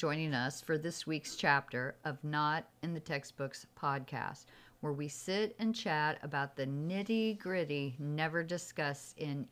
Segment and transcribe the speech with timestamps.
[0.00, 4.46] joining us for this week's chapter of Not in the Textbooks podcast,
[4.80, 9.46] where we sit and chat about the nitty gritty never discussed in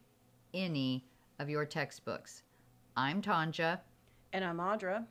[0.55, 1.05] any
[1.39, 2.45] of your textbooks.
[2.97, 3.81] I'm Tonja.
[4.33, 5.05] And I'm Audra.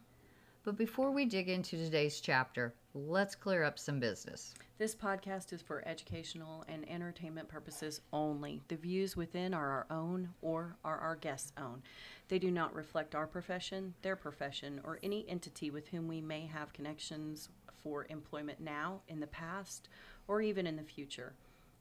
[0.64, 4.54] But before we dig into today's chapter, let's clear up some business.
[4.80, 8.62] This podcast is for educational and entertainment purposes only.
[8.68, 11.84] The views within are our own or are our guests' own.
[12.28, 16.48] They do not reflect our profession, their profession, or any entity with whom we may
[16.48, 17.50] have connections
[17.84, 19.90] for employment now, in the past,
[20.28, 21.34] or even in the future.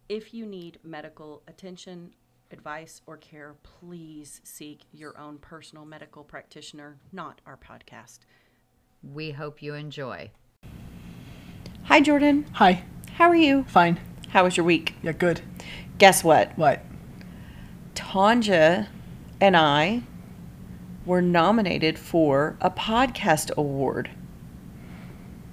[0.08, 2.12] If you need medical attention,
[2.50, 8.20] advice, or care, please seek your own personal medical practitioner, not our podcast.
[9.02, 10.30] We hope you enjoy.
[11.86, 12.46] Hi, Jordan.
[12.54, 12.82] Hi.
[13.12, 13.62] How are you?
[13.68, 14.00] Fine.
[14.30, 14.94] How was your week?
[15.04, 15.42] Yeah, good.
[15.98, 16.50] Guess what?
[16.58, 16.84] What?
[17.94, 18.88] Tonja
[19.40, 20.02] and I
[21.04, 24.10] were nominated for a podcast award.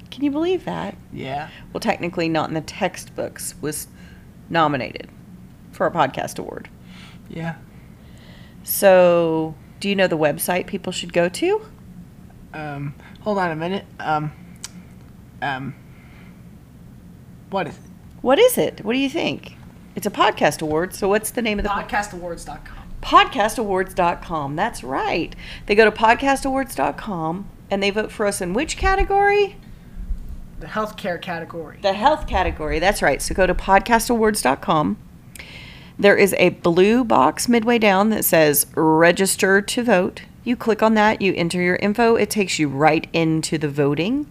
[0.09, 0.97] Can you believe that?
[1.13, 1.49] Yeah.
[1.71, 3.85] Well, technically, not in the textbooks, was
[4.49, 5.09] nominated
[5.71, 6.67] for a podcast award.
[7.29, 7.57] Yeah.
[8.63, 11.61] So, do you know the website people should go to?
[12.55, 13.85] Um, hold on a minute.
[13.99, 14.31] Um,
[15.39, 15.75] um,
[17.53, 17.81] what is it?
[18.21, 18.83] What is it?
[18.83, 19.55] What do you think?
[19.95, 20.95] It's a podcast award.
[20.95, 22.77] So, what's the name of the Podcastawards.com.
[23.01, 24.55] podcastawards.com.
[24.55, 25.35] That's right.
[25.67, 29.57] They go to podcastawards.com and they vote for us in which category?
[30.59, 31.77] The healthcare category.
[31.81, 32.79] The health category.
[32.79, 33.21] That's right.
[33.21, 34.97] So go to podcastawards.com.
[35.99, 40.23] There is a blue box midway down that says register to vote.
[40.43, 44.27] You click on that, you enter your info, it takes you right into the voting.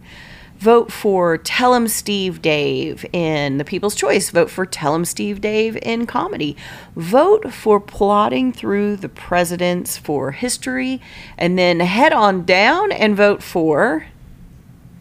[0.63, 4.29] Vote for Tell 'em Steve Dave in The People's Choice.
[4.29, 6.55] Vote for Tell 'em Steve Dave in comedy.
[6.95, 11.01] Vote for Plodding Through the Presidents for history.
[11.37, 14.05] And then head on down and vote for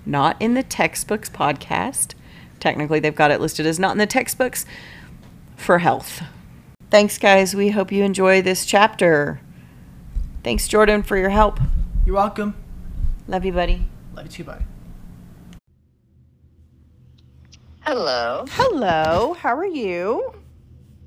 [0.04, 2.14] Not in the Textbooks podcast.
[2.58, 4.66] Technically, they've got it listed as Not in the Textbooks
[5.56, 6.22] for health.
[6.90, 7.54] Thanks, guys.
[7.54, 9.40] We hope you enjoy this chapter.
[10.42, 11.60] Thanks, Jordan, for your help.
[12.04, 12.56] You're welcome.
[13.28, 13.86] Love you, buddy.
[14.12, 14.64] Love you too, buddy.
[17.84, 18.44] Hello.
[18.50, 19.34] Hello.
[19.38, 20.34] How are you?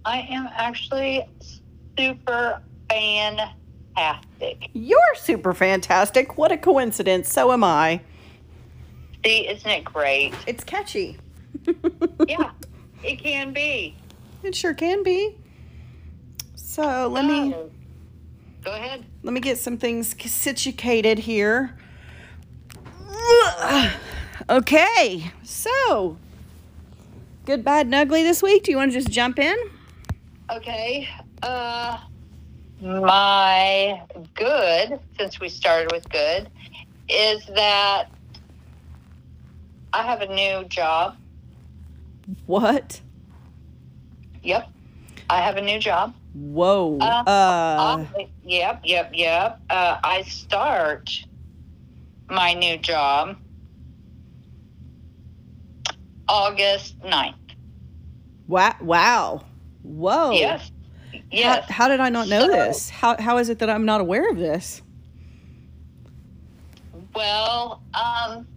[0.03, 1.25] I am actually
[1.97, 4.69] super fantastic.
[4.73, 6.37] You're super fantastic.
[6.37, 7.31] What a coincidence.
[7.31, 8.01] So am I.
[9.25, 10.33] See, isn't it great?
[10.47, 11.17] It's catchy.
[12.27, 12.51] Yeah,
[13.03, 13.95] it can be.
[14.43, 15.35] It sure can be.
[16.55, 17.69] So let me So,
[18.63, 19.05] Go ahead.
[19.23, 21.77] let me get some things situated here.
[24.49, 26.17] Okay, so
[27.45, 28.63] good, bad, and ugly this week.
[28.63, 29.55] Do you want to just jump in?
[30.51, 31.07] Okay.
[31.41, 31.99] Uh,
[32.81, 34.01] my
[34.33, 36.49] good, since we started with good,
[37.07, 38.07] is that
[39.93, 41.15] I have a new job.
[42.47, 42.99] What?
[44.43, 44.69] Yep.
[45.29, 46.13] I have a new job.
[46.33, 46.97] Whoa.
[46.99, 49.59] Uh, Uh, I- yep, yep, yep.
[49.69, 51.23] Uh, I start
[52.29, 53.37] my new job
[56.27, 57.35] August 9th.
[58.47, 58.75] wow.
[58.81, 59.41] Wow.
[59.83, 60.31] Whoa.
[60.31, 60.71] Yes.
[61.11, 61.69] How, Yes.
[61.69, 62.89] how did I not know So- this?
[62.89, 64.81] How, how is it that I'm not aware of this?
[67.13, 68.47] Well, um,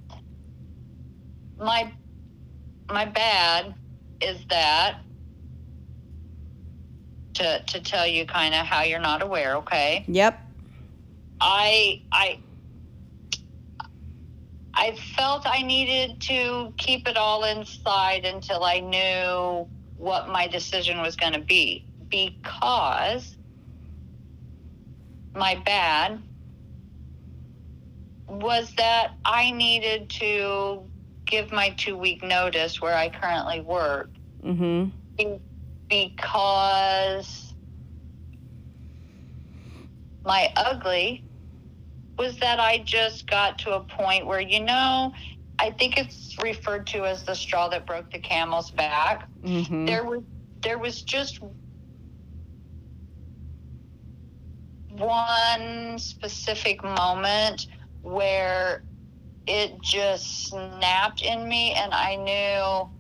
[1.58, 1.92] my
[2.90, 3.74] my bad
[4.20, 4.98] is that
[7.34, 9.56] to to tell you kind of how you're not aware.
[9.56, 10.04] Okay.
[10.08, 10.40] Yep.
[11.40, 12.40] I I
[14.78, 21.00] I felt I needed to keep it all inside until I knew what my decision
[21.02, 23.36] was going to be because
[25.34, 26.22] my bad
[28.28, 30.88] was that I needed to
[31.26, 34.10] give my 2 week notice where I currently work
[34.44, 34.90] Mm-hmm.
[35.90, 37.54] because
[40.24, 41.27] my ugly
[42.18, 45.12] was that I just got to a point where, you know,
[45.58, 49.28] I think it's referred to as the straw that broke the camel's back.
[49.42, 49.86] Mm-hmm.
[49.86, 50.22] There was
[50.60, 51.40] there was just
[54.90, 57.68] one specific moment
[58.02, 58.82] where
[59.46, 62.90] it just snapped in me and I knew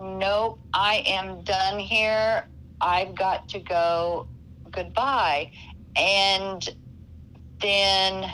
[0.00, 2.46] nope, I am done here.
[2.80, 4.28] I've got to go.
[4.70, 5.50] Goodbye.
[5.96, 6.68] And
[7.60, 8.30] then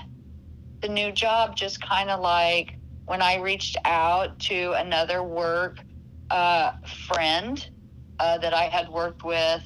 [0.83, 5.79] the new job just kind of like when I reached out to another work
[6.31, 7.65] uh, friend
[8.19, 9.63] uh, that I had worked with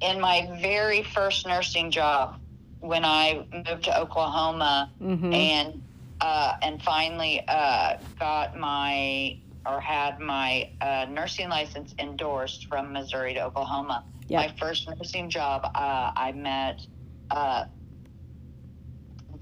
[0.00, 2.36] in my very first nursing job
[2.80, 5.32] when I moved to Oklahoma Mhm.
[5.34, 5.82] and
[6.20, 13.34] uh, and finally uh, got my or had my uh, nursing license endorsed from Missouri
[13.34, 14.04] to Oklahoma.
[14.28, 14.40] Yeah.
[14.42, 16.86] My first nursing job, uh, I met
[17.30, 17.64] uh,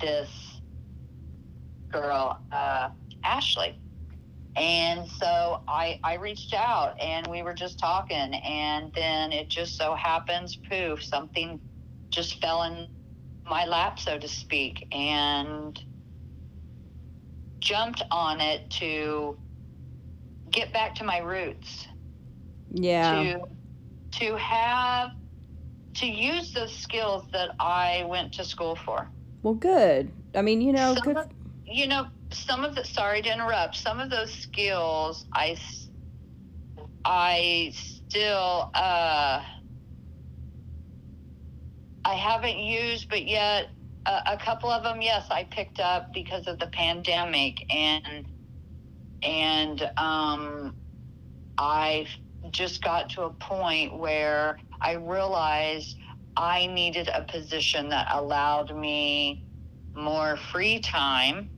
[0.05, 0.31] this
[1.93, 2.89] girl, uh,
[3.25, 3.81] Ashley.
[4.57, 8.35] And so I, I reached out and we were just talking.
[8.35, 11.61] And then it just so happens, poof, something
[12.13, 12.89] just fell in
[13.49, 15.79] my lap, so to speak, and
[17.61, 19.39] jumped on it to
[20.53, 21.87] get back to my roots
[22.71, 23.35] Yeah.
[23.35, 23.41] to
[24.13, 25.11] to have
[25.97, 29.11] to use those skills that I went to school for.
[29.45, 30.13] Well, good.
[30.35, 31.19] I mean, you know, good.
[31.19, 31.29] of-
[31.67, 33.77] you know, some of the sorry to interrupt.
[33.77, 35.59] Some of those skills I,
[37.05, 39.43] I still uh
[42.07, 43.69] I haven't used, but yet
[44.07, 48.27] a, a couple of them, yes, I picked up because of the pandemic and
[49.23, 50.75] and um
[51.59, 52.09] I
[52.51, 55.97] just got to a point where I realized
[56.37, 59.45] I needed a position that allowed me
[59.95, 61.51] more free time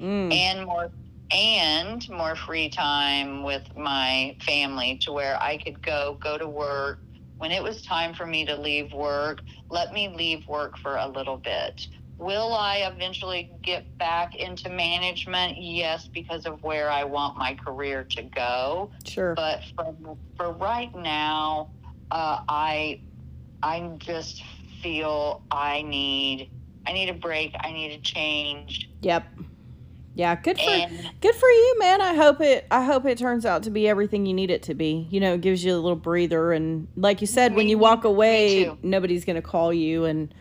[0.00, 0.32] Mm.
[0.32, 0.92] and more
[1.30, 7.00] and more free time with my family to where I could go go to work
[7.38, 9.40] when it was time for me to leave work
[9.70, 15.56] let me leave work for a little bit will I eventually get back into management
[15.58, 19.34] yes because of where I want my career to go Sure.
[19.34, 21.70] but for, for right now
[22.10, 23.00] uh, i
[23.62, 24.42] i just
[24.82, 26.50] feel i need
[26.86, 29.24] i need a break i need a change Yep.
[30.14, 30.34] Yeah.
[30.34, 32.00] Good for and good for you, man.
[32.00, 32.66] I hope it.
[32.72, 35.06] I hope it turns out to be everything you need it to be.
[35.10, 38.02] You know, it gives you a little breather, and like you said, when you walk
[38.02, 40.34] away, nobody's gonna call you, and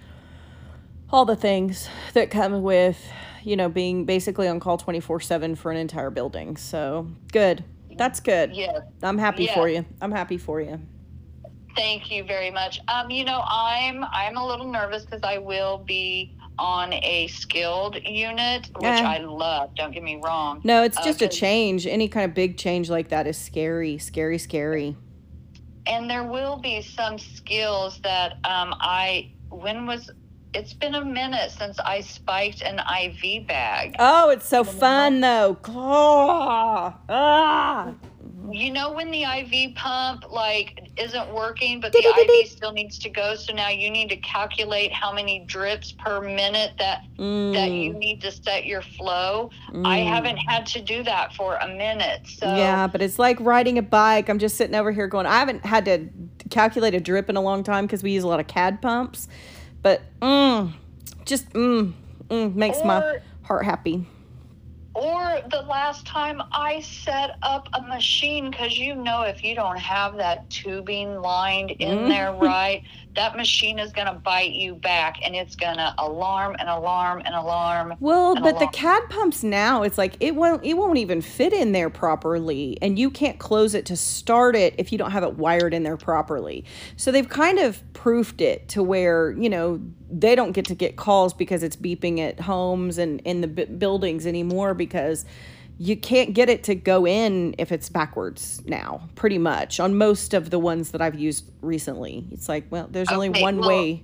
[1.12, 3.00] all the things that come with,
[3.44, 6.58] you know, being basically on call twenty four seven for an entire building.
[6.58, 7.64] So good.
[7.98, 8.56] That's good.
[8.56, 9.54] yes I'm happy Yeah.
[9.54, 9.86] for you.
[10.02, 10.82] I'm happy for you.
[11.78, 15.78] Thank you very much um you know i'm i'm a little nervous because i will
[15.78, 19.08] be on a skilled unit which Yeah.
[19.10, 21.86] i love don't get me wrong No, it's just a change.
[21.86, 24.96] Any kind of big change like that is scary, scary, scary.
[25.86, 30.10] and there will be some skills that um, I when was
[30.54, 33.96] it's been a minute since I spiked an IV bag.
[34.00, 35.58] Oh, it's so fun though.
[35.68, 37.94] Ah, ah.
[38.50, 43.10] You know when the IV pump like isn't working, but the IV still needs to
[43.10, 43.36] go.
[43.36, 47.98] So now you need to calculate how many drips per minute that that you Mm,
[47.98, 49.50] need to set your flow.
[49.70, 50.08] I mm.
[50.08, 52.22] haven't had to do that for a minute.
[52.28, 54.30] So Yeah, but it's like riding a bike.
[54.30, 56.08] I'm just sitting over here going, I haven't had to
[56.50, 59.28] calculate a drip in a long time because we use a lot of CADD pumps.
[59.82, 60.74] But mm,
[61.26, 61.94] just mm,
[62.30, 64.06] mm, makes my heart happy.
[64.98, 69.78] Or the last time I set up a machine, because you know, if you don't
[69.80, 72.08] have that tubing lined in Mhm.
[72.08, 72.82] there right,
[73.18, 77.22] that machine is going to bite you back and it's going to alarm and alarm
[77.26, 77.96] and alarm.
[78.00, 81.52] Well, and but the CADD pumps now, it's like it won't it won't even fit
[81.52, 85.24] in there properly, and you can't close it to start it if you don't have
[85.24, 86.64] it wired in there properly.
[86.96, 90.96] So they've kind of proofed it to where you know they don't get to get
[90.96, 95.26] calls because it's beeping at homes and in the b- buildings anymore because
[95.80, 100.34] you can't get it to go in if it's backwards now pretty much on most
[100.34, 102.26] of the ones that i've used recently.
[102.32, 104.04] It's like well there's only one well- way.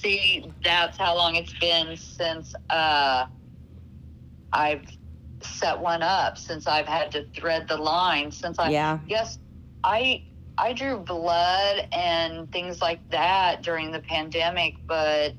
[0.00, 3.26] See, that's how long it's been since uh,
[4.52, 4.84] I've
[5.40, 8.98] set one up, since I've had to thread the line, since I yeah.
[9.06, 9.38] yes
[9.84, 10.22] i
[10.56, 15.32] i drew blood and things like that during the pandemic but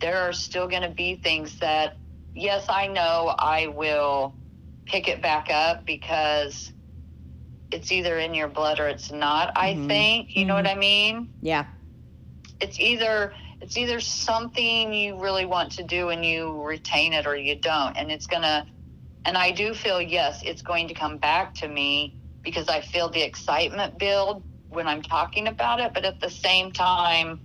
[0.00, 1.96] there are still going to be things that
[2.34, 4.34] yes i know i will
[4.92, 6.70] pick it back up because
[7.72, 9.88] it's either in your blood or it's not i Mhm.
[9.88, 10.36] think.
[10.36, 11.30] You know what i mean?
[11.40, 11.64] Yeah.
[12.60, 13.32] It's either
[13.62, 17.96] it's either something you really want to do and you retain it or you don't.
[17.96, 18.66] And it's gonna
[19.24, 23.08] and i do feel yes it's going to come back to me because i feel
[23.08, 25.94] the excitement build when i'm talking about it.
[25.94, 27.40] But at the same time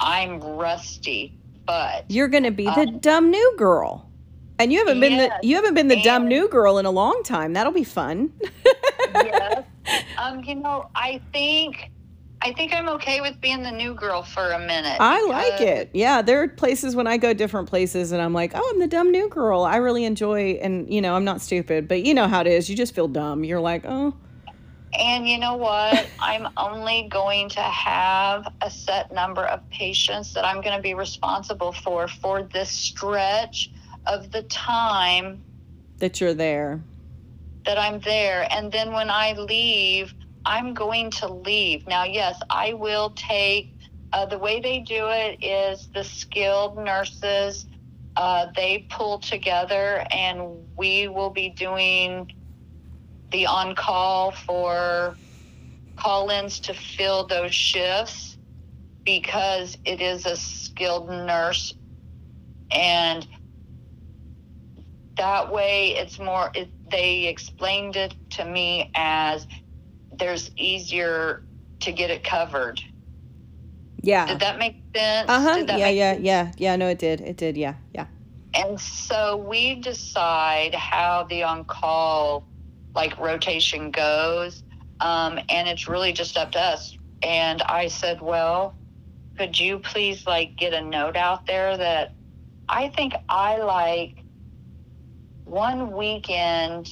[0.00, 4.12] i'm rusty but You're gonna be the Um, dumb new girl,
[4.58, 7.22] and you haven't been the you haven't been the dumb new girl in a long
[7.24, 7.52] time.
[7.52, 8.32] That'll be fun.
[9.14, 9.64] yes
[10.18, 11.90] um you know i think
[12.42, 15.90] i think i'm okay with being the new girl for a minute I like it.
[15.92, 18.86] Yeah, there are places when I go different places, and I'm like, oh, I'm the
[18.86, 19.62] dumb new girl.
[19.62, 22.68] I really enjoy, and you know, I'm not stupid, but you know how it is.
[22.68, 23.44] You just feel dumb.
[23.44, 24.14] You're like, oh,
[24.98, 26.06] And you know what?
[26.20, 30.94] I'm only going to have a set number of patients that I'm going to be
[30.94, 33.70] responsible for for this stretch
[34.06, 35.42] of the time
[35.98, 36.82] That you're there.
[37.66, 38.46] that I'm there.
[38.52, 41.86] And then when I leave, I'm going to leave.
[41.88, 43.74] Now, yes, I will take,
[44.12, 47.66] uh, the way they do it is the skilled nurses,
[48.16, 52.30] uh, they pull together and we will be doing
[53.32, 55.18] the on call for
[55.96, 58.38] call ins to fill those shifts
[59.04, 61.74] because it is a skilled nurse
[62.70, 63.26] and
[65.18, 69.46] that way it's more it, they explained it to me as
[70.18, 71.42] there's easier
[71.80, 72.80] to get it covered
[74.02, 74.26] Yeah.
[74.28, 75.54] did that make sense Uh huh.
[75.58, 76.76] Did that Yeah, make yeah, yeah, yeah.
[76.76, 77.20] No, it did.
[77.22, 77.56] It did.
[77.56, 78.06] Yeah, yeah.
[78.54, 82.48] and so we decide how the on call
[82.96, 84.62] like rotation goes
[85.00, 88.76] um, and it's really just up to us and i said well
[89.38, 92.16] could you please like get a note out there that
[92.68, 94.16] i think i like
[95.46, 96.88] one weekend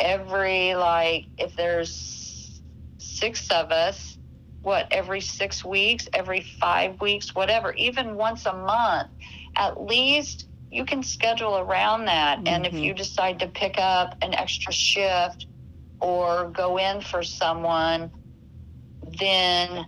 [0.00, 2.60] every like if there's
[2.98, 4.18] six of us
[4.62, 9.08] what every six weeks every five weeks whatever even once a month
[9.56, 12.82] at least you can schedule around that and if Mhm.
[12.82, 15.46] you decide to pick up an extra shift
[16.00, 18.10] or go in for someone
[19.20, 19.86] then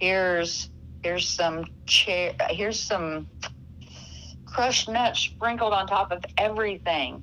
[0.00, 0.68] here's
[1.02, 3.28] here's some chair here's some
[4.52, 7.22] crushed nuts sprinkled on top of everything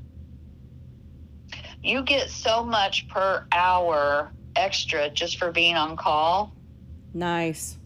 [1.83, 6.53] you get so much per hour extra just for being on call
[7.13, 7.77] Nice.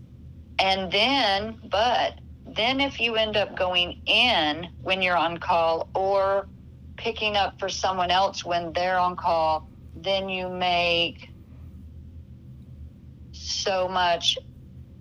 [0.59, 2.19] and then, but
[2.55, 6.47] then if you end up going in when you're on call or
[6.97, 11.29] picking up for someone else when they're on call, then you make
[13.31, 14.37] so much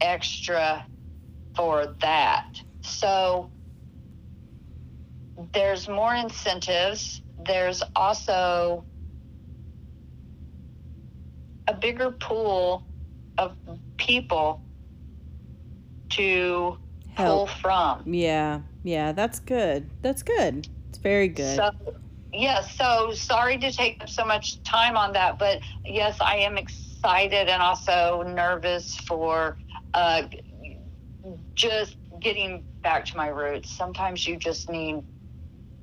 [0.01, 0.87] extra
[1.57, 2.61] for that.
[2.83, 3.51] So
[5.53, 7.23] there's more incentives.
[7.47, 8.85] There's also
[11.69, 12.85] a bigger pool
[13.37, 13.55] of
[13.99, 14.63] people
[16.11, 16.79] to
[17.17, 17.51] pull Help.
[17.51, 18.03] from.
[18.07, 19.13] Yeah, yeah.
[19.13, 19.91] That's good.
[20.03, 20.69] That's good.
[20.89, 21.57] It's very good.
[21.57, 21.71] So,
[22.33, 26.57] yes, so sorry to take up so much time on that, but yes, I am
[26.57, 29.59] excited and also nervous for
[29.95, 30.23] uh,
[31.55, 33.71] just getting back to my roots.
[33.71, 35.05] Sometimes you just need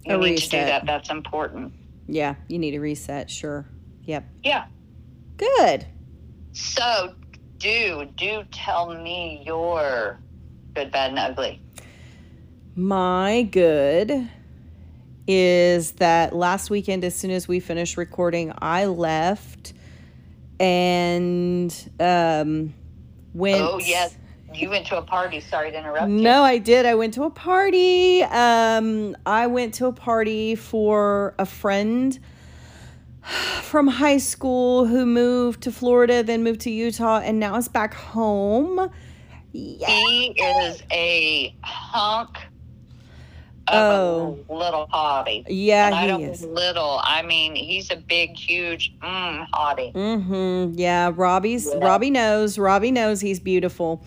[0.05, 0.85] you A need to do that.
[0.85, 1.73] That's important.
[2.07, 3.29] yeah, you need a reset.
[3.29, 3.65] Sure.
[4.03, 4.27] Yep.
[4.43, 4.65] Yeah.
[5.37, 5.85] Good.
[6.53, 7.13] So
[7.57, 10.19] do do tell me your
[10.73, 11.61] good, bad, and ugly.
[12.75, 14.29] My good
[15.27, 19.73] is that last weekend, as soon as we finished recording, I left
[20.59, 22.73] and um,
[23.33, 23.61] went.
[23.61, 24.15] Oh yes,
[24.55, 25.39] you went to a party.
[25.39, 26.21] Sorry to interrupt you.
[26.21, 26.85] No, I did.
[26.85, 28.23] I went to a party.
[28.23, 32.17] Um, I went to a party for a friend
[33.61, 37.93] from high school who moved to Florida, then moved to Utah, and now is back
[37.93, 38.89] home.
[39.51, 39.87] Yeah.
[39.87, 42.37] He is a hunk
[43.67, 44.39] of Oh.
[44.47, 45.43] a little hottie.
[45.47, 46.43] Yeah, and I don't is.
[46.43, 46.99] little.
[47.03, 49.91] I mean, he's a big, huge mm, hottie.
[49.93, 50.77] Mm-hmm.
[50.77, 51.83] Yeah, Robbie's Yeah.
[51.83, 52.59] Robbie knows.
[52.59, 54.03] Robbie knows he's beautiful.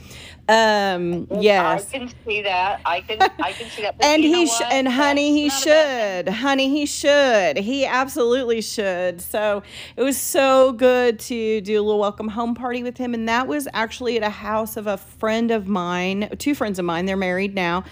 [0.49, 1.87] Um, yes.
[1.95, 2.81] I can see that.
[2.87, 3.21] I can.
[3.21, 3.97] I can see that.
[4.01, 9.63] And he sh- and honey he should honey he should he absolutely should so
[9.97, 13.47] it was so good to do a little welcome home party with him and that
[13.47, 17.17] was actually at a house of a friend of mine two friends of mine they're
[17.17, 17.85] married now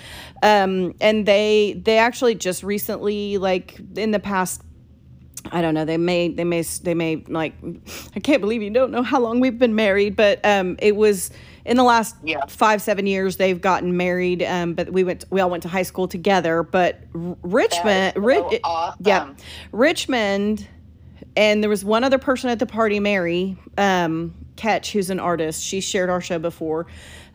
[0.43, 4.63] um, and they they actually just recently like in the past
[5.53, 5.85] I don't know.
[5.85, 7.55] They may, they may, they may like.
[8.15, 11.31] I can't believe you don't know how long we've been married, but um, it was
[11.65, 12.47] in the last Yeah.
[12.47, 14.43] five, seven years they've gotten married.
[14.43, 16.63] Um, but we went, we all went to high school together.
[16.63, 19.03] But Richmond, so Ri- awesome.
[19.05, 19.33] yeah,
[19.73, 20.67] Richmond,
[21.37, 25.63] and there was one other person at the party, Mary um, Ketch, who's an artist.
[25.63, 26.87] She shared our show before,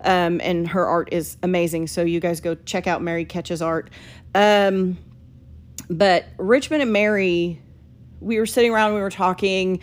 [0.01, 1.87] um, and her art is amazing.
[1.87, 3.89] So you guys go check out Mary Ketch's art.
[4.33, 4.97] Um,
[5.89, 7.61] but Richmond and Mary,
[8.21, 9.81] we were sitting around, we were talking,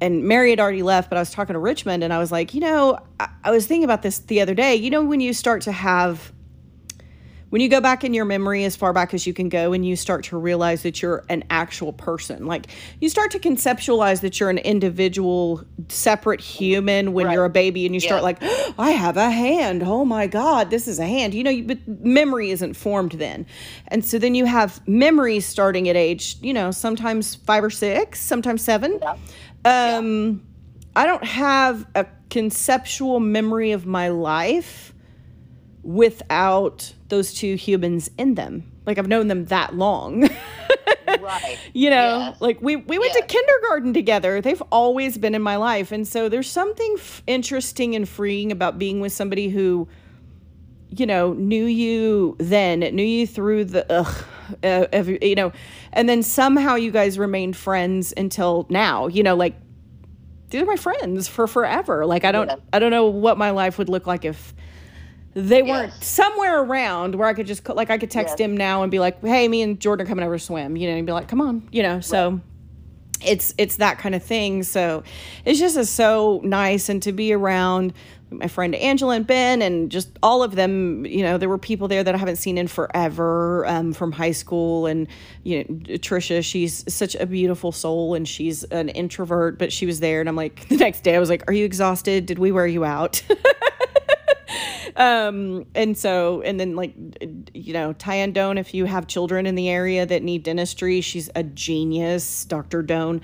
[0.00, 2.52] and Mary had already left, but I was talking to Richmond, and I was like,
[2.52, 4.74] you know, I, I was thinking about this the other day.
[4.74, 6.32] You know, when you start to have,
[7.50, 9.86] when you go back in your memory as far back as you can go, and
[9.86, 12.66] you start to realize that you're an actual person, like
[13.00, 17.34] you start to conceptualize that you're an individual, separate human when Right.
[17.34, 18.24] you're a baby, and you start Yeah.
[18.24, 18.42] like,
[18.78, 19.82] I have a hand.
[19.84, 21.34] Oh my God, this is a hand.
[21.34, 23.46] You know, you, but memory isn't formed then.
[23.88, 28.20] And so then you have memories starting at age, you know, sometimes five or six,
[28.20, 28.98] sometimes seven.
[29.00, 29.16] Yeah.
[29.98, 30.42] Um,
[30.96, 34.92] I don't have a conceptual memory of my life
[35.82, 38.70] without those two humans in them.
[38.86, 40.28] Like I've known them that long.
[41.20, 41.58] Right.
[41.72, 45.90] you know like we, we went to kindergarten together they've always been in my life
[45.90, 49.88] and so there's something f- interesting and freeing about being with somebody who
[50.90, 54.24] you know knew you then knew you through the ugh,
[54.62, 55.52] uh, of- you know
[55.92, 59.56] and then somehow you guys remained friends until now you know like
[60.50, 62.56] these are my friends for forever like i don't Yeah.
[62.72, 64.54] i don't know what my life would look like if
[65.36, 68.46] they weren't somewhere around where I could just like I could text Yes.
[68.46, 70.88] him now and be like, "Hey, me and Jordan are coming over to swim," you
[70.90, 72.00] know, and be like, "Come on," you know.
[72.00, 72.40] So
[73.24, 74.62] it's it's that kind of thing.
[74.62, 75.02] So
[75.44, 77.92] it's just so nice and to be around
[78.30, 81.04] my friend Angela and Ben and just all of them.
[81.04, 84.32] You know, there were people there that I haven't seen in forever um, from high
[84.32, 85.06] school, and
[85.44, 85.64] you know,
[85.98, 86.42] Trisha.
[86.42, 90.36] She's such a beautiful soul, and she's an introvert, but she was there, and I'm
[90.36, 92.24] like, the next day I was like, "Are you exhausted?
[92.24, 93.22] Did we wear you out?"
[94.96, 96.94] um and so and then like
[97.54, 101.28] you know Tyann Doan if you have children in the area that need dentistry she's
[101.34, 102.82] a genius Dr.
[102.82, 103.20] Doan.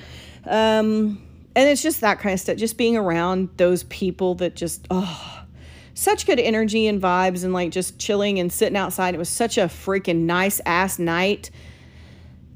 [0.47, 1.23] Um
[1.55, 5.43] and it's just that kind of stuff just being around those people that just oh
[5.95, 9.15] such good energy and vibes and like just chilling and sitting outside.
[9.15, 11.51] It was such a freaking nice ass night.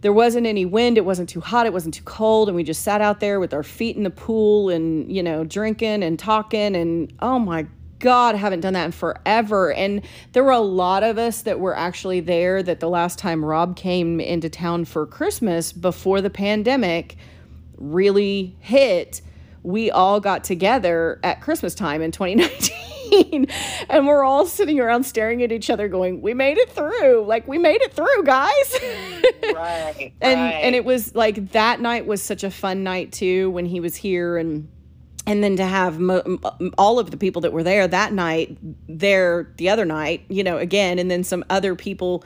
[0.01, 0.99] There wasn't any wind.
[0.99, 1.67] It wasn't too hot.
[1.67, 2.49] It wasn't too cold.
[2.49, 5.45] And we just sat out there with our feet in the pool and you know
[5.45, 6.77] drinking and talking.
[6.77, 7.67] And oh my
[8.07, 10.01] god I haven't done that in forever and
[10.33, 13.75] there were a lot of us that were actually there that the last time rob
[13.77, 17.17] came into town for christmas before the pandemic
[17.77, 19.21] really hit
[19.65, 23.47] we all got together at christmas time in 2019
[23.91, 27.49] and we're all sitting around staring at each other going we made it through like
[27.49, 28.79] we made it through guys
[29.53, 30.13] Right.
[30.21, 30.53] and right.
[30.63, 33.97] and it was like that night was such a fun night too when he was
[33.97, 34.69] here and
[35.27, 36.39] and then to have mo-
[36.79, 38.57] all of the people that were there that night
[38.89, 42.25] there the other night you know again and then some other people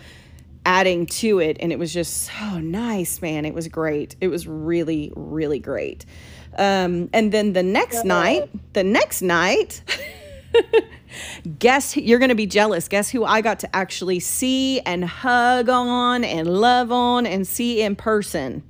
[0.65, 1.57] adding to it.
[1.61, 3.45] And it was just so nice man.
[3.45, 4.17] It was great.
[4.21, 6.05] It was really really great.
[6.57, 9.83] Um and then the next night the next night
[11.59, 12.89] guess you're going to be jealous.
[12.89, 17.83] Guess who i got to actually see and hug on and love on and see
[17.83, 18.63] in person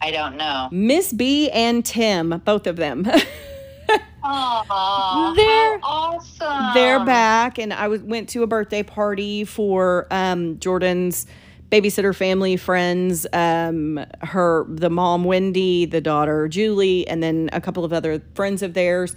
[0.00, 0.68] I don't know.
[0.70, 3.06] miss b and tim both of them
[4.28, 6.74] Aw, They're- awesome.
[6.74, 11.26] they're back and i was went to a birthday party for um jordan's
[11.70, 17.84] babysitter family friends um her the mom wendy the daughter julie and then a couple
[17.84, 19.14] of other friends of theirs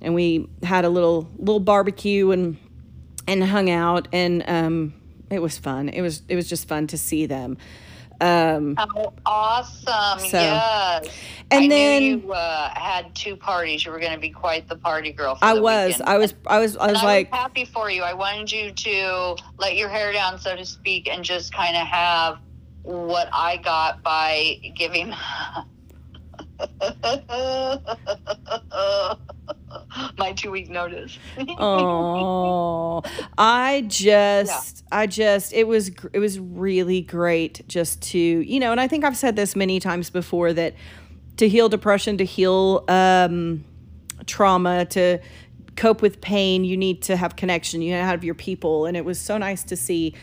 [0.00, 2.56] and we had a little little barbecue and
[3.26, 4.94] and hung out and um
[5.30, 7.56] it was fun it was it was just fun to see them
[8.22, 10.20] um How awesome.
[10.20, 11.06] So- yes.
[11.50, 13.84] and I then- knew you uh, had two parties.
[13.84, 16.34] You were going to be quite the party girl for i the was i was
[16.46, 18.02] i was i was I like was happy for you.
[18.02, 21.86] I wanted you to let your hair down, so to speak, and just kind of
[21.86, 22.38] have
[22.82, 25.14] what I got by giving
[30.18, 31.18] my two week notice.
[31.58, 33.02] Oh,
[33.38, 38.80] I just, I just, it was, it was really great just to, you know, and
[38.80, 40.74] I think I've said this many times before that
[41.36, 43.64] to heal depression, to heal um,
[44.26, 45.18] trauma, to
[45.76, 47.82] cope with pain, you need to have connection.
[47.82, 50.14] You need to have your people, and it was so nice to see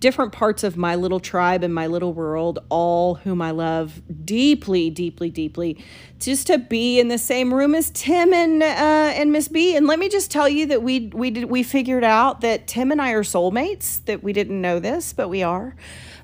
[0.00, 4.90] different parts of my little tribe and my little world, all whom I love deeply,
[4.90, 5.84] deeply, deeply,
[6.18, 9.76] just to be in the same room as Tim and uh, and Miss B.
[9.76, 12.90] And let me just tell you that we we did we figured out that Tim
[12.90, 14.04] and I are soulmates.
[14.06, 15.76] That we didn't know this, but we are.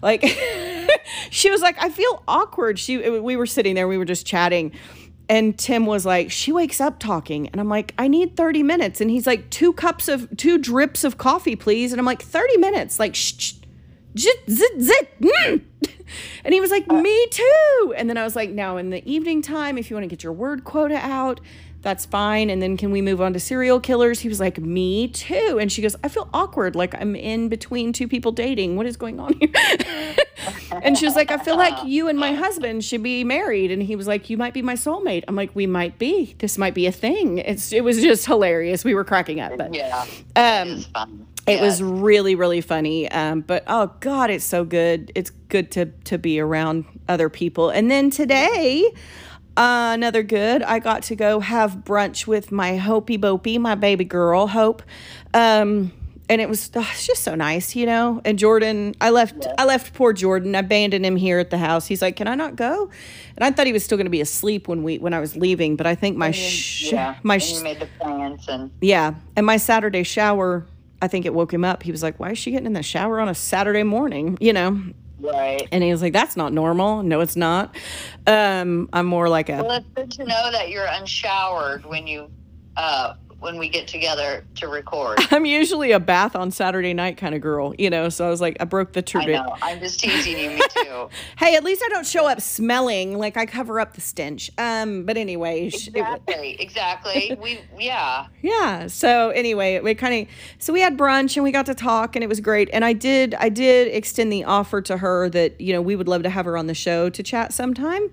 [0.02, 0.24] Like
[1.30, 2.78] she was like, I feel awkward.
[2.78, 4.72] She we were sitting there, we were just chatting.
[5.28, 7.48] And Tim was like, she wakes up talking.
[7.48, 9.00] And I'm like, I need 30 minutes.
[9.00, 11.92] And he's like, two cups of, two drips of coffee, please.
[11.92, 13.00] And I'm like, 30 minutes.
[13.00, 13.54] Like, shh, shh,
[14.18, 15.20] zit, zit, zit.
[15.20, 15.62] Mm.
[16.44, 17.94] And he was like, me too.
[17.96, 20.22] And then I was like, now in the evening time, if you want to get
[20.22, 21.40] your word quota out,
[21.82, 22.50] that's fine.
[22.50, 24.20] And then can we move on to serial killers?
[24.20, 25.58] He was like, me too.
[25.60, 26.74] And she goes, I feel awkward.
[26.74, 28.76] Like I'm in between two people dating.
[28.76, 29.50] What is going on here?
[30.82, 33.70] and she was like, I feel like you and my husband should be married.
[33.70, 35.24] And he was like, You might be my soulmate.
[35.28, 36.34] I'm like, We might be.
[36.38, 37.38] This might be a thing.
[37.38, 38.84] It's it was just hilarious.
[38.84, 40.06] We were cracking up, but yeah.
[40.34, 40.84] um,
[41.46, 43.10] it was was really really funny.
[43.10, 45.12] Um, but oh god, it's so good.
[45.14, 47.70] It's good to to be around other people.
[47.70, 48.92] And then today.
[49.58, 50.62] Uh, another good.
[50.62, 54.82] I got to go have brunch with my Hopey Bopey, my baby girl, Hope.
[55.32, 55.92] Um,
[56.28, 58.20] and it was oh, it's just so nice, you know.
[58.24, 60.54] And Jordan, I left I left poor Jordan.
[60.54, 61.86] I abandoned him here at the house.
[61.86, 62.90] He's like, "Can I not go?"
[63.36, 65.36] And I thought he was still going to be asleep when we when I was
[65.36, 67.16] leaving, but I think my sh- yeah.
[67.22, 70.66] my and sh- you made the plans and yeah, and my Saturday shower,
[71.02, 71.82] I think it woke him up.
[71.82, 74.52] He was like, "Why is she getting in the shower on a Saturday morning?" You
[74.52, 74.80] know.
[75.20, 75.66] right.
[75.72, 77.76] And he was like, "That's not normal." No, it's not.
[78.26, 82.30] Um, I'm more like a Well, it's good to know that you're unshowered when you
[82.76, 83.14] uh
[83.46, 85.18] when we get together to record.
[85.30, 88.08] I'm usually a bath on Saturday night kind of girl, you know.
[88.08, 89.44] So I was like, I broke the I tradition.
[89.46, 89.56] know.
[89.62, 90.50] I'm just teasing you.
[90.50, 91.08] Me too.
[91.38, 94.50] Hey, at least I don't show up smelling like I cover up the stench.
[94.58, 96.60] Um, but anyway, sh- it wa- Exactly.
[96.60, 97.36] Exactly.
[97.46, 98.26] We yeah.
[98.42, 98.88] yeah.
[98.88, 102.24] So anyway, we kind of so we had brunch and we got to talk and
[102.24, 102.68] it was great.
[102.72, 106.08] And I did I did extend the offer to her that you know we would
[106.08, 108.10] love to have her on the show to chat sometime.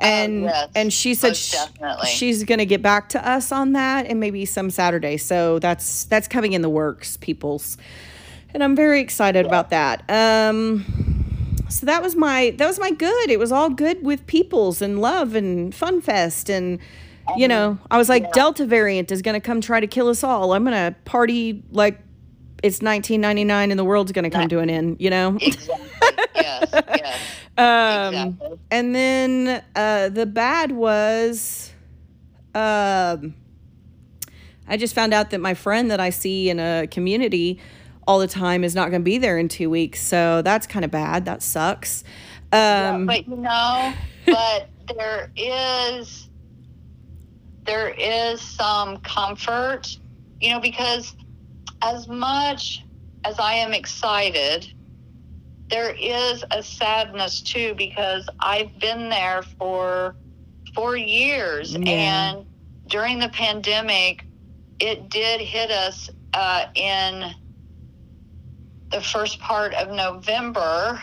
[0.00, 0.68] And Oh, yes.
[0.74, 2.06] and she said Most sh- definitely.
[2.08, 5.16] she's gonna get back to us on that and maybe some Saturday.
[5.16, 7.76] So that's that's coming in the works, peoples.
[8.54, 10.02] And I'm very excited about that.
[10.08, 10.84] Um
[11.68, 13.30] so that was my that was my good.
[13.30, 16.78] It was all good with peoples and love and fun fest and
[17.36, 20.24] you know, I was like Delta variant is going to come try to kill us
[20.24, 20.52] all.
[20.52, 22.00] I'm going to party like
[22.64, 25.38] it's 1999 and the world's going to come to an end, you know?
[25.40, 25.99] Exactly.
[26.34, 26.68] Yes.
[26.72, 27.20] Yes.
[27.58, 28.58] Um Exactly.
[28.70, 31.72] and then uh the bad was
[32.54, 33.34] um
[34.68, 37.58] I just found out that my friend that I see in a community
[38.06, 40.00] all the time is not going to be there in 2 weeks.
[40.00, 41.24] So that's kind of bad.
[41.24, 42.04] That sucks.
[42.52, 43.92] Um but you know,
[44.26, 46.28] but there is
[47.64, 49.96] there is some comfort,
[50.40, 51.14] you know, because
[51.82, 52.84] as much
[53.24, 54.72] as I am excited,
[55.70, 60.16] there is a sadness too because I've been there for
[60.74, 61.90] four years Yeah.
[61.90, 62.46] and
[62.88, 64.24] during the pandemic
[64.80, 67.34] it did hit us uh, in
[68.90, 71.00] the first part of November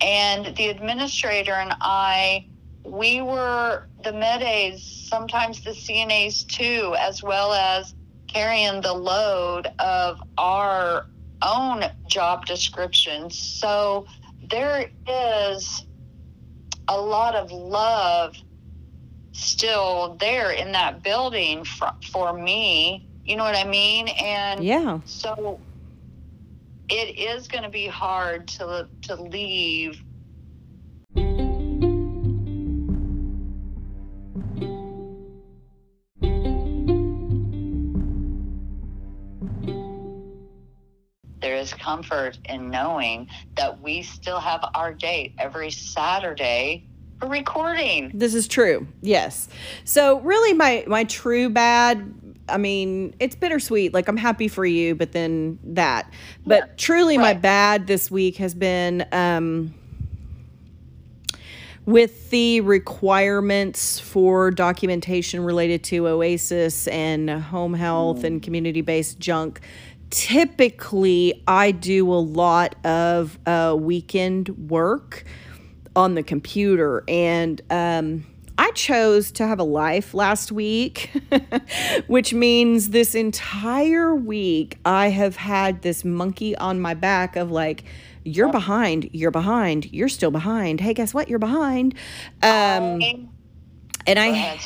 [0.00, 2.46] and the administrator and I
[2.84, 7.94] we were the med aides, sometimes the CNAs too, as well as
[8.26, 11.06] carrying the load of our
[11.46, 13.38] own job descriptions.
[13.38, 14.06] So
[14.50, 15.86] there is
[16.88, 18.36] a lot of love
[19.32, 23.08] still there in that building for, for me.
[23.24, 24.08] You know what I mean?
[24.08, 25.00] And yeah.
[25.04, 25.60] so
[26.88, 30.02] it is going to be hard to to leave.
[41.62, 46.86] Is comfort in knowing that we still have our date every Saturday
[47.18, 48.10] for recording.
[48.12, 48.86] This is true.
[49.00, 49.48] Yes.
[49.84, 52.14] So really my my true bad
[52.48, 53.94] I mean, it's bittersweet.
[53.94, 56.12] Like I'm happy for you, but then that.
[56.44, 59.72] But Yeah, truly my bad this week has been um
[61.84, 69.60] with the requirements for documentation related to Oasis and home health and community based junk,
[70.12, 75.24] typically I do a lot of uh, weekend work
[75.96, 77.02] on the computer.
[77.08, 78.26] And um,
[78.58, 81.10] I chose to have a life last week,
[82.06, 87.84] which means this entire week I have had this monkey on my back of like,
[88.24, 90.80] you're behind, you're behind, you're still behind.
[90.80, 91.28] Hey, guess what?
[91.28, 91.94] You're behind.
[92.42, 93.00] Um,
[94.06, 94.60] and I.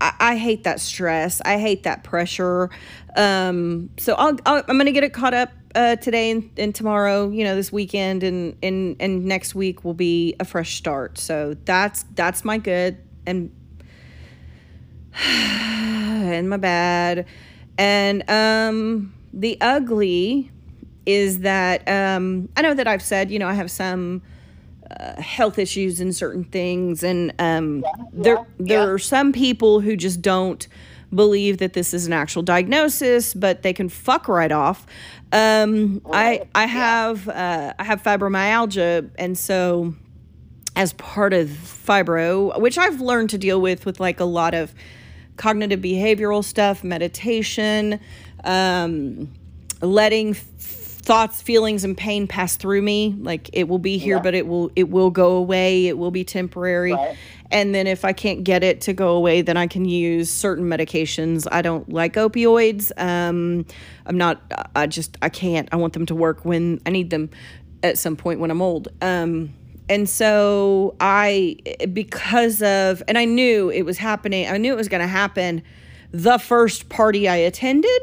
[0.00, 1.40] I, I I hate that stress.
[1.44, 2.68] I hate that pressure.
[3.16, 6.74] Um, so I'll, I'll, I'm going to get it caught up uh, today and, and
[6.74, 7.30] tomorrow.
[7.30, 11.16] You know, this weekend and and and next week will be a fresh start.
[11.16, 13.50] So that's that's my good and
[15.24, 17.26] and my bad.
[17.78, 20.50] And um, the ugly
[21.06, 24.22] is that um, I know that I've said you know I have some
[24.90, 28.86] uh, health issues and certain things, and um, there there yeah.
[28.86, 30.68] are some people who just don't
[31.14, 34.86] believe that this is an actual diagnosis, but they can fuck right off.
[35.32, 39.94] Um, I I have uh, I have fibromyalgia, and so
[40.76, 44.74] as part of fibro, which I've learned to deal with with like a lot of
[45.36, 48.00] cognitive behavioral stuff, meditation,
[48.44, 49.32] um,
[49.80, 50.42] letting f-
[51.06, 53.16] thoughts, feelings, and pain pass through me.
[53.20, 55.86] Like it will be here, but it will it will go away.
[55.86, 56.92] It will be temporary.
[56.92, 57.16] Right.
[57.52, 60.64] And then if I can't get it to go away, then I can use certain
[60.64, 61.46] medications.
[61.50, 62.90] I don't like opioids.
[63.00, 63.64] Um,
[64.04, 64.42] I'm not.
[64.74, 65.68] I just I can't.
[65.70, 67.30] I want them to work when I need them
[67.84, 68.88] at some point when I'm old.
[69.00, 69.54] Um,
[69.88, 71.58] and so I,
[71.92, 74.48] because of, and I knew it was happening.
[74.48, 75.62] I knew it was going to happen.
[76.10, 78.02] The first party I attended,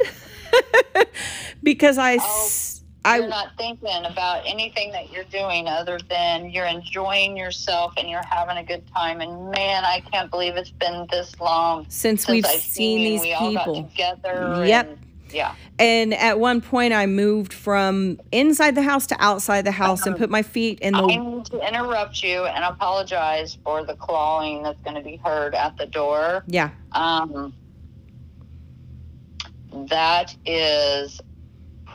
[1.63, 2.47] because I, Oh,
[3.05, 7.93] s- you're I, not thinking about anything that you're doing other than you're enjoying yourself
[7.97, 9.21] and you're having a good time.
[9.21, 13.09] And man, I can't believe it's been this long since since we've I've seen you.
[13.09, 13.81] these we all people.
[13.83, 14.65] got together.
[14.65, 14.87] Yep.
[14.89, 14.99] and-
[15.31, 15.55] yeah.
[15.79, 20.15] And at one point, I moved from inside the house to outside the house and
[20.15, 20.99] put my feet in the.
[21.01, 25.55] I need to interrupt you and apologize for the clawing that's going to be heard
[25.55, 26.43] at the door.
[26.45, 26.69] Yeah.
[26.91, 27.51] Um,
[29.89, 31.19] that is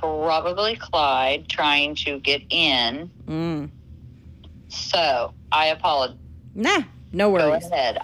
[0.01, 3.11] probably Clyde trying to get in.
[3.27, 3.71] Mm.
[4.69, 6.17] So I apologize.
[6.55, 6.83] Nah,
[7.13, 7.65] no worries.
[7.69, 7.99] Go ahead.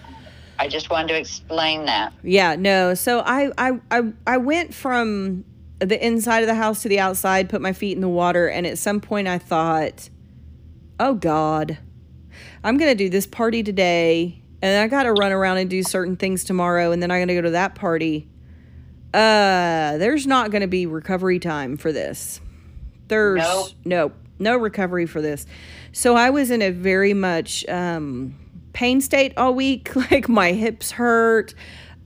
[0.59, 2.13] I just wanted to explain that.
[2.23, 2.95] Yeah, no.
[2.95, 5.45] So I, I, I, I went from
[5.81, 8.67] the inside of the house to the outside, put my feet in the water, and
[8.67, 10.09] at some point I thought,
[11.01, 11.79] oh God,
[12.63, 16.45] I'm gonna do this party today, and I gotta run around and do certain things
[16.45, 18.29] tomorrow, and then I'm going to go to that party.
[19.15, 22.41] Uh, there's not gonna be recovery time for this.
[23.07, 23.69] There's Nope.
[23.85, 25.47] nope, no recovery for this.
[25.93, 28.35] So I was in a very much um,
[28.73, 29.91] pain state all week.
[30.11, 31.55] Like my hips hurt,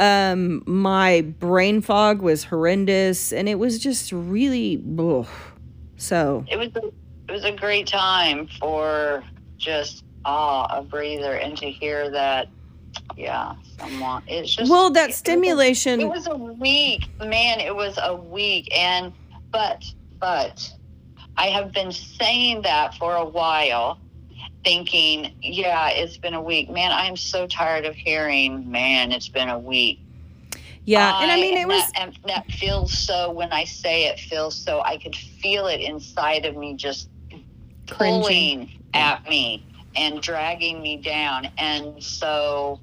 [0.01, 4.83] um, my brain fog was horrendous, and it was just really.
[4.99, 5.27] ugh.
[5.97, 6.87] So It was a,
[7.29, 9.25] it was a great time for
[9.57, 12.49] just ah a breather and to hear that.
[13.17, 14.23] Yeah, someone.
[14.27, 16.01] It's just well, it that was a- stimulation.
[16.01, 17.61] It was a week, man.
[17.61, 19.13] It was a week, and
[19.51, 19.85] but
[20.21, 20.73] but
[21.37, 23.99] I have been saying that for a while,
[24.65, 26.91] thinking, yeah, it's been a week, man.
[26.93, 30.01] I am so tired of hearing, man, it's been a week.
[30.85, 31.93] yeah, and I mean and it was.
[31.93, 33.31] that, and that feels so.
[33.31, 34.81] When I say it, feels so.
[34.83, 37.09] I could feel it inside of me, just
[37.89, 38.21] Cringing.
[38.23, 39.65] pulling at me
[39.97, 42.81] and dragging me down, and so.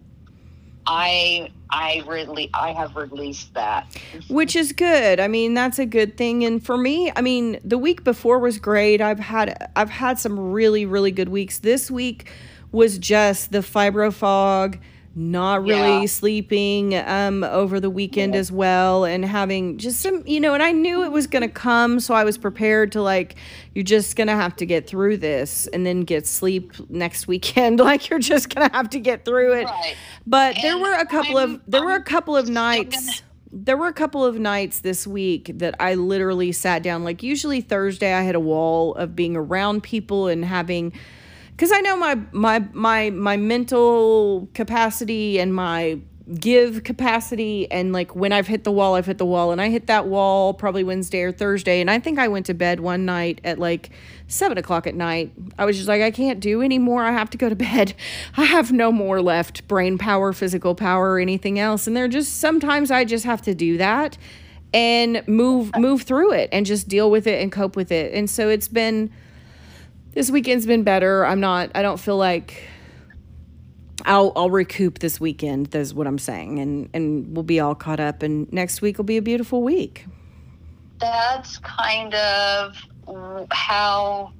[0.87, 3.87] I I really I have released that.
[4.29, 5.19] which is good.
[5.19, 6.43] I mean, that's a good thing.
[6.43, 9.01] And for me, I mean, the week before was great.
[9.01, 11.59] I've had I've had some really really good weeks.
[11.59, 12.29] This week
[12.71, 14.77] was just the fibro fog,
[15.17, 16.05] not really Yeah.
[16.07, 20.73] sleeping um over the weekend as well and having just some, you know, and I
[20.73, 23.35] knew it was going to come, so I was prepared to like
[23.73, 27.79] you're just going to have to get through this and then get sleep next weekend.
[27.91, 29.65] like you're just going to have to get through it.
[29.65, 29.95] Right.
[30.27, 33.21] But there were a couple of I'm- there were a I'm couple of nights
[33.57, 37.61] there were a couple of nights this week that I literally sat down like usually
[37.61, 40.91] Thursday I had a wall of being around people and having
[41.57, 45.99] cuz I know my my my my mental capacity and my
[46.39, 49.51] give capacity and like when I've hit the wall I've hit the wall.
[49.51, 51.81] And I hit that wall probably Wednesday or Thursday.
[51.81, 53.91] And I think I went to bed one night at like
[54.27, 55.31] seven o'clock at night.
[55.57, 57.03] I was just like I can't do anymore.
[57.03, 57.93] I have to go to bed.
[58.37, 61.85] I have no more left brain power physical power or anything else.
[61.85, 64.17] And there just sometimes I just have to do that
[64.73, 68.13] and move move through it and just deal with it and cope with it.
[68.13, 69.11] And so it's been
[70.15, 72.63] this weekend's been better I'm not I don't feel like
[74.03, 75.67] I'll I'll recoup this weekend.
[75.67, 78.23] That's what I'm saying, and and we'll be all caught up.
[78.23, 80.05] And next week will be a beautiful week.
[80.99, 82.75] That's kind of
[83.51, 84.33] how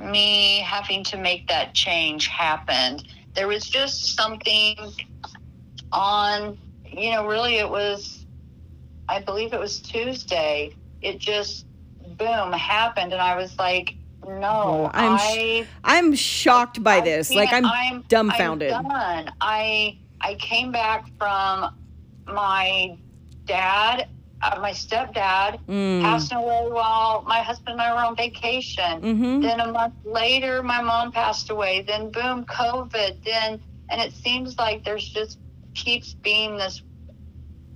[0.00, 3.04] me having to make that change happened.
[3.34, 4.76] There was just something
[5.92, 8.26] on, you know, really it was,
[9.08, 10.74] I believe it was Tuesday.
[11.02, 11.66] It just,
[12.18, 13.12] boom, happened.
[13.12, 13.94] And I was like,
[14.26, 15.66] no, I'm I.
[15.84, 17.32] I'm shocked by I this.
[17.34, 18.72] Like can't- I'm, dumbfounded.
[18.72, 19.32] I'm done.
[19.40, 21.74] I I came back from
[22.26, 22.96] my
[23.46, 24.08] dad,
[24.42, 26.02] uh, my stepdad, Mm.
[26.02, 29.00] passing away while my husband and I were on vacation.
[29.02, 29.42] Mhm.
[29.42, 31.82] Then a month later, my mom passed away.
[31.82, 33.24] Then boom, COVID.
[33.24, 35.38] Then and it seems like there's just
[35.74, 36.82] keeps being this.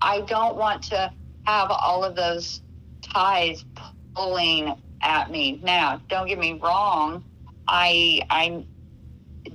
[0.01, 1.13] I don't want to
[1.45, 2.63] have all of those
[3.03, 3.65] ties
[4.15, 5.61] pulling at me.
[5.63, 7.25] Now, don't get me wrong.
[7.69, 8.67] I I'm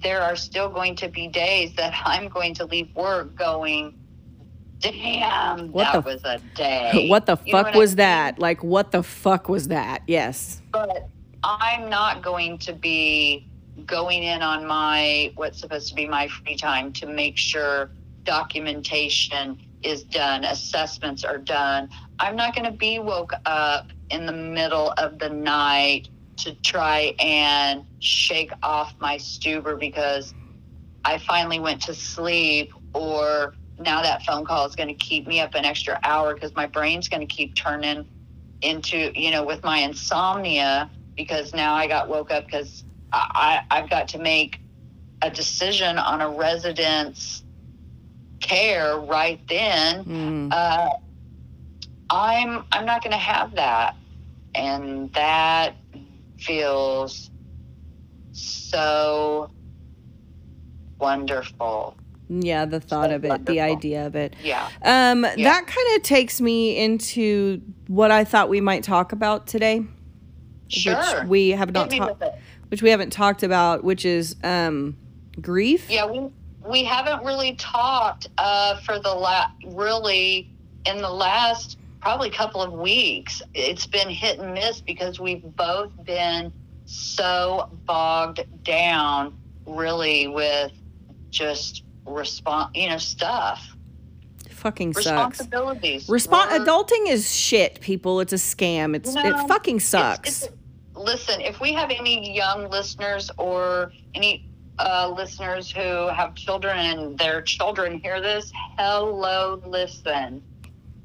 [0.01, 3.93] there are still going to be days that I'm going to leave work going,
[4.79, 7.07] damn, What that the- was a day.
[7.09, 7.97] What the You fuck what I was mean?
[7.97, 8.39] that?
[8.39, 10.03] Like what the fuck was that?
[10.07, 10.61] Yes.
[10.71, 11.09] But
[11.43, 13.47] I'm not going to be
[13.85, 17.89] going in on my what's supposed to be my free time to make sure
[18.23, 21.89] documentation is done, assessments are done.
[22.19, 27.13] I'm not going to be woke up in the middle of the night to try
[27.19, 30.33] and shake off my stupor because
[31.05, 35.39] I finally went to sleep or now that phone call is going to keep me
[35.39, 38.05] up an extra hour because my brain's going to keep turning
[38.61, 43.79] into you know with my insomnia because now I got woke up because I, I
[43.79, 44.59] I've got to make
[45.21, 47.43] a decision on a resident's
[48.39, 50.03] care right then.
[50.05, 50.49] Mm.
[50.51, 50.89] Uh,
[52.09, 53.95] I'm I'm not going to have that,
[54.55, 55.75] and that
[56.39, 57.29] feels
[58.31, 59.51] so
[60.99, 61.97] wonderful.
[62.29, 64.35] Yeah, the thought of it, the idea of it.
[64.41, 64.69] Yeah.
[64.83, 69.83] Um, that kind of takes me into what I thought we might talk about today,
[70.69, 70.95] Sure.
[70.95, 72.23] which we have not talked,
[72.69, 74.95] which we haven't talked about, which is um,
[75.41, 75.89] grief.
[75.89, 76.29] Yeah, we
[76.65, 80.49] we haven't really talked uh, for the la- really
[80.85, 83.41] in the last probably a couple of weeks.
[83.53, 86.51] It's been hit and miss because we've both been
[86.85, 90.71] so bogged down, really, with
[91.29, 93.65] just respond, you know, stuff,
[94.49, 95.05] Fucking sucks.
[95.05, 96.07] responsibilities.
[96.07, 98.19] Respon adulting is shit, people.
[98.19, 98.95] It's a scam.
[98.95, 100.43] It's it fucking It's- sucks.
[100.43, 100.57] it's-
[100.95, 104.47] listen, if we have any young listeners or any
[104.79, 110.41] uh, listeners who have children and their children hear this, hello, listen.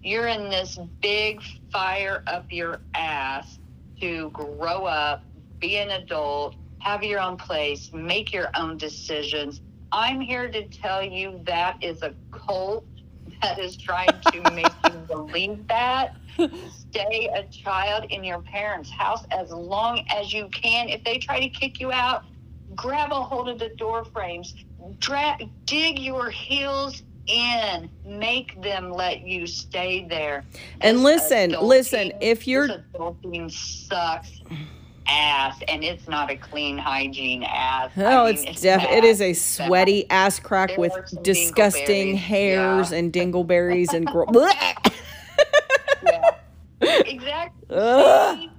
[0.02, 3.58] You're in this big fire up your ass
[4.00, 5.24] to grow up,
[5.60, 9.60] be an adult, have your own place, make your own decisions.
[9.92, 12.86] I'm here to tell you that is a cult
[13.42, 16.10] that is trying to make you believe that
[16.70, 20.88] stay a child in your parents' house as long as you can.
[20.88, 22.22] If they try to kick you out,
[22.74, 24.54] grab a hold of the door frames,
[25.00, 30.44] dra- dig your heels in, make them let you stay there.
[30.80, 34.40] And listen, adulting- listen, if you're- adulting sucks
[35.08, 37.90] ass, and it's not a clean hygiene ass.
[37.96, 39.36] I Oh, mean, it's def- it is a bad.
[39.36, 42.98] sweaty ass crack with disgusting hairs yeah.
[42.98, 44.26] and dingleberries and gro-
[46.02, 46.30] Yeah.
[47.06, 48.50] exactly.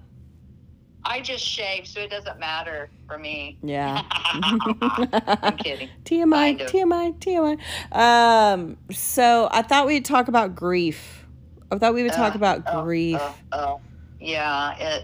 [1.10, 3.58] I just shave, so it doesn't matter for me.
[3.64, 4.04] Yeah.
[4.12, 5.90] I'm kidding.
[6.04, 6.72] TMI, Kind of.
[6.72, 7.96] TMI, TMI.
[7.96, 11.26] Um, so I thought we'd talk about grief.
[11.72, 13.18] I thought we would talk Uh, about oh, grief.
[13.20, 13.82] oh, oh.
[14.20, 15.04] Yeah, it.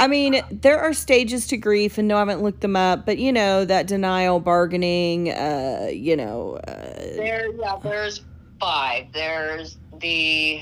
[0.00, 3.18] I mean, there are stages to grief, and no, I haven't looked them up, but
[3.18, 7.78] you know, that denial, bargaining, uh, you know, uh, There, yeah.
[7.80, 8.24] There's
[8.58, 9.12] five.
[9.12, 10.60] There's the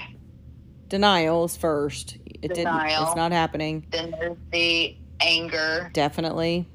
[0.89, 2.19] denial is first.
[2.43, 3.87] It didn't, it's not happening.
[3.91, 5.91] then there's the anger.
[5.95, 6.67] Definitely.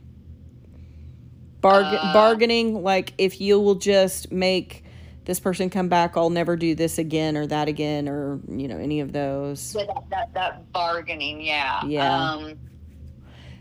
[1.63, 4.86] Uh, bargaining, like if you will just make
[5.25, 8.77] this person come back, I'll never do this again or that again or, you know,
[8.77, 9.73] any of those.
[9.73, 11.84] That, that, that bargaining, yeah.
[11.84, 12.32] Yeah.
[12.32, 12.58] Um,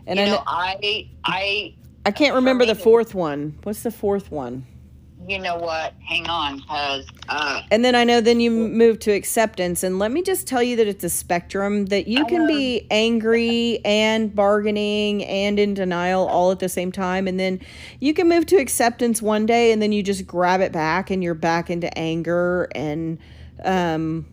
[0.07, 3.59] And you I, know, kn- I, I, I can't remember the fourth one.
[3.64, 4.64] What's the fourth one?
[5.29, 5.93] You know what?
[6.05, 9.83] Hang on, because uh, And then I know then you move to acceptance.
[9.83, 13.81] And let me just tell you that it's a spectrum that you can be angry
[13.85, 17.27] and bargaining and in denial all at the same time.
[17.27, 17.61] And then
[17.99, 21.23] you can move to acceptance one day and then you just grab it back and
[21.23, 22.69] you're back into anger.
[22.75, 23.19] And
[23.65, 24.27] um,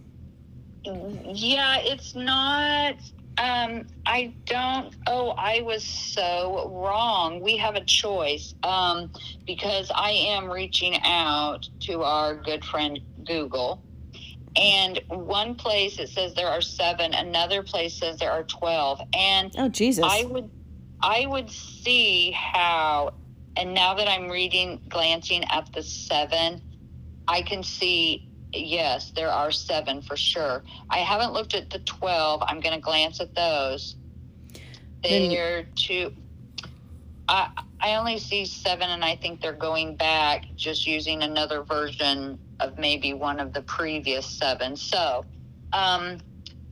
[0.85, 2.95] Yeah, it's not.
[3.37, 4.95] Um, I don't.
[5.07, 7.41] Oh, I was so wrong.
[7.41, 8.53] We have a choice.
[8.63, 9.11] Um,
[9.47, 13.81] because I am reaching out to our good friend Google,
[14.55, 19.51] and one place it says there are seven, another place says there are twelve, and
[19.57, 20.05] oh, Jesus.
[20.07, 20.49] I would,
[21.01, 23.13] I would see how,
[23.57, 26.61] and now that I'm reading, glancing at the seven,
[27.27, 30.63] I can see, yes, there are seven for sure.
[30.89, 32.43] I haven't looked at the 12.
[32.47, 33.95] I'm going to glance at those.
[35.03, 36.13] Then- They're two,
[37.27, 37.49] I,
[37.81, 42.77] I only see seven, and I think they're going back just using another version of
[42.77, 44.75] maybe one of the previous seven.
[44.75, 45.25] So,
[45.73, 46.19] um,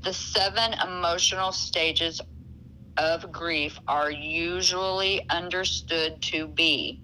[0.03, 2.21] the seven emotional stages
[2.97, 7.01] of grief are usually understood to be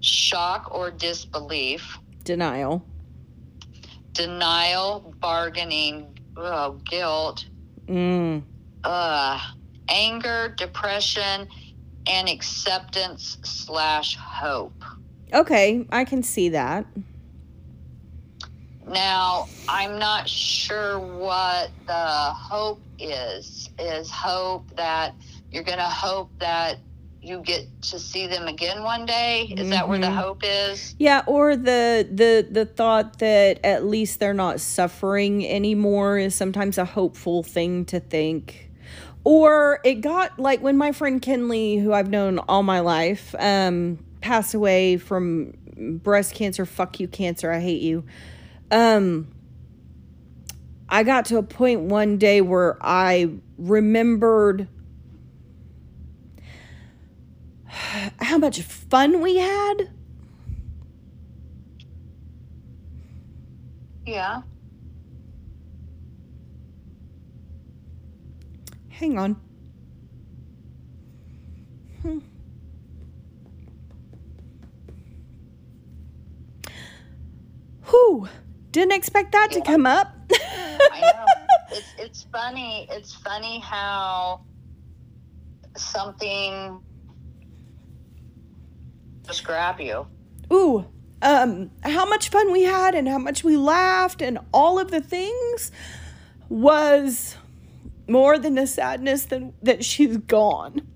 [0.00, 2.84] shock or disbelief, denial.
[4.16, 7.46] Denial, bargaining, oh, guilt,
[7.86, 8.42] Mm.
[8.84, 9.38] uh,
[9.88, 11.46] anger, depression,
[12.08, 14.82] and acceptance slash hope.
[15.32, 16.86] Okay, I can see that.
[18.88, 23.70] Now, I'm not sure what the hope is.
[23.78, 25.14] Is hope that
[25.50, 26.78] you're going to hope that
[27.26, 29.52] you get to see them again one day?
[29.56, 30.14] Is that where the Mhm.
[30.14, 30.94] hope is?
[30.98, 36.78] Yeah, or the the the thought that at least they're not suffering anymore is sometimes
[36.78, 38.70] a hopeful thing to think.
[39.24, 43.98] Or it got like when my friend Kenley, who I've known all my life, um,
[44.20, 45.52] passed away from
[46.02, 46.64] breast cancer.
[46.64, 47.50] Fuck you, cancer.
[47.50, 48.04] I hate you.
[48.70, 49.26] Um,
[50.88, 54.68] I got to a point one day where I remembered
[58.20, 59.90] how much fun we had.
[64.06, 64.42] Yeah.
[68.88, 69.36] Hang on.
[72.02, 72.18] Hmm.
[77.88, 78.28] Whew.
[78.70, 79.58] Didn't expect that yeah.
[79.58, 80.14] to come up.
[80.32, 81.24] I know.
[81.68, 82.86] It's, it's funny.
[82.90, 84.46] It's funny how
[85.76, 86.80] something
[89.26, 90.06] just grab you.
[90.52, 90.86] Ooh,
[91.22, 95.00] um, how much fun we had and how much we laughed and all of the
[95.00, 95.72] things
[96.48, 97.36] was
[98.08, 100.86] more than the sadness that, that she's gone.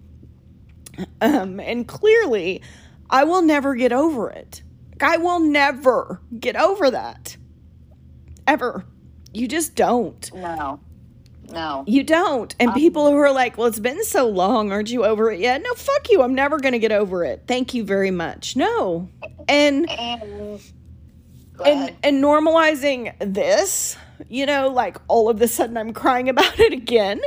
[1.21, 2.63] Um, and clearly,
[3.09, 4.63] I will never get over it.
[5.01, 7.37] I will never get over that.
[8.47, 8.85] Ever.
[9.33, 10.31] You just don't.
[10.35, 10.81] No,
[11.53, 11.85] no.
[11.87, 12.55] You don't.
[12.61, 14.73] And um, people who are like, well, it's been so long.
[14.73, 15.63] Aren't you over it yet?
[15.63, 16.23] No, fuck you.
[16.23, 17.45] I'm never going to get over it.
[17.47, 18.57] Thank you very much.
[18.57, 19.09] No.
[19.49, 20.61] And And
[21.65, 23.97] and and normalizing this
[24.29, 27.21] you know like all of a sudden i'm crying about it again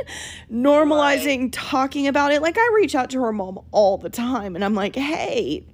[0.52, 4.64] normalizing talking about it like i reach out to her mom all the time and
[4.64, 5.66] i'm like hey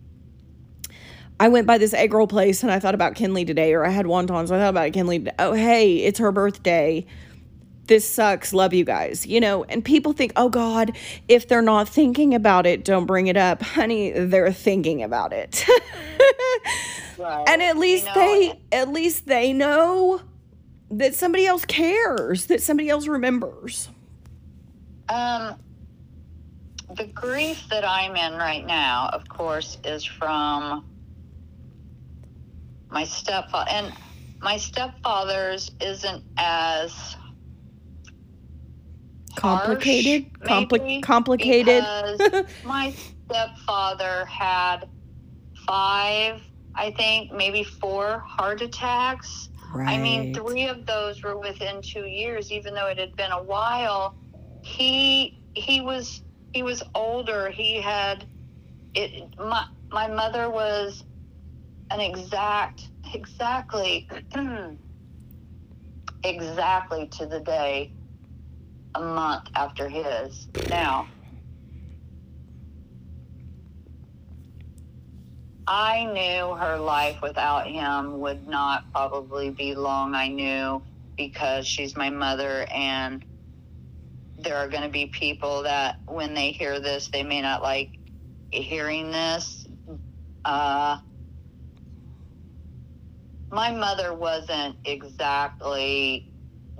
[1.39, 3.91] i went by this egg roll place and i thought about kinley today or i
[3.91, 7.05] had wontons so i thought about kinley oh hey it's her birthday
[7.91, 9.65] this sucks love you guys you know?
[9.65, 10.97] And people think oh god
[11.29, 13.61] if they're not thinking about it don't bring it up.
[13.81, 15.67] Honey they're thinking about it.
[17.19, 17.45] Right.
[17.49, 20.23] and at You least know, they at least they know
[20.91, 23.91] that somebody else cares that somebody else remembers.
[25.11, 25.57] Um,
[26.97, 30.85] the grief that I'm in right now, of course, is from
[32.91, 33.93] my stepfather, and
[34.41, 37.17] my stepfather's isn't as
[39.37, 41.85] complicated harsh, Compli- complicated
[42.65, 42.95] my
[43.31, 44.89] stepfather had
[45.67, 46.43] five,
[46.77, 49.49] I think, maybe four heart attacks.
[49.87, 53.43] I mean, three of those were within two years, even though it had been a
[53.43, 54.17] while.
[54.63, 56.23] He he was
[56.53, 57.51] he was older.
[57.51, 58.27] He had
[58.95, 59.35] it.
[59.39, 61.05] My my mother was
[61.91, 64.09] an exact exactly
[66.25, 67.95] exactly to the day
[68.95, 70.49] a month after his.
[70.69, 71.09] Now.
[75.67, 80.17] I knew her life without him would not probably be long.
[80.17, 80.83] I knew
[81.17, 83.25] because she's my mother, and
[84.39, 87.99] there are going to be people that when they hear this, they may not like
[88.51, 89.69] hearing this.
[90.45, 90.99] Uh,
[93.53, 96.30] my mother wasn't exactly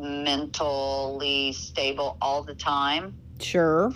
[0.01, 3.93] mentally stable all the time sure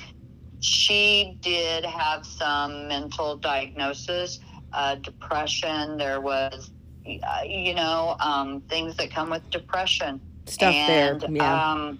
[0.64, 4.40] she did have some mental diagnosis,
[4.72, 5.98] uh, depression.
[5.98, 6.70] There was,
[7.06, 10.20] uh, you know, um, things that come with depression.
[10.46, 11.98] stuff and, there yeah Um,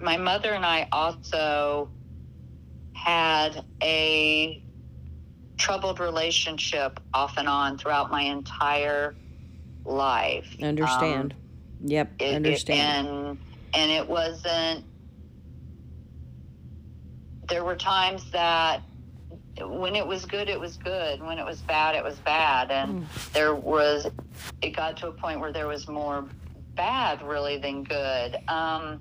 [0.00, 1.88] my mother and I also
[2.92, 4.62] had a
[5.56, 9.16] troubled relationship off and on throughout my entire
[9.84, 10.56] life.
[10.62, 11.43] understand Um,
[11.84, 13.38] yep it- it- understand and
[13.74, 14.84] and it wasn't.
[17.48, 18.82] There were times that
[19.60, 21.20] when it was good, it was good.
[21.22, 22.70] When it was bad, it was bad.
[22.70, 24.06] And there was,
[24.62, 26.24] it got to a point where there was more
[26.74, 28.36] bad really than good.
[28.48, 29.00] Um,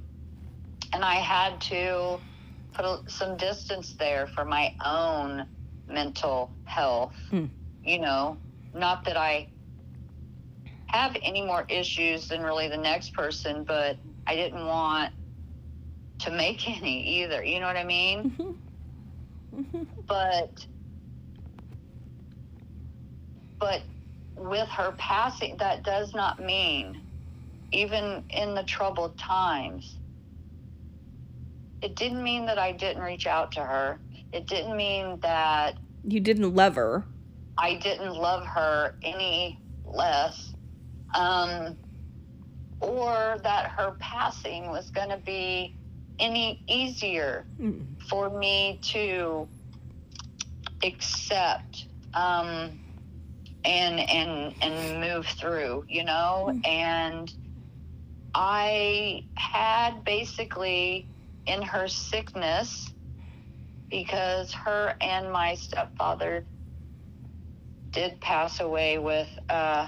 [0.92, 2.20] and I had to
[2.74, 5.46] put a, some distance there for my own
[5.88, 7.16] mental health.
[7.30, 7.46] Hmm.
[7.84, 8.38] You know,
[8.74, 9.48] not that I
[10.94, 15.12] have any more issues than really the next person, but I didn't want
[16.20, 17.44] to make any either.
[17.44, 18.32] You know what I mean?
[18.40, 18.56] Mhm.
[19.56, 19.88] Mhm.
[20.08, 20.66] But
[23.60, 23.82] but
[24.38, 27.02] with her passing, that does not mean,
[27.72, 30.00] even in the troubled times,
[31.82, 34.00] it didn't mean that I didn't reach out to her.
[34.34, 37.06] It didn't mean that you didn't love her
[37.58, 40.54] I didn't love her any less,
[41.14, 41.78] um,
[42.82, 45.76] or that her passing was going to be
[46.20, 47.86] any easier Mm.
[48.10, 49.48] for me to
[50.84, 52.80] accept um,
[53.66, 56.54] and and and move through, you know.
[56.66, 57.34] And
[58.36, 61.08] I had basically
[61.46, 62.94] in her sickness
[63.90, 66.46] because her and my stepfather
[67.94, 69.88] did pass away with uh,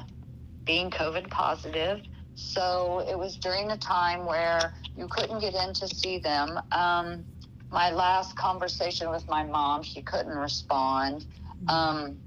[0.65, 2.01] being COVID positive.
[2.35, 6.59] So it was during a time where you couldn't get in to see them.
[6.71, 7.23] Um,
[7.71, 11.25] my last conversation with my mom, she couldn't respond.
[11.67, 12.17] Um,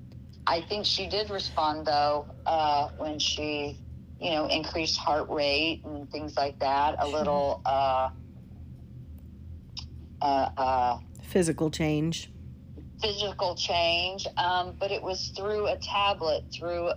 [0.46, 3.78] I think she did respond though uh, when she,
[4.20, 6.96] you know, increased heart rate and things like that.
[7.00, 8.10] A little, uh,
[10.22, 12.30] uh, uh, Physical change.
[13.02, 16.90] physical change, um, but it was through a tablet, through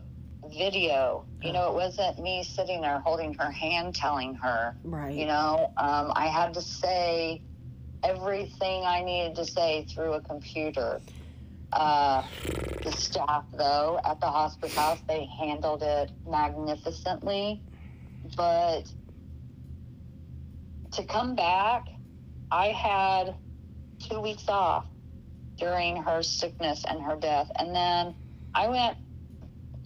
[0.52, 1.26] video.
[1.42, 4.76] You know, it wasn't me sitting there holding her hand, telling her.
[4.84, 5.14] Right.
[5.14, 7.42] You know, um, I had to say
[8.04, 11.02] everything I needed to say through a computer.
[11.74, 12.24] Uh,
[12.84, 17.62] the staff, though, at the hospice house, they handled it magnificently.
[18.36, 18.92] But
[20.94, 21.88] to come back,
[22.52, 23.36] I had
[24.00, 24.86] two weeks off
[25.58, 27.50] during her sickness and her death.
[27.58, 28.16] And then
[28.54, 28.98] I went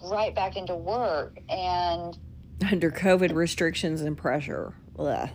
[0.04, 1.38] right back into work.
[1.48, 2.16] And
[2.70, 4.74] Under COVID restrictions and pressure.
[4.98, 5.28] Ugh.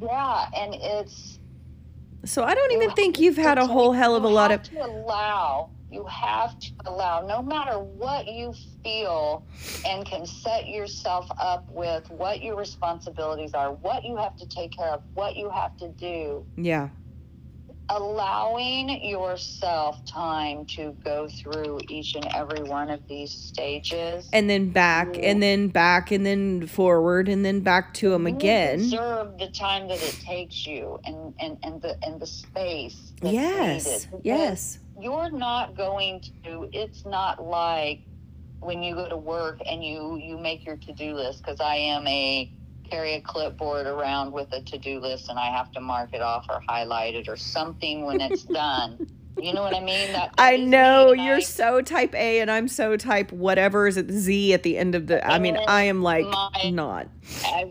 [0.00, 1.38] yeah, and it's
[2.24, 4.62] So I don't even think you've had a whole hell of a lot of.
[4.64, 9.44] to allow you have to allow no matter what you feel
[9.84, 14.70] and can set yourself up with what your responsibilities are what you have to take
[14.70, 16.90] care of what you have to do Yeah.
[17.90, 24.70] Allowing yourself time to go through each and every one of these stages And then
[24.70, 28.78] back, and then back, and then forward, and then back to them again.
[28.78, 33.34] deserve the time that it takes you and and and the and the space that's
[33.34, 33.84] Yes.
[34.12, 34.24] needed.
[34.24, 34.78] Yes.
[35.00, 38.00] you're not going to it's not like
[38.60, 42.06] when you go to work and you you make your to-do list because i am
[42.06, 42.52] a
[42.90, 46.46] carry a clipboard around with a to-do list and i have to mark it off
[46.48, 48.98] or highlight it or something when it's done
[49.40, 52.96] you know what i mean I know you're I- so type A, and I'm so
[52.96, 55.26] type whatever is at Z at the end of the.
[55.26, 57.08] I mean, I am like my- not.
[57.44, 57.68] as,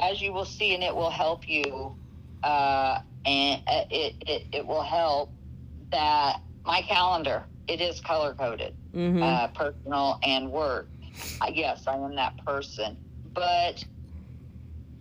[0.00, 1.96] as you will see, and it will help you,
[2.42, 5.30] uh, and uh, it, it, it will help
[5.90, 10.88] that my calendar, it is color coded, hmm uh, personal and work.
[11.52, 12.96] Yes, I am that person.
[13.34, 13.84] But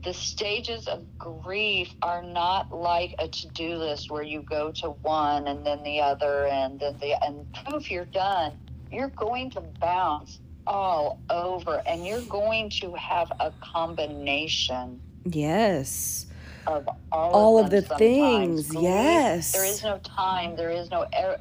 [0.03, 5.47] the stages of grief are not like a to-do list where you go to one
[5.47, 8.51] and then the other and then the and poof you're done
[8.91, 16.25] you're going to bounce all over and you're going to have a combination Yes.
[16.67, 17.99] of all, All of, of the sometimes.
[17.99, 19.51] things, Grief, yes.
[19.51, 21.39] there is no time there is no er-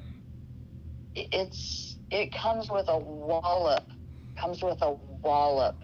[1.14, 3.84] it's it comes with a wallop
[4.36, 4.92] comes with a
[5.22, 5.76] wallop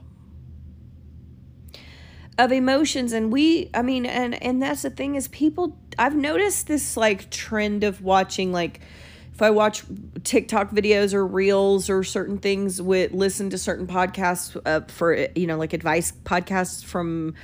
[2.39, 6.67] of emotions and we i mean and and that's the thing is people i've noticed
[6.67, 8.81] this like trend of watching like
[9.35, 9.85] if i watch
[10.25, 15.47] tiktok videos or reels or certain things with listen to certain podcasts uh, for you
[15.47, 17.35] know like advice podcasts from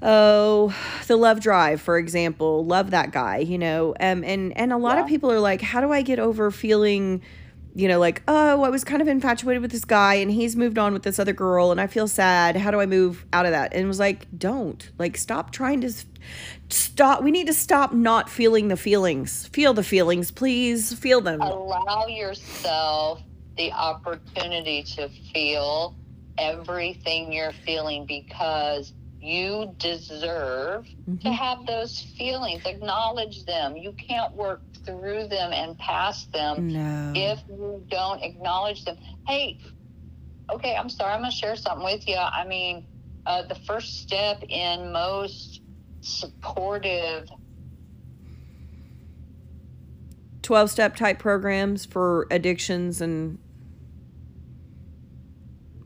[0.00, 0.74] oh
[1.06, 4.96] the love drive for example love that guy you know um, and and a lot
[4.96, 7.20] of people are like how do i get over feeling
[7.80, 10.78] you know like oh i was kind of infatuated with this guy and he's moved
[10.78, 12.54] on with this other girl and i feel sad.
[12.56, 13.72] How do i move out of that?
[13.72, 14.90] And it was like don't.
[14.98, 15.92] Like stop trying to
[16.68, 19.46] stop we need to stop not feeling the feelings.
[19.48, 20.92] Feel the feelings please.
[20.92, 21.40] Feel them.
[21.40, 23.22] Allow yourself
[23.56, 25.96] the opportunity to feel
[26.36, 31.32] everything you're feeling because you deserve to Mhm.
[31.32, 32.64] have those feelings.
[32.64, 33.76] Acknowledge them.
[33.76, 34.62] You can't work
[34.98, 36.68] through them and past them.
[36.68, 37.12] No.
[37.14, 38.96] If you don't acknowledge them.
[39.26, 39.58] Hey
[40.52, 42.86] okay i'm sorry i'm going to share something with you i mean
[43.26, 45.60] uh, the first step in most
[46.00, 47.28] supportive
[50.42, 53.38] 12 step type programs for addictions and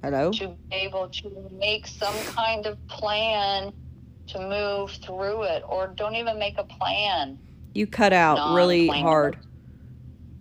[0.02, 0.30] hello?
[0.30, 3.72] to be able to make some kind of plan
[4.28, 7.38] to move through it or don't even make a plan
[7.74, 9.36] you cut out really hard.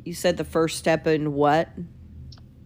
[0.03, 1.69] You said the first step in what?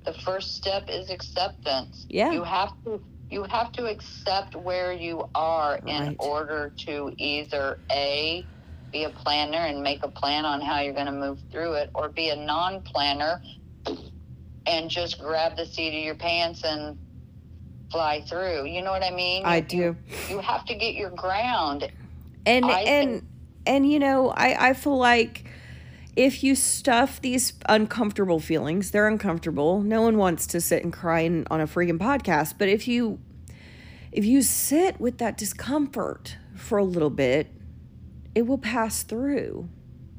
[0.06, 2.06] The first step is acceptance.
[2.10, 2.32] Yeah.
[2.32, 8.46] you have to you have to accept where you are in order to either a
[8.92, 11.90] be a planner and make a plan on how you're going to move through it
[11.94, 13.42] or be a non-planner
[14.66, 16.98] and just grab the seat of your pants and
[17.92, 18.66] fly through.
[18.66, 19.44] You know what i mean?
[19.46, 19.98] I You- do.
[20.30, 21.90] you have to get your ground.
[22.46, 23.24] And I and think-
[23.68, 25.48] and you know i i feel like
[26.18, 29.82] if you stuff these uncomfortable feelings they're uncomfortable.
[29.82, 32.56] No one wants to sit and cry in, on a freaking podcast.
[32.58, 33.20] But if you
[34.12, 37.54] if you sit with that discomfort for a little bit
[38.34, 39.70] it will pass through.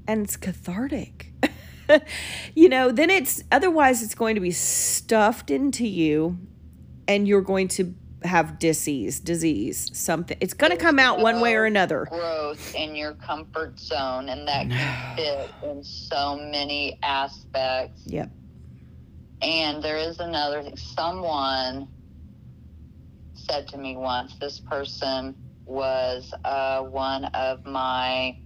[0.06, 1.32] And it's cathartic.
[2.54, 6.38] You know then it's otherwise it's going to be stuffed into you
[7.08, 7.94] and you're going to
[8.24, 12.06] have disease disease something it's going to come out one way or another.
[12.10, 18.02] growth in your comfort zone and that can fit in so many aspects.
[18.06, 18.30] Yep.
[19.40, 21.88] And there is another thing someone
[23.34, 28.36] said to me once this person was uh, one of my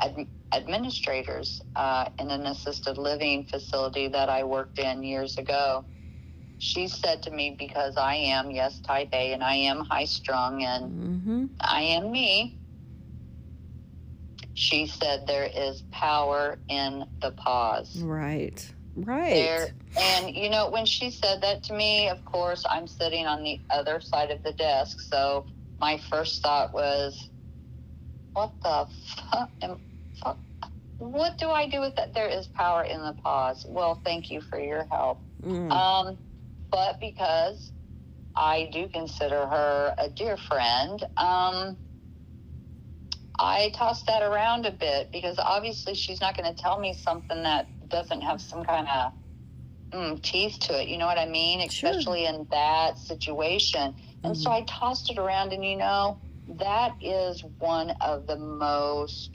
[0.00, 5.84] ad- administrators uh, in an assisted living facility that I worked in years ago.
[6.58, 10.62] She said to me, because I am, yes, type A, and I am high strung
[10.64, 11.44] and Mm-hmm.
[11.60, 12.58] I am me.
[14.54, 17.96] She said there is power in the pause.
[17.96, 18.72] Right.
[18.96, 19.34] Right.
[19.34, 23.42] There and you know when she said that to me, of course I'm sitting on
[23.42, 25.46] the other side of the desk, so
[25.80, 27.30] my first thought was,
[28.34, 28.86] "What the
[29.30, 29.50] fuck?
[29.62, 29.78] Am,
[30.14, 30.40] fuck
[30.98, 32.14] what do I do with that?
[32.14, 33.64] There is power in the pause.
[33.68, 35.22] Well, thank you for your help.
[35.44, 35.70] Mm.
[35.70, 36.18] Um,
[36.70, 37.72] but because
[38.36, 41.78] I do consider her a dear friend, um,
[43.38, 47.42] I tossed that around a bit because obviously she's not going to tell me something
[47.44, 49.12] that doesn't have some kind of
[49.94, 50.88] mm, teeth to it.
[50.88, 51.68] You know what I mean?
[51.68, 51.90] Sure.
[51.90, 53.94] Especially in that situation.
[54.24, 56.18] And so I tossed it around, and you know,
[56.58, 59.30] that is one of the most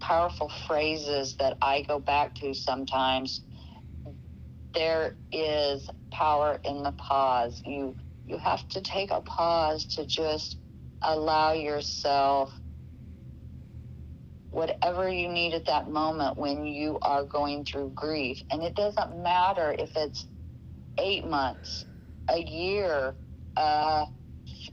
[0.00, 3.42] powerful phrases that I go back to sometimes.
[4.74, 5.88] There is
[6.18, 7.62] power in the pause.
[7.66, 7.96] You
[8.26, 10.58] you have to take a pause to just
[11.02, 12.52] allow yourself
[14.50, 18.40] whatever you need at that moment when you are going through grief.
[18.50, 20.26] And it doesn't matter if it's
[20.98, 21.86] eight months,
[22.30, 23.14] a year,
[23.56, 24.06] uh,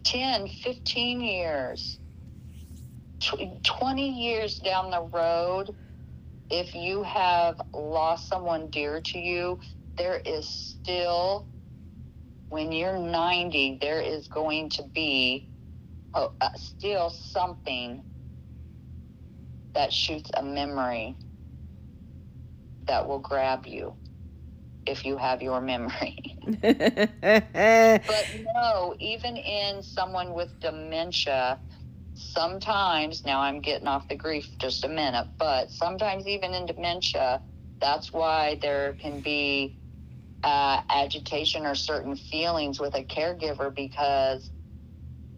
[0.06, 2.00] 10, 15 years,
[3.22, 5.72] tw- 20 years down the road,
[6.50, 9.60] if you have lost someone dear to you,
[9.98, 11.48] there is still,
[12.50, 15.50] when you're 90, there is going to be
[16.14, 18.04] uh, still something
[19.76, 21.18] that shoots a memory
[22.88, 23.96] that will grab you
[24.86, 26.18] if you have your memory.
[28.08, 31.60] But no, even in someone with dementia,
[32.16, 37.42] sometimes, now I'm getting off the grief just a minute, but sometimes even in dementia,
[37.82, 39.78] that's why there can be
[40.44, 44.52] uh, agitation or certain feelings with a caregiver because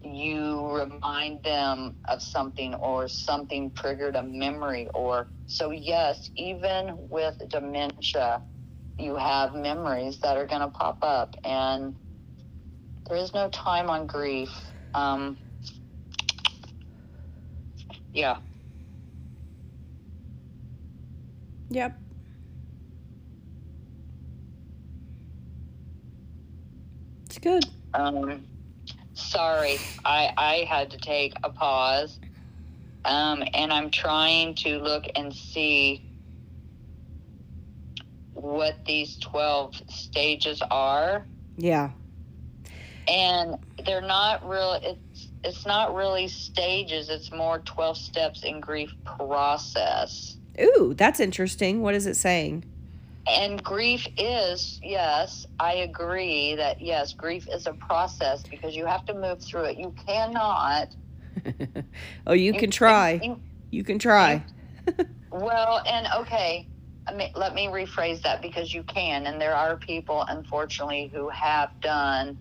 [0.02, 7.34] you remind them of something or something triggered a memory or so yes even with
[7.50, 8.42] dementia
[8.98, 11.94] you have memories that are going to pop up and
[13.08, 14.50] there is no time on grief
[14.94, 15.38] um,
[18.12, 18.36] yeah
[21.70, 21.94] yep.
[27.42, 27.64] Good.
[27.94, 28.44] um,
[29.14, 32.18] sorry I, I had to take a pause
[33.04, 36.02] um, and i'm trying to look and see
[38.32, 41.26] what these 12 stages are
[41.56, 41.90] Yeah.
[43.08, 48.90] and they're not real it's it's not really stages it's more 12 steps in grief
[49.04, 51.82] process Ooh, that's interesting.
[51.82, 52.64] What is it saying?
[53.28, 59.04] And grief is yes i agree that yes grief is a process because you have
[59.04, 60.88] to move through it you cannot
[62.26, 63.22] oh, you can try.
[63.22, 64.44] you- You can try.
[65.32, 66.68] well and okay
[67.08, 71.28] I mean, let me rephrase that because you can and there are people unfortunately who
[71.30, 72.38] have done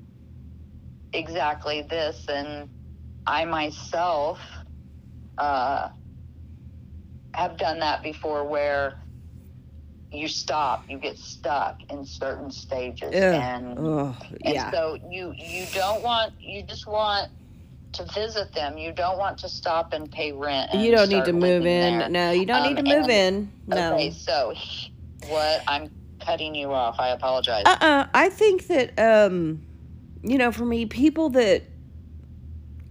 [1.13, 2.69] exactly this and
[3.27, 4.39] i myself
[5.37, 5.89] uh,
[7.33, 8.95] have done that before where
[10.11, 13.21] you stop you get stuck in certain stages Ugh.
[13.23, 14.71] and Oh, and yeah.
[14.71, 17.29] so you you don't want you just want
[17.93, 21.25] to visit them you don't want to stop and pay rent and You don't need
[21.25, 21.99] to move in.
[21.99, 22.09] there.
[22.09, 23.51] No, you don't Um, need to move and- in.
[23.67, 23.93] No.
[23.95, 24.53] Okay, so
[25.27, 25.63] what?
[25.67, 25.89] I'm
[26.19, 26.95] cutting you off.
[26.99, 27.63] I apologize.
[27.65, 28.07] Uh-uh.
[28.13, 29.61] I think that um
[30.23, 31.63] you know, for me, people that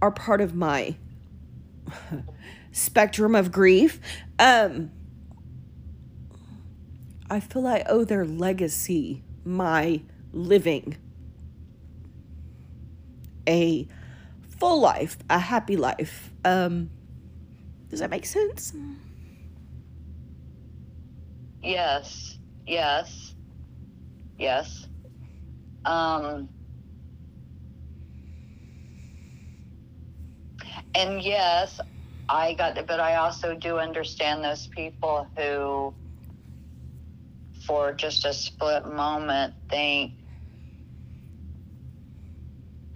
[0.01, 0.95] are part of my
[2.71, 3.99] spectrum of grief,
[4.39, 4.91] um
[7.29, 10.01] I feel I owe their legacy, my
[10.31, 10.97] living
[13.47, 13.87] a
[14.59, 16.31] full life, a happy life.
[16.43, 16.89] Um
[17.89, 18.73] does that make sense?
[21.61, 23.33] yes, yes,
[24.37, 24.87] yes.
[25.85, 26.49] Um,
[30.95, 31.79] and yes,
[32.27, 35.93] I got but I also do understand those people who,
[37.65, 40.13] for just a split moment, think,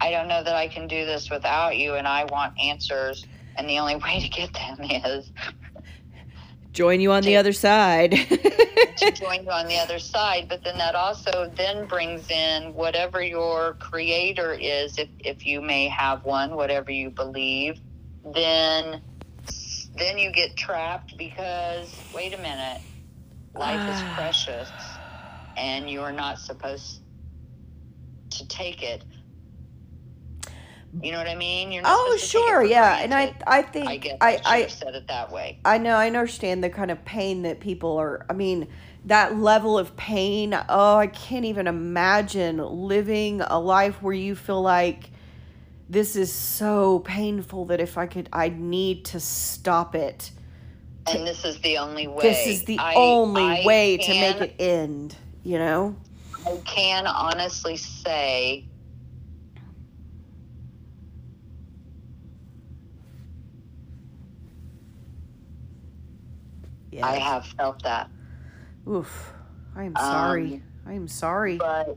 [0.00, 3.26] I don't know that I can do this without you, and I want answers.
[3.56, 5.30] And the only way to get them is
[6.72, 8.12] Join you on the other side.
[8.12, 13.22] to join you on the other side but then that also then brings in whatever
[13.22, 17.80] your creator is if, if you may have one whatever you believe
[18.34, 19.02] then
[19.96, 22.80] then you get trapped because wait a minute,
[23.54, 25.00] life is precious,
[25.56, 27.02] and you're not supposed
[28.30, 29.04] to take it.
[31.02, 31.72] You know what I mean?
[31.72, 33.34] You're not Oh, supposed to take it sure, yeah, and I.
[33.46, 35.58] I think I guess I I, should I have said it that way.
[35.64, 38.26] I know, I understand the kind of pain that people are.
[38.28, 38.68] I mean,
[39.06, 40.54] that level of pain.
[40.68, 45.10] Oh, I can't even imagine living a life where you feel like
[45.88, 50.30] this is so painful that if I could, I'd need to stop it.
[51.14, 52.22] And this is the only way.
[52.22, 55.96] This is the I- only I way to make it end, you know?
[56.46, 58.66] I can honestly say
[66.92, 67.06] Yeah.
[67.06, 68.10] I have felt that.
[68.88, 69.32] Oof.
[69.76, 70.54] I am sorry.
[70.54, 71.56] Um, I am sorry.
[71.56, 71.96] But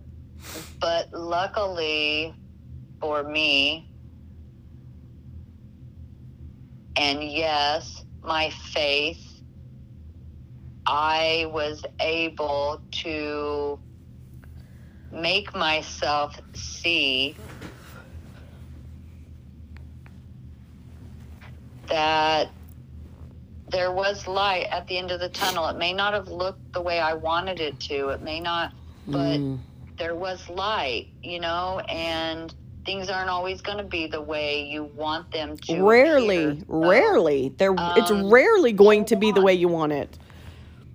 [0.80, 2.36] but luckily
[2.99, 3.89] for me
[6.95, 9.34] and yes, my faith
[10.86, 13.80] I was able to
[15.12, 17.38] make myself see
[21.88, 22.50] that
[23.72, 25.68] there was light at the end of the tunnel.
[25.68, 28.10] It may not have looked the way I wanted it to.
[28.10, 28.74] It may not,
[29.08, 29.60] but Mm.
[29.98, 32.54] there was light, you know, and
[32.86, 35.82] things aren't always going to be the way you want them to.
[35.84, 36.66] rarely, appear.
[36.68, 37.54] Rarely.
[37.60, 40.18] It's um, rarely going to be the way you want it.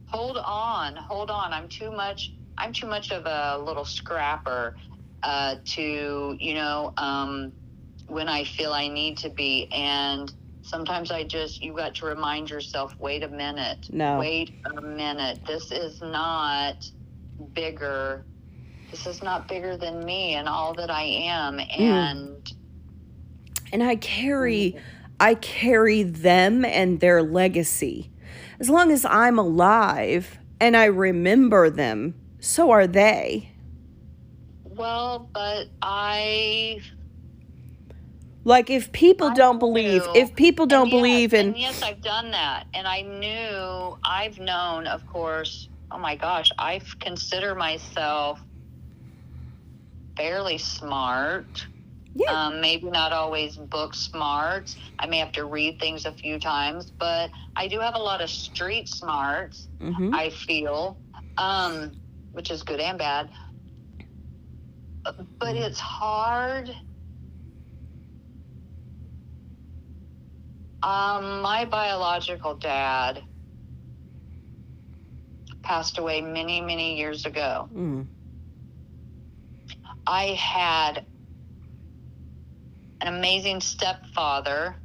[0.07, 1.53] hold on, hold on.
[1.53, 2.33] I'm too much.
[2.57, 4.77] I'm too much of a little scrapper
[5.23, 7.53] uh, to, you know, um,
[8.09, 9.69] when I feel I need to be.
[9.73, 10.33] And
[10.63, 13.89] sometimes I just, you got to remind yourself, wait a minute.
[13.93, 14.19] No.
[14.19, 15.41] Wait a minute.
[15.47, 16.91] This is not
[17.55, 18.25] bigger.
[18.91, 21.59] This is not bigger than me and all that I am.
[21.59, 21.81] Mm.
[21.81, 22.53] And
[23.73, 24.77] and I carry
[25.21, 28.11] I carry them and their legacy.
[28.61, 33.53] As long as I'm alive and I remember them, so are they.
[34.65, 36.81] well, but I
[38.45, 40.13] Like if people I don't believe, knew.
[40.15, 44.39] if people don't yes, believe in and yes i've done that and i knew i've
[44.39, 48.41] known of course oh my gosh i consider myself
[50.19, 51.67] fairly smart
[52.15, 52.49] Yeah.
[52.49, 56.93] um, maybe not always book smart i may have to read things a few times
[56.99, 60.15] but i do have a lot of street smarts Mhm.
[60.15, 61.01] i feel
[61.39, 61.93] um,
[62.33, 63.31] which is good and bad
[65.41, 66.71] but it's hard
[70.83, 73.25] Um, my biological dad
[75.65, 77.69] passed away many, many years ago.
[77.75, 78.09] Mm.
[80.09, 81.05] I had
[83.03, 84.77] an amazing stepfather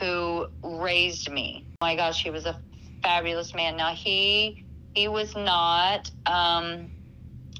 [0.00, 1.66] who raised me.
[1.80, 2.58] my gosh, he was a
[3.02, 3.76] fabulous man.
[3.76, 4.58] Now he
[4.94, 6.90] he was not um,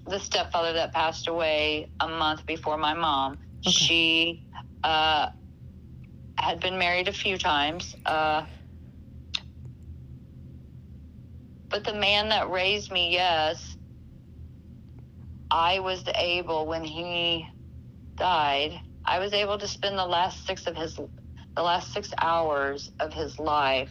[0.06, 3.38] the stepfather that passed away a month before my mom.
[3.64, 3.72] Okay.
[3.72, 4.42] She
[4.82, 5.26] uh,
[6.36, 7.94] had been married a few times.
[8.04, 8.46] Uh,
[11.70, 13.69] but the man that raised me, yes,
[15.50, 17.46] I was able when he
[18.16, 18.80] died.
[19.04, 23.12] I was able to spend the last six of his, the last six hours of
[23.12, 23.90] his life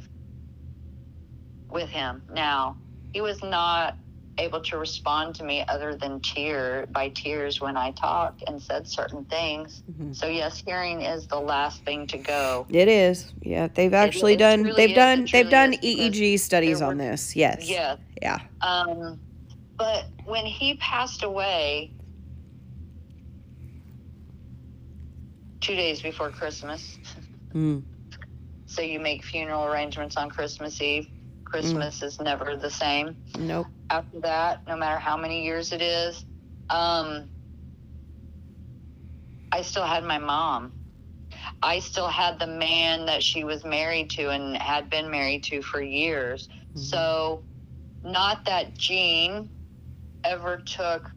[1.70, 2.24] with him.
[2.34, 2.78] Now,
[3.14, 3.98] he was not
[4.38, 8.88] able to respond to me other than tear by tears when I talked and said
[8.88, 9.84] certain things.
[9.92, 10.16] Mhm.
[10.16, 12.66] So yes, hearing is the last thing to go.
[12.70, 13.34] It is.
[13.42, 14.64] Yeah, they've actually it done.
[14.64, 15.28] they've is, done.
[15.32, 17.36] they've done EEG studies on this.
[17.36, 17.70] Yes.
[17.70, 17.98] Yeah.
[18.22, 18.40] Yeah.
[18.62, 19.20] Um,
[19.80, 21.94] but when he passed away,
[25.62, 26.98] two days before Christmas,
[27.56, 27.84] Mm.
[28.68, 31.08] so you make funeral arrangements on Christmas Eve.
[31.46, 33.18] Christmas is never the same.
[33.36, 33.66] Nope.
[33.90, 36.24] After that, no matter how many years it is,
[36.70, 37.32] um,
[39.52, 40.76] I still had my mom.
[41.64, 45.64] I still had the man that she was married to and had been married to
[45.64, 46.48] for years.
[46.76, 47.44] So,
[48.04, 49.50] not that Gene
[50.24, 51.10] ever took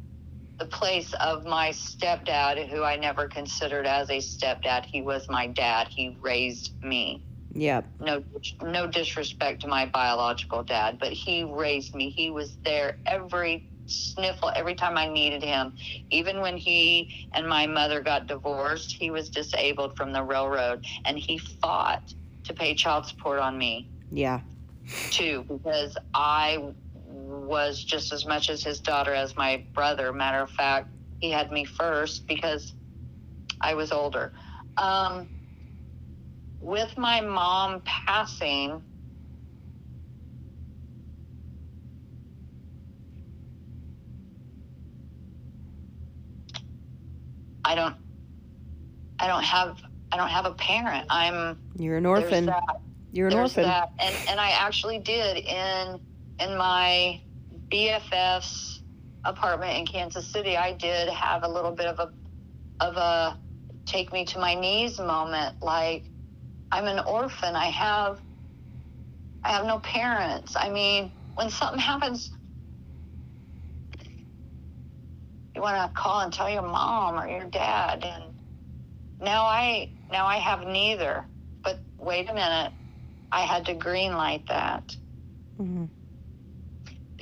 [0.59, 4.85] the place of my stepdad, who I never considered as a stepdad.
[4.85, 5.89] He was my dad.
[5.89, 7.25] He raised me.
[7.55, 7.91] Yep.
[8.01, 8.23] No,
[8.63, 12.11] no disrespect to my biological dad, but he raised me.
[12.11, 15.75] He was there every sniffle, every time I needed him.
[16.11, 21.19] Even when he and my mother got divorced, he was disabled from the railroad, and
[21.19, 24.41] he fought to pay child support on me Yeah.
[25.11, 26.73] too because I
[27.33, 30.13] was just as much as his daughter as my brother.
[30.13, 30.89] Matter of fact,
[31.21, 32.75] he had me first because
[33.61, 34.33] I was older.
[34.77, 35.29] Um,
[36.61, 38.83] with my mom passing,
[47.65, 47.97] I don't
[49.19, 49.81] I don't have
[50.13, 51.07] I don't have a parent.
[51.09, 52.51] I'm You're an orphan.
[53.13, 53.65] You're an orphan.
[53.65, 53.91] that.
[54.01, 56.01] And and I actually did in
[56.41, 57.21] in my
[57.73, 58.83] BFF's
[59.25, 60.57] apartment in Kansas City.
[60.57, 62.13] I did have a little bit of a
[62.85, 63.39] of a
[63.87, 65.55] take me to my knees moment.
[65.63, 66.11] Like
[66.73, 67.57] I'm an orphan.
[67.57, 68.21] I have
[69.45, 70.57] I have no parents.
[70.59, 72.31] I mean, when something happens,
[75.57, 78.35] you want to call and tell your mom or your dad, and
[79.21, 81.29] now I now I have neither.
[81.65, 82.73] But wait a minute,
[83.33, 84.97] I had to green light that
[85.61, 85.91] Mhm.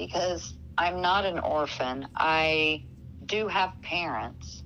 [0.00, 2.08] Because I'm not an orphan.
[2.16, 2.84] I
[3.26, 4.64] do have parents.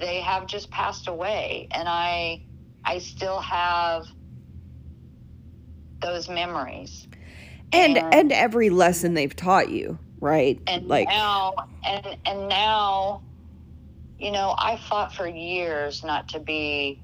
[0.00, 2.42] They have just passed away and I
[2.84, 4.04] I still have
[6.02, 7.08] those memories.
[7.72, 10.60] And And- and every lesson they've taught you, right?
[10.68, 11.54] And like now
[11.86, 13.24] and and now
[14.18, 17.02] you know, I fought for years not to be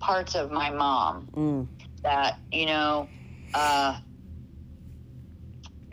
[0.00, 1.28] parts of my mom.
[1.36, 1.68] mm,
[2.04, 3.10] that you know
[3.54, 3.96] uh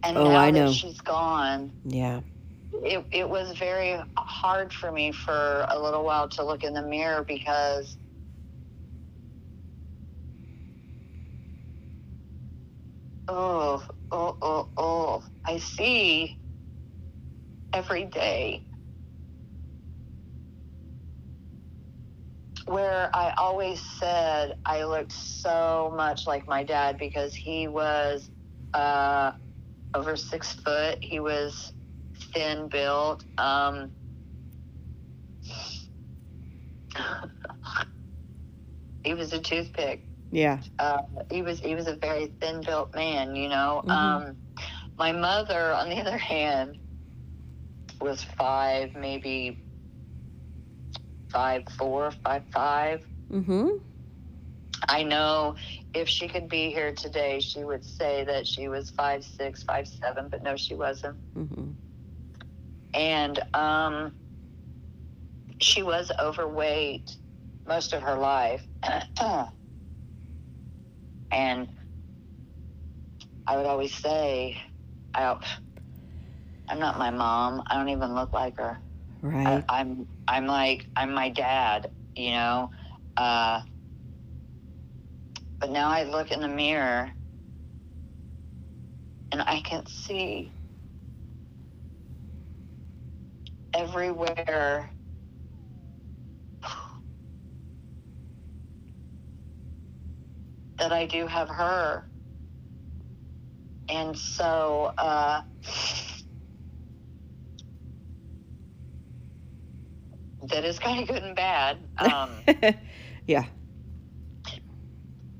[0.05, 0.69] and Oh, now I that know.
[0.69, 2.21] she's gone yeah.
[2.73, 6.83] it, it was very hard for me for a little while to look in the
[6.83, 7.97] mirror because
[13.27, 16.37] oh oh oh oh i see
[17.73, 18.63] every day
[22.67, 28.29] where I always said I looked so much like my dad because he was
[28.73, 29.33] uh,
[29.95, 30.99] over six foot.
[31.01, 31.71] He was
[32.33, 33.23] thin built.
[33.37, 33.93] Um,
[39.03, 40.03] he was a toothpick.
[40.31, 40.61] Yeah.
[40.77, 40.99] Uh,
[41.31, 43.35] he was he was a very thin built man.
[43.35, 43.81] You know.
[43.85, 43.91] Mhm.
[43.91, 44.37] Um,
[44.97, 46.77] my mother, on the other hand,
[48.01, 49.63] was five, maybe
[51.29, 53.01] five four, five five.
[53.31, 53.69] Mhm.
[54.89, 55.55] I know
[55.93, 59.87] if she could be here today, she would say that she was five six, five
[59.87, 61.17] seven, but no, she wasn't.
[61.37, 61.75] Mhm.
[62.93, 64.13] And um,
[65.59, 67.17] she was overweight
[67.67, 68.67] most of her life,
[71.31, 71.69] and
[73.47, 74.57] I would always say,
[75.13, 75.35] I
[76.69, 77.63] I'm not my mom.
[77.69, 78.79] I don't even look like her.
[79.21, 79.63] Right.
[79.69, 82.71] I, I'm I'm like I'm my dad, you know.
[83.17, 83.61] Uh,
[85.65, 87.11] but now I look in the mirror
[89.31, 90.51] and I can see
[93.73, 94.91] everywhere
[100.77, 102.05] that I do have her.
[103.89, 105.41] And so uh,
[110.47, 111.79] that is kind of good and bad.
[111.97, 112.43] Um,
[113.25, 113.45] yeah.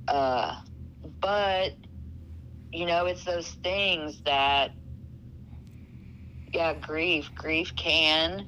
[0.08, 0.56] Uh,
[1.22, 1.74] but
[2.76, 4.72] you know, it's those things that,
[6.54, 8.48] yeah, grief, grief can,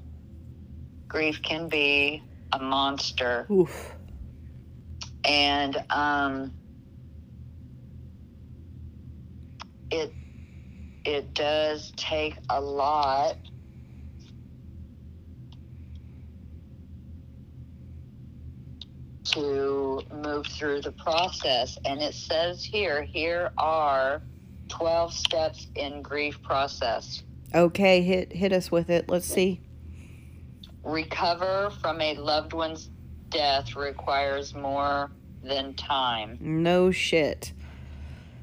[1.09, 3.95] grief can be a monster, Oof.
[5.23, 6.53] and um,
[9.91, 10.13] it
[11.05, 13.37] it does take a lot
[19.31, 21.77] to move through the process.
[21.85, 24.21] And it says here, here are
[24.69, 27.23] 12 steps in grief process.
[27.55, 29.09] Okay, hit hit us with it.
[29.09, 29.61] Let's see.
[30.83, 32.89] Recover from a loved one's
[33.29, 35.11] death requires more
[35.43, 36.37] than time.
[36.41, 37.53] No shit.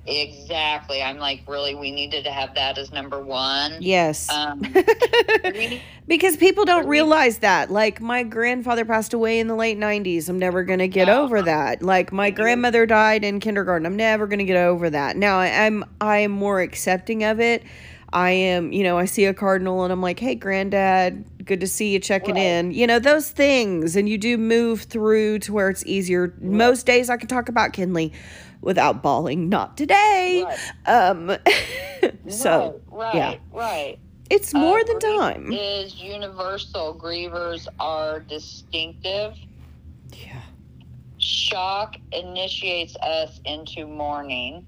[0.07, 1.03] Exactly.
[1.03, 3.79] I'm like, really, we needed to have that as number one.
[3.81, 4.29] Yes.
[4.31, 4.61] Um,
[6.07, 7.71] because people don't realize that.
[7.71, 10.29] Like my grandfather passed away in the late 90s.
[10.29, 11.23] I'm never going to get No.
[11.23, 11.83] over that.
[11.83, 12.37] Like my Mhm.
[12.37, 13.87] grandmother died in kindergarten.
[13.87, 15.17] I'm never going to get over that.
[15.17, 17.63] Now I- I'm I am more accepting of it.
[18.13, 21.67] I am, you know, I see a cardinal and I'm like, "Hey granddad, good to
[21.67, 22.43] see you checking Right.
[22.45, 26.33] in." You know, those things and you do move through to where it's easier.
[26.41, 28.13] Most days I can talk about Kinley
[28.65, 29.49] without bawling.
[29.49, 30.45] Not today.
[30.45, 30.59] Right.
[30.87, 31.37] Um
[32.29, 33.29] so, right, yeah.
[33.29, 33.99] right, right.
[34.31, 35.53] it's Uh, more than time.
[35.53, 36.99] Is universal.
[37.01, 39.35] Grievers are distinctive.
[40.13, 40.41] Yeah.
[41.19, 44.67] Shock initiates us into mourning.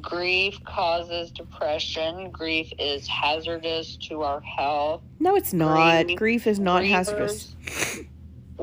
[0.00, 2.30] Grief causes depression.
[2.30, 5.02] Grief is hazardous to our health.
[5.20, 6.06] No, it's not.
[6.06, 7.54] Grief- Grief is not hazardous.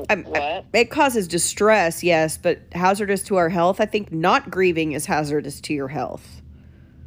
[0.08, 0.64] I'm- what?
[0.72, 3.80] It causes distress, yes, but hazardous to our health.
[3.80, 6.40] I think not grieving is hazardous to your health.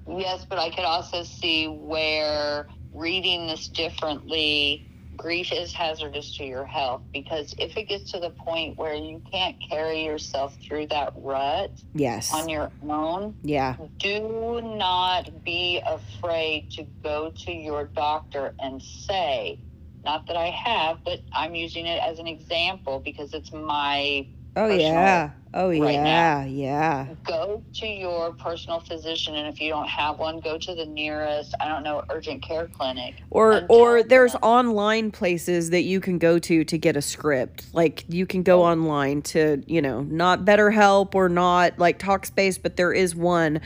[0.07, 4.85] Yes, but I could also see where reading this differently,
[5.15, 9.21] grief is hazardous to your health because if it gets to the point where you
[9.31, 12.33] can't carry yourself through that rut Yes.
[12.33, 13.75] on your own, Yeah.
[13.99, 19.59] do not be afraid to go to your doctor and say,
[20.04, 24.68] not that I have, but I'm using it as an example because it's my Oh
[24.68, 25.32] yeah.
[25.56, 26.45] Oh right yeah.
[26.45, 27.08] Yeah.
[27.24, 31.54] go to your personal physician and if you don't have one go to the nearest
[31.60, 34.41] i don't know urgent care clinic Or or there's them.
[34.41, 37.66] online places that you can go to to get a script.
[37.74, 38.66] Like you can go oh.
[38.66, 43.62] online to, you know, not BetterHelp or not like Talkspace, but there is one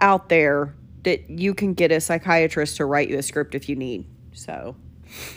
[0.00, 0.74] out there
[1.04, 4.06] that you can get a psychiatrist to write you a script if you need.
[4.32, 4.76] So,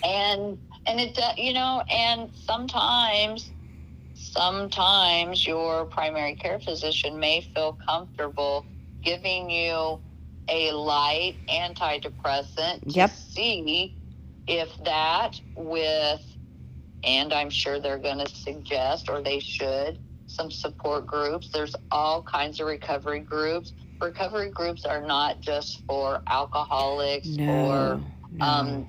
[0.03, 0.57] and
[0.87, 3.51] and it you know and sometimes
[4.13, 8.67] sometimes your primary care physician may feel comfortable
[9.03, 9.99] giving you
[10.49, 13.97] a light antidepressant to see
[14.47, 16.21] if that with
[17.05, 22.21] and i'm sure they're going to suggest or they should some support groups there's all
[22.23, 28.03] kinds of recovery groups recovery groups are not just for alcoholics or no.
[28.31, 28.45] no.
[28.45, 28.87] um,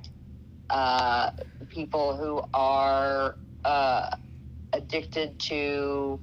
[0.70, 1.30] uh,
[1.68, 4.16] people who are uh,
[4.72, 6.20] addicted to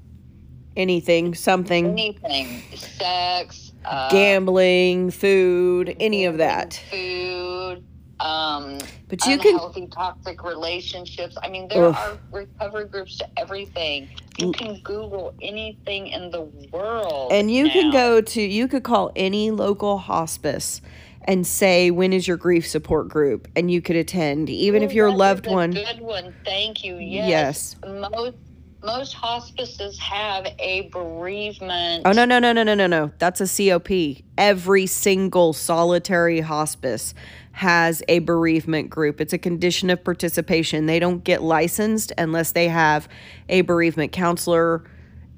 [0.76, 6.82] anything, something, anything, sex, uh, gambling, food, any of that.
[6.90, 7.84] food,
[8.20, 8.78] um,
[9.08, 11.38] But you can unhealthy, toxic relationships.
[11.42, 11.96] I mean, there Ugh.
[11.96, 14.10] are recovery groups to everything.
[14.38, 19.12] You can Google anything in the world, and you can go to you could call
[19.16, 20.82] any local hospice
[21.26, 24.96] and say when is your grief support group and you could attend even if Ooh,
[24.96, 26.34] your loved a one Good one.
[26.44, 26.98] Thank you.
[26.98, 27.76] Yes.
[27.84, 28.12] Yes.
[28.12, 28.38] Most
[28.84, 32.04] most hospices have a bereavement.
[32.06, 33.12] Oh no no no no no no no.
[33.20, 34.24] That's a COP.
[34.38, 37.14] Every single solitary hospice
[37.52, 39.22] has a bereavement group.
[39.22, 40.86] It's a condition of participation.
[40.86, 43.08] They don't get licensed unless they have
[43.50, 44.84] a bereavement counselor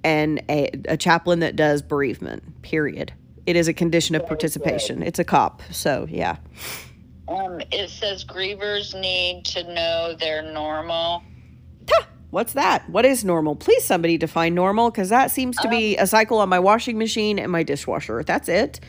[0.04, 2.62] and a, a chaplain that does bereavement.
[2.62, 3.14] Period.
[3.46, 5.04] It is a condition of participation.
[5.04, 5.62] It's a cop.
[5.72, 6.38] So yeah.
[7.28, 11.24] Um, it says grievers need to know they're normal.
[12.32, 12.90] What's that?
[12.90, 13.56] What is normal?
[13.56, 17.38] Please somebody define normal because that seems to be a cycle on my washing machine
[17.38, 18.24] and my dishwasher.
[18.24, 18.80] That's it.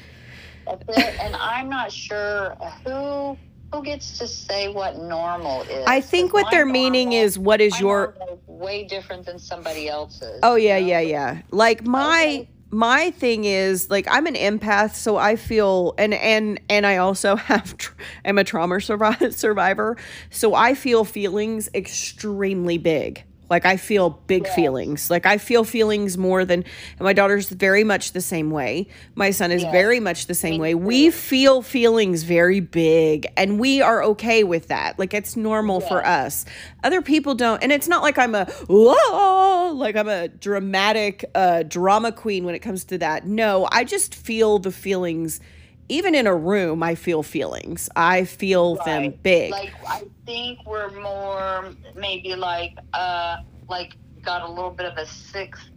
[0.66, 1.20] That's it.
[1.20, 3.36] and I'm not sure who
[3.70, 5.84] who gets to say what normal is.
[5.86, 9.88] I think what they're my meaning is what is your is way different than somebody
[9.88, 10.40] else's.
[10.42, 10.90] Oh yeah, you know?
[10.92, 11.42] yeah, yeah.
[11.50, 12.48] Like my Okay.
[12.74, 17.36] My thing is like I'm an empath, so I feel and and and I also
[17.50, 17.94] have tr-
[18.24, 19.96] am a trauma survivor,
[20.30, 23.24] so I feel feelings extremely big.
[23.50, 24.54] Like I feel big Yes.
[24.54, 25.10] feelings.
[25.10, 26.60] Like I feel feelings more than
[26.98, 28.86] and my daughter's very much the same way.
[29.14, 29.72] My son is Yes.
[29.72, 30.74] very much the same Me way.
[30.74, 34.98] We feel feelings very big and we are okay with that.
[34.98, 36.44] Like it's normal for us.
[36.82, 41.62] Other people don't and it's not like I'm a whoa like I'm a dramatic uh
[41.64, 43.26] drama queen when it comes to that.
[43.26, 45.40] No, I just feel the feelings
[45.88, 47.88] even in a room I feel feelings.
[47.96, 49.50] I feel them big.
[49.50, 55.06] Like I think we're more maybe like uh like got a little bit of a
[55.06, 55.68] sixth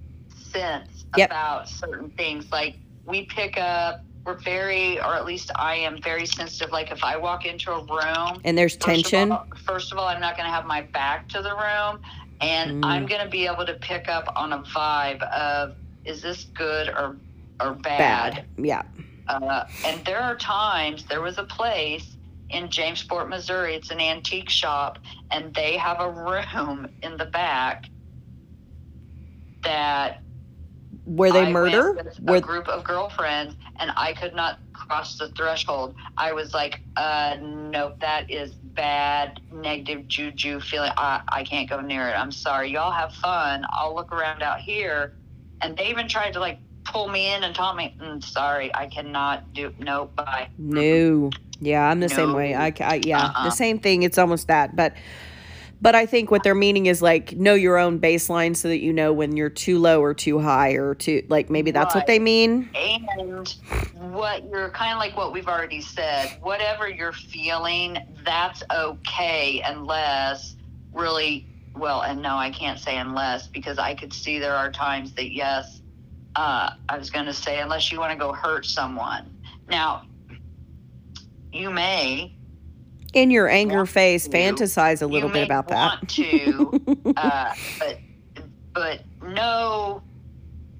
[0.51, 1.29] sense Yep.
[1.29, 2.51] about certain things.
[2.51, 6.71] Like we pick up we're very or at least I am very sensitive.
[6.71, 9.31] Like if I walk into a room and there's First of tension.
[9.31, 12.01] all- First of all, I'm not going to have my back to the room,
[12.41, 12.85] and Mm.
[12.85, 16.89] I'm going to be able to pick up on a vibe of is this good
[16.89, 17.15] or
[17.61, 17.97] or bad.
[18.35, 18.45] bad.
[18.57, 18.83] Yeah.
[19.27, 22.17] Uh, and there are times there was a place
[22.49, 23.75] in Jamesport, Missouri.
[23.75, 24.99] It's an antique shop,
[25.31, 27.85] and they have a room in the back
[29.63, 30.23] that
[31.05, 31.93] Where they I murder?
[31.93, 35.95] with Where a group of girlfriends, and I could not cross the threshold.
[36.17, 40.91] I was like, uh, nope, that is bad, negative juju feeling.
[40.97, 42.13] I, I can't go near it.
[42.17, 42.71] I'm sorry.
[42.71, 43.65] Y'all have fun.
[43.71, 45.13] I'll look around out here.
[45.61, 48.87] And they even tried to like pull me in and tell me, mm, sorry, I
[48.87, 50.49] cannot do, no, bye.
[50.57, 51.29] No.
[51.59, 52.53] Yeah, I'm the same way.
[52.53, 52.59] No.
[52.59, 53.45] I, I yeah, Uh-uh.
[53.45, 54.03] the same thing.
[54.03, 54.93] It's almost that, but
[55.81, 58.93] but I think what they're meaning is like know your own baseline so that you
[58.93, 62.19] know when you're too low or too high or too like maybe that's what they
[62.19, 62.69] mean.
[62.75, 63.47] And
[64.13, 70.55] what you're kind of like what we've already said, whatever you're feeling, that's okay unless
[70.93, 75.13] really, well, and no, I can't say unless because I could see there are times
[75.13, 75.81] that, yes,
[76.37, 79.25] uh, I was going to say, unless you want to go hurt someone.
[79.67, 80.03] Now,
[81.51, 82.35] you may
[83.13, 84.29] In your anger phase, to.
[84.29, 85.99] fantasize a little bit about that.
[85.99, 87.99] want to, uh, but
[88.73, 90.03] but know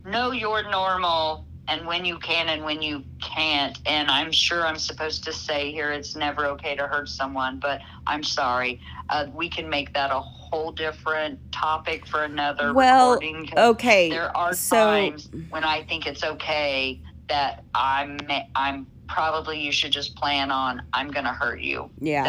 [0.05, 3.79] know your normal and when you can and when you can't.
[3.87, 7.81] And I'm sure I'm supposed to say here it's never okay to hurt someone, but
[8.05, 8.79] I'm sorry.
[9.09, 10.19] Uh, we can make that a
[10.51, 13.49] whole different topic for another Well, recording.
[13.57, 14.09] okay.
[14.09, 18.17] There are so times when I think it's okay that I'm
[18.55, 21.89] I'm probably you should just plan on I'm going to hurt you.
[21.99, 22.23] yeah.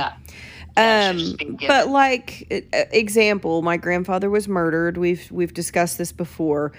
[0.76, 1.66] That, Um, just be given.
[1.68, 4.96] but like example, my grandfather was murdered.
[4.96, 6.72] We've we've discussed this before.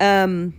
[0.00, 0.54] Um,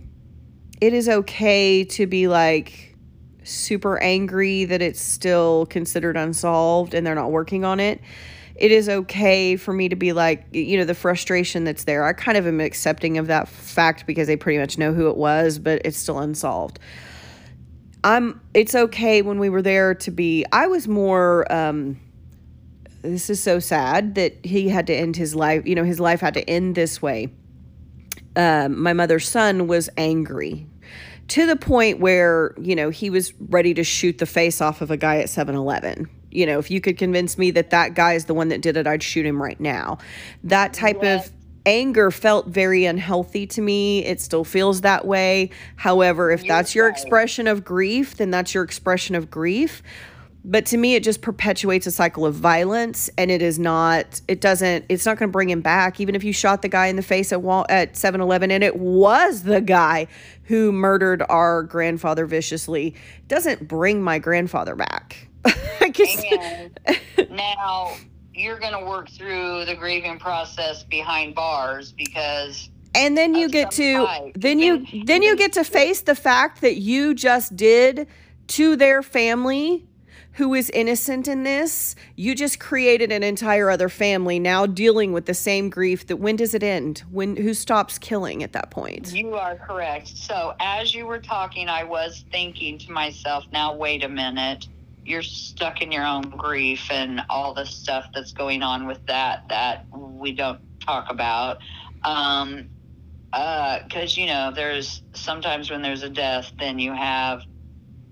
[0.80, 2.96] it is okay to be like
[3.42, 8.00] super angry that it's still considered unsolved and they're not working on it.
[8.64, 12.06] It is okay for me to be like, you know, the frustration that's there.
[12.06, 15.18] I kind of am accepting of that fact because they pretty much know who it
[15.18, 16.78] was, but it's still unsolved.
[18.04, 22.00] I'm it's okay when we were there to be I was more um
[23.02, 26.20] this is so sad that he had to end his life you know his life
[26.20, 27.30] had to end this way
[28.34, 30.66] um, my mother's son was angry
[31.28, 34.90] to the point where you know he was ready to shoot the face off of
[34.90, 38.24] a guy at 7-eleven you know if you could convince me that that guy is
[38.26, 39.98] the one that did it i'd shoot him right now.
[40.42, 41.28] That type Yes.
[41.28, 41.32] of
[41.66, 44.04] anger felt very unhealthy to me.
[44.04, 45.50] It still feels that way.
[45.76, 46.92] However if You're that's your right.
[46.94, 49.82] expression of grief then that's your expression of grief.
[50.46, 54.42] But to me it just perpetuates a cycle of violence and it is not it
[54.42, 56.00] doesn't it's not going to bring him back.
[56.00, 58.76] Even if you shot the guy in the face at wall at 7-eleven and it
[58.76, 60.06] was the guy
[60.42, 62.94] who murdered our grandfather viciously
[63.26, 65.28] doesn't bring my grandfather back
[65.80, 66.78] And
[67.30, 67.94] now
[68.34, 73.70] you're going to work through the grieving process behind bars because and then you get
[73.72, 74.32] to type.
[74.36, 78.08] then you Even- then you get to face the fact that you just did
[78.48, 79.86] to their family
[80.32, 85.26] who is innocent in this you just created an entire other family now dealing with
[85.26, 89.12] the same grief that when does it end when who stops killing at that point
[89.12, 90.08] you are correct.
[90.08, 94.66] So as you were talking, I was thinking to myself, now wait a minute.
[95.04, 99.40] You're stuck in your own grief and all the stuff that's going on with that
[99.50, 101.58] that we don't talk about.
[102.04, 102.68] Um,
[103.32, 107.42] because you know, there's sometimes when there's a death, then you have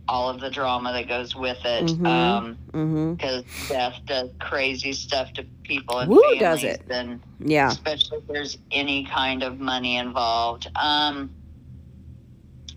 [0.09, 1.85] all of the drama that goes with it.
[1.87, 2.07] Mhm.
[2.07, 6.83] Um, mm-hmm because death does crazy stuff to people and Woo, families, does it.
[6.91, 10.69] and yeah especially if there's any kind of money involved.
[10.81, 11.31] Um,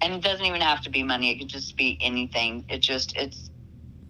[0.01, 2.65] and it doesn't even have to be money; it could just be anything.
[2.69, 3.49] It just it's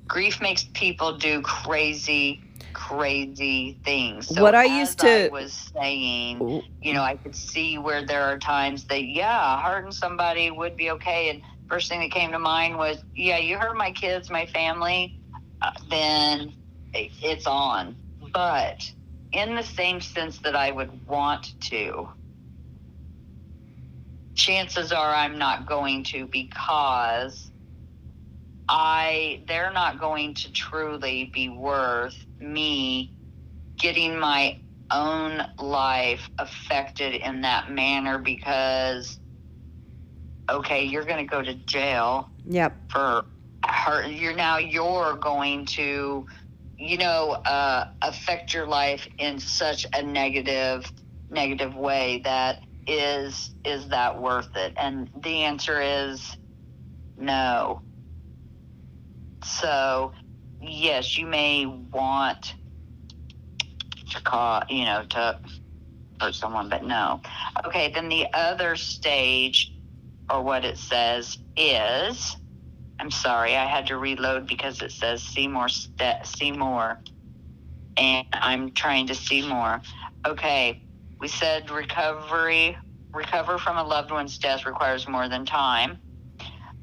[0.07, 2.41] grief makes people do crazy,
[2.73, 4.29] crazy things.
[4.29, 8.23] So What I used to- I was saying, you know, I could see where there
[8.23, 11.29] are times that yeah, hurting somebody would be okay.
[11.31, 15.15] And first thing that came to mind was, yeah, you hurt my kids, my family,
[15.61, 16.55] uh, then
[16.93, 17.97] it's on.
[18.33, 18.91] But
[19.33, 22.09] in the same sense that I would want to,
[24.35, 27.51] chances are I'm not going to because
[28.67, 33.13] I they're not going to truly be worth me
[33.77, 34.59] getting my
[34.91, 39.19] own life affected in that manner because
[40.49, 42.75] okay, you're going to go to jail yep.
[42.89, 43.25] for
[43.65, 46.25] hurt you're now you're going to
[46.77, 50.91] you know uh, affect your life in such a negative
[51.29, 54.73] negative way that is is that worth it?
[54.77, 56.37] And the answer is
[57.17, 57.81] no
[59.45, 60.13] so
[60.61, 62.55] yes you may want
[64.11, 65.39] to call you know to
[66.19, 67.21] hurt someone but no
[67.65, 69.73] okay then the other stage
[70.31, 72.35] or what it says is
[72.99, 77.01] I'm sorry, I had to reload because it says see more, see more,
[77.97, 79.81] and I'm trying to see more.
[80.25, 80.81] Okay,
[81.19, 82.77] we said recovery,
[83.13, 85.99] recover from a loved one's death requires more than time.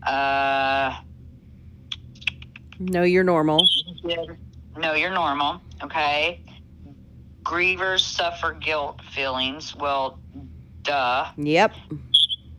[0.06, 0.94] Uh,
[2.90, 3.64] no you're normal
[4.76, 5.60] no, you're normal.
[5.82, 6.40] Okay.
[7.42, 9.74] Grievers suffer guilt feelings.
[9.76, 10.18] Well,
[10.82, 11.26] duh.
[11.36, 11.72] yep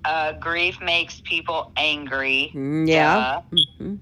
[0.06, 2.52] Uh, grief makes people angry.
[2.54, 3.58] Mm, yeah Duh.
[3.80, 4.00] Mhm.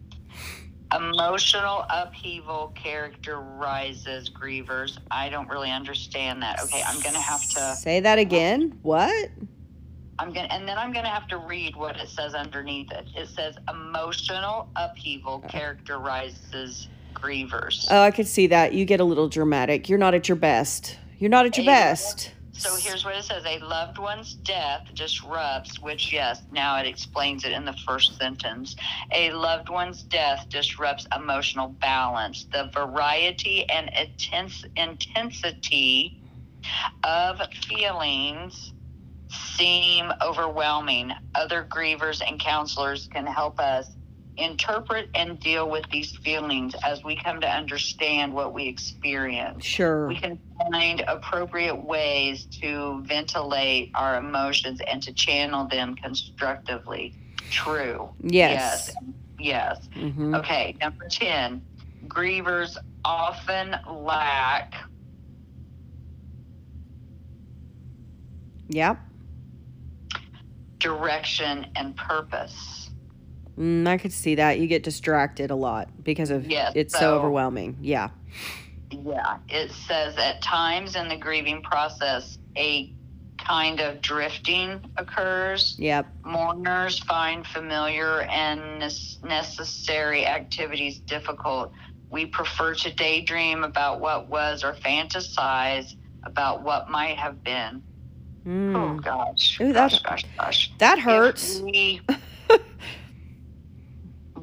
[0.94, 4.98] Emotional upheaval characterizes grievers.
[5.10, 6.62] I don't really understand that.
[6.64, 7.76] Okay, I'm gonna have to.
[7.76, 9.30] say that again what
[10.22, 13.08] I'm gonna, and then I'm gonna have to read what it says underneath it.
[13.16, 15.48] It says emotional upheaval uh-huh.
[15.48, 17.88] characterizes grievers.
[17.92, 20.98] oh i could see that you get a little dramatic you're not at your best
[21.20, 21.90] you're not at your Yeah.
[21.90, 26.86] best So here's what it says: A loved one's death disrupts, which yes, now it
[26.86, 28.76] explains it in the first sentence.
[29.14, 32.46] A loved one's death disrupts emotional balance.
[32.52, 36.22] The variety and intense intensity
[37.04, 38.74] of feelings
[39.32, 43.88] seem overwhelming, other grievers and counselors can help us
[44.38, 49.66] interpret and deal with these feelings as we come to understand what we experience.
[49.66, 50.08] Sure.
[50.08, 50.40] We can
[50.72, 57.14] find appropriate ways to ventilate our emotions and to channel them constructively.
[57.50, 58.10] True.
[58.22, 58.92] Yes.
[58.94, 58.96] Yes.
[59.40, 59.90] Yes.
[59.96, 60.38] Mhm.
[60.40, 61.62] Okay, number 10.
[62.08, 64.76] Grievers often lack
[68.70, 69.11] Yep.
[70.82, 72.90] Direction and purpose.
[73.58, 74.60] Mm, I could see that.
[74.60, 77.78] You get distracted a lot because of Yes, it's so, so- overwhelming.
[77.82, 78.10] Yeah.
[78.92, 82.94] Yeah, it says at times in the grieving process, a
[83.38, 85.76] kind of drifting occurs.
[85.80, 86.08] Yep.
[86.26, 88.80] Mourners find familiar and
[89.24, 91.72] necessary activities difficult.
[92.10, 97.82] We prefer to daydream about what was or fantasize about what might have been.
[98.46, 99.04] Oh Mm.
[99.04, 100.72] gosh, Ooh, that- gosh, gosh, gosh.
[100.80, 101.60] That hurts.
[101.60, 102.02] we-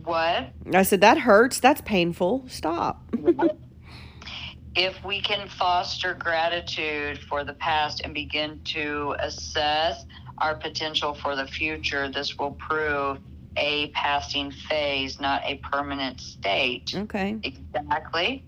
[0.05, 0.51] what?
[0.73, 1.61] I said that hurts.
[1.61, 2.45] That's painful.
[2.49, 3.03] Stop.
[4.77, 10.05] if we can foster gratitude for the past and begin to assess
[10.39, 13.19] our potential for the future, this will prove
[13.57, 16.93] a passing phase, not a permanent state.
[16.95, 17.37] Okay.
[17.43, 18.45] Exactly.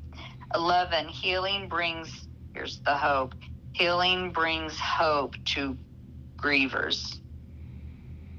[0.54, 1.08] 11.
[1.08, 3.34] Healing brings, here's the hope
[3.72, 5.78] healing brings hope to
[6.42, 7.20] grievers.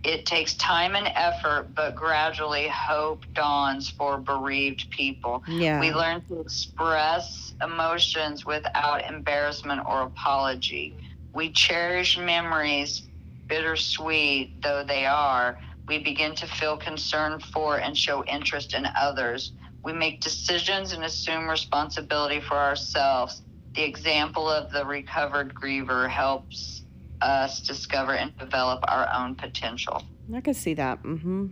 [0.03, 5.44] It takes time and effort, but gradually hope dawns for bereaved people.
[5.48, 5.80] Yeah.
[5.80, 10.98] We learn to express emotions without embarrassment or apology.
[11.36, 13.03] We cherish memories,
[13.48, 15.60] bittersweet though they are.
[15.88, 19.53] We begin to feel concern for and show interest in others.
[19.84, 23.44] We make decisions and assume responsibility for ourselves.
[23.73, 26.84] The example of the recovered griever helps
[27.22, 30.03] us discover and develop our own potential.
[30.34, 31.02] I can see that.
[31.03, 31.48] Mm-hmm.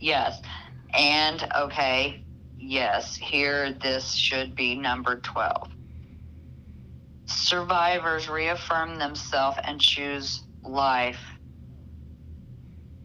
[0.00, 0.40] Yes.
[0.94, 2.24] And okay,
[2.58, 5.70] yes, here this should be number 12.
[7.26, 11.20] Survivors reaffirm themselves and choose life.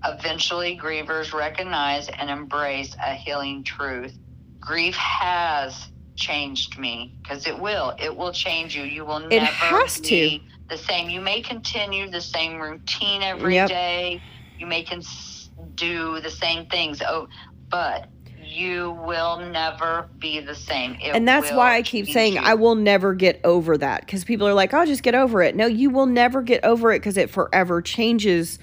[0.03, 4.17] Eventually, grievers recognize and embrace a healing truth.
[4.59, 5.89] Grief has
[6.19, 7.95] changed me because it will.
[7.97, 8.83] It will change you.
[8.83, 10.09] You will It never has to.
[10.09, 11.09] be the same.
[11.09, 14.11] You may continue the same routine every day.
[14.13, 14.21] Yep.
[14.59, 15.01] You may con-
[15.75, 17.01] do the same things.
[17.07, 17.27] Oh,
[17.69, 18.09] but
[18.43, 20.95] you will never be the same.
[20.95, 22.41] It and that's why I keep saying you.
[22.43, 25.55] I will never get over that because people are like, "I'll just get over it."
[25.55, 28.59] No, you will never get over it because it forever changes.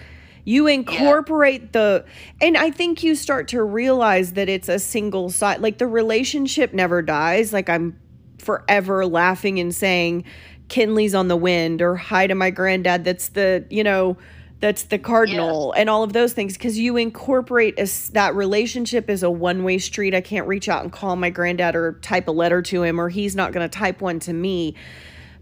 [0.47, 2.05] You incorporate the,
[2.40, 5.60] and I think you start to realize that it's a single side.
[5.60, 7.52] Like the relationship never dies.
[7.52, 7.98] Like I'm
[8.39, 10.23] forever laughing and saying,
[10.68, 14.16] "Kinley's on the wind" or "Hi to my granddad." That's the you know.
[14.59, 19.23] That's the cardinal and all of those things because you incorporate as that relationship is
[19.23, 20.14] a one way street.
[20.14, 23.10] I can't reach out and call my granddad or type a letter to him, or
[23.10, 24.74] he's not going to type one to me.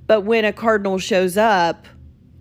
[0.08, 1.86] But when a cardinal shows up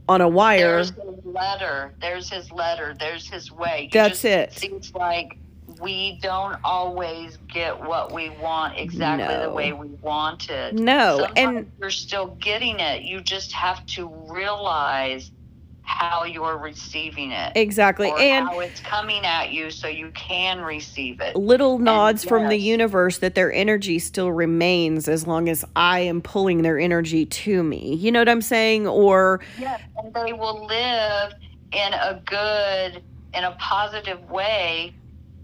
[0.09, 1.93] on a wire, There's his letter.
[2.01, 2.95] There's his letter.
[2.99, 3.83] There's his way.
[3.83, 4.53] You That's just- it.
[4.53, 5.37] Seems like
[5.81, 10.75] we don't always get what we want exactly the way we want it.
[10.75, 13.03] No, Sometimes and- you're still getting it.
[13.03, 15.31] You just have to realize
[15.83, 17.51] how you're receiving it.
[17.55, 18.09] exactly.
[18.09, 21.35] Or And how it's coming at you so you can receive it.
[21.35, 26.21] little nods from the universe that their energy still remains as long as I am
[26.21, 27.95] pulling their energy to me.
[27.95, 28.87] You know what I'm saying?
[28.87, 31.33] Or Yes, and they will live
[31.71, 33.03] in a good,
[33.33, 34.93] in a positive way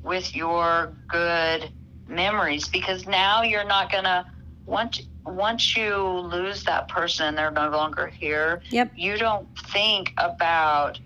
[0.03, 1.69] with your good
[2.07, 4.31] memories because now you're not gonna
[4.65, 8.61] once once you lose that person and they're no longer here.
[8.69, 8.91] Yep.
[8.95, 10.99] You don't think about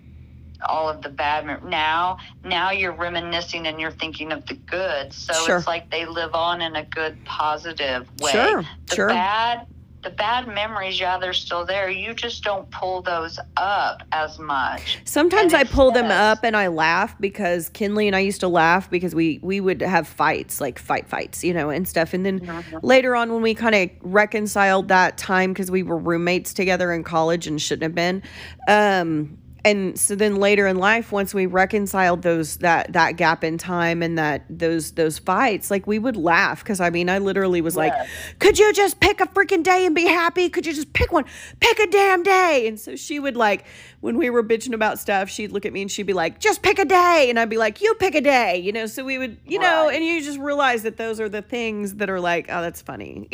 [0.66, 5.34] all of the bad now now you're reminiscing and you're thinking of the good so
[5.46, 5.58] Sure.
[5.58, 9.08] it's like they live on in a good positive way Sure, the sure.
[9.10, 9.68] bad
[10.04, 15.00] the bad memories yeah they're still there you just don't pull those up as much
[15.06, 18.90] Sometimes I pull them up and I laugh because Kinley and I used to laugh
[18.90, 22.14] because we we would have fights, like fight fights, you know, and stuff.
[22.14, 22.78] And then Mm-hmm.
[22.82, 27.04] later on when we kind of reconciled that time because we were roommates together in
[27.04, 28.24] college and shouldn't have been.
[28.68, 33.58] Um and so then later in life once we reconciled those that that gap in
[33.58, 37.62] time and that those those fights like we would laugh because i mean i literally
[37.62, 37.94] was like
[38.40, 40.50] could you just pick a freaking day and be happy?
[40.50, 41.26] Could you just pick one?
[41.60, 42.68] Pick a damn day.
[42.68, 43.66] And so she would like,
[44.02, 46.62] when we were bitching about stuff, she'd look at me and she'd be like, just
[46.62, 47.28] pick a day.
[47.30, 48.58] And I'd be like, you pick a day.
[48.58, 51.42] You know, so we would, you know, and you just realize that those are the
[51.42, 53.30] things that are like, oh, that's funny.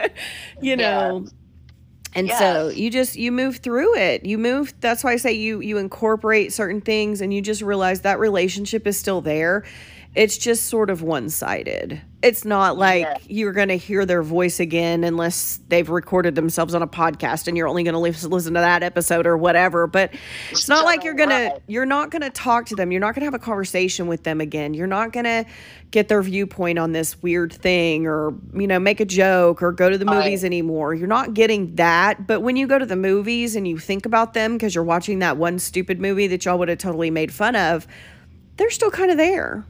[0.60, 1.26] you know.
[2.14, 4.24] And so you just you move through it.
[4.24, 8.02] You move that's why I say you you incorporate certain things and you just realize
[8.02, 9.64] that relationship is still there.
[10.14, 12.02] It's just sort of one-sided.
[12.22, 13.16] It's not like Yeah.
[13.28, 17.56] you're going to hear their voice again unless they've recorded themselves on a podcast and
[17.56, 20.12] you're only going to listen to that episode or whatever, but
[20.50, 22.92] it's not like you're going to, you're not going to talk to them.
[22.92, 24.74] You're not going to have a conversation with them again.
[24.74, 25.46] You're not going to
[25.90, 29.88] get their viewpoint on this weird thing or, you know, make a joke or go
[29.88, 30.92] to the movies anymore.
[30.94, 32.26] You're not getting that.
[32.26, 35.20] But when you go to the movies and you think about them because you're watching
[35.20, 37.86] that one stupid movie that y'all would have totally made fun of,
[38.58, 39.64] they're still kind of there.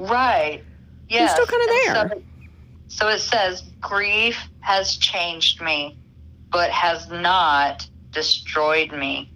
[0.00, 0.64] Right.
[1.08, 1.32] Yes.
[1.32, 2.10] still kinda there.
[2.10, 2.22] So,
[2.88, 5.98] so it says, grief has changed me,
[6.52, 9.32] but has not destroyed me.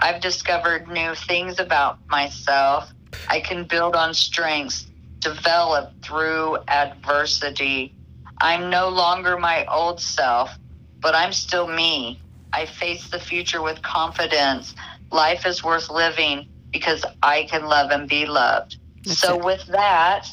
[0.00, 2.92] I've discovered new things about myself.
[3.28, 4.88] I can build on strengths
[5.20, 7.94] developed through adversity.
[8.40, 10.58] I'm no longer my old self,
[11.02, 12.22] but I'm still me.
[12.52, 14.74] I face the future with confidence.
[15.12, 18.78] Life is worth living because I can love and be loved.
[19.04, 19.44] That's so, it.
[19.44, 20.26] with that,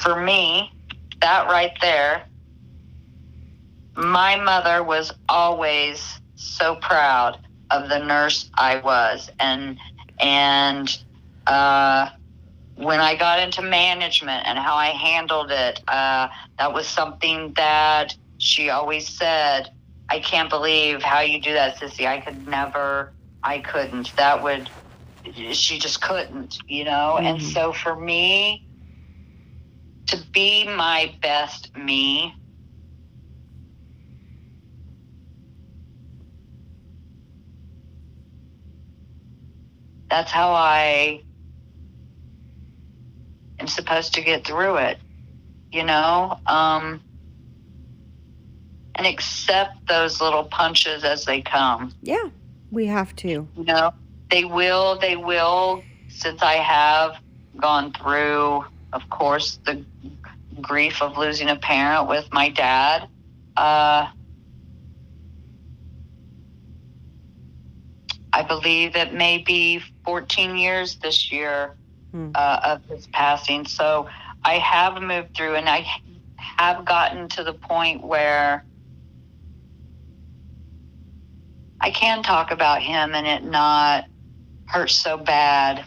[0.00, 0.70] for me,
[1.20, 2.24] that right there,
[3.96, 7.38] my mother was always so proud
[7.70, 9.78] of the nurse I was, and
[10.20, 10.98] and
[11.46, 12.08] uh,
[12.76, 16.28] when I got into management and how I handled it, uh,
[16.58, 19.70] that was something that she always said.
[20.08, 22.06] I can't believe how you do that, Sissy.
[22.06, 23.12] I could never.
[23.42, 24.14] I couldn't.
[24.16, 24.70] That would.
[25.52, 27.16] She just couldn't, you know.
[27.16, 27.52] And Mhm.
[27.52, 28.66] so for me,
[30.08, 32.36] to be my best me
[40.12, 41.22] that's how I
[43.58, 45.00] am supposed to get through it,
[45.72, 46.38] you know?
[46.46, 47.02] Um,
[48.94, 51.94] and accept those little punches as they come.
[52.02, 52.28] Yeah,
[52.70, 53.48] we have to.
[53.56, 53.94] You know,
[54.32, 57.12] they will, they will, since I have
[57.60, 59.86] gone through, of course, the
[60.62, 63.08] grief of losing a parent with my dad.
[63.56, 64.08] Uh,
[68.32, 71.76] I believe it may be 14 years this year
[72.12, 72.32] Hmm.
[72.34, 73.66] uh, of his passing.
[73.66, 74.08] So
[74.44, 75.86] I have moved through and I
[76.38, 78.66] have gotten to the point where
[81.80, 84.06] I can talk about him and it not
[84.72, 85.84] hurt so bad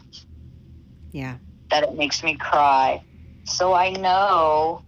[1.11, 1.37] Yeah.
[1.71, 3.03] that it makes me cry.
[3.45, 4.83] So I know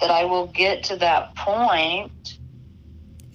[0.00, 2.12] that I will get to that point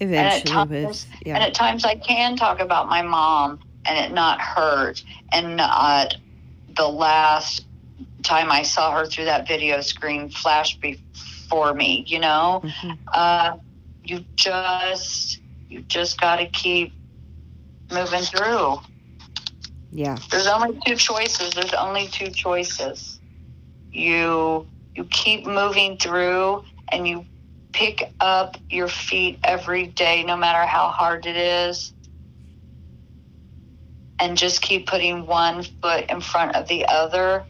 [0.00, 4.12] at Eventually, times, with and at times I can talk about my mom and it
[4.14, 5.02] not hurt
[5.32, 6.16] and not
[6.76, 7.66] the last
[8.22, 12.62] time I saw her through that video screen flash before me, you know?
[12.64, 12.98] Mhm.
[13.12, 13.56] Uh,
[14.04, 16.92] you just you just got to keep
[17.94, 18.78] moving through.
[19.92, 21.54] yeah, There's only two choices.
[21.54, 23.20] There's only two choices.
[23.90, 27.24] You you keep moving through and you
[27.72, 31.92] pick up your feet every day no matter how hard it is.
[34.20, 37.44] And just keep putting one foot in front of the other.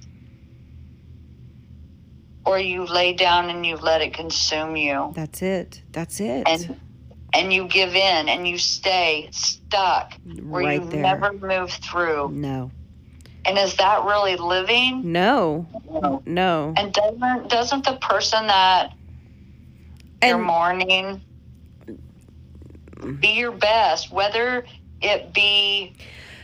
[2.47, 5.83] Or you lay down and you let it consume you that's it.
[5.93, 6.43] That's it.
[6.47, 6.79] and
[7.35, 11.03] and you give in and you stay stuck where right you there.
[11.03, 12.31] never move through.
[12.33, 12.71] no,
[13.45, 15.11] And is that really living?
[15.13, 16.23] no, No.
[16.27, 16.75] no.
[16.77, 18.93] And doesn't doesn't the person that
[20.23, 21.21] you're mourning
[23.21, 24.65] be your best, whether
[25.03, 25.95] it be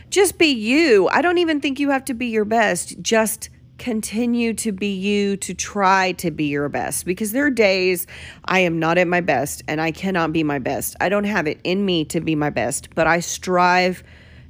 [0.09, 1.07] just be you.
[1.09, 3.01] I don't even think you have to be your best.
[3.01, 3.49] Just
[3.81, 8.05] continue to be you to try to be your best because there are days
[8.45, 10.95] I am not at my best and I cannot be my best.
[11.01, 14.03] I don't have it in me to be my best, but I strive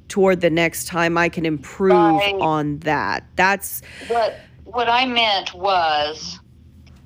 [0.10, 2.36] toward the next time I can improve Right.
[2.42, 3.24] on that.
[3.38, 6.38] That's what what I meant was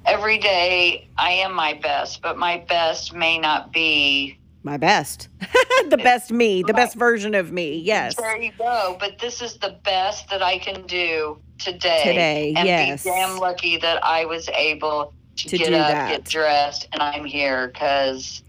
[0.07, 5.29] every day I am my best, but my best may not be my best.
[5.89, 7.77] the best me, the best version of me.
[7.77, 8.15] Yes.
[8.15, 8.97] There you go.
[8.99, 12.01] But this is the best that I can do today.
[12.03, 13.03] Today, and yes.
[13.03, 16.09] be damn lucky that I was able to, To get do up, that.
[16.09, 18.41] get dressed, and I'm here because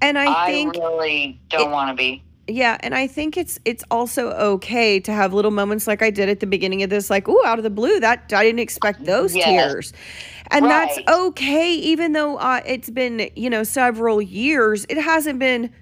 [0.00, 2.22] And I I, think really don't want to be.
[2.48, 6.28] Yeah, and I think it's it's also okay to have little moments like I did
[6.28, 9.04] at the beginning of this, like, oh, out of the blue, that I didn't expect
[9.04, 9.46] those Yes.
[9.46, 9.92] tears,
[10.50, 14.86] and that's okay, even though uh, it's been you know several years.
[14.88, 15.72] It hasn't been,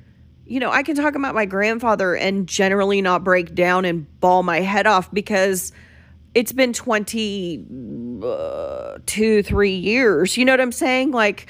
[0.46, 4.42] you know, I can talk about my grandfather and generally not break down and bawl
[4.42, 5.72] my head off because
[6.34, 10.36] it's been 22, uh, two three years.
[10.36, 11.12] You know what I'm saying?
[11.12, 11.48] Like,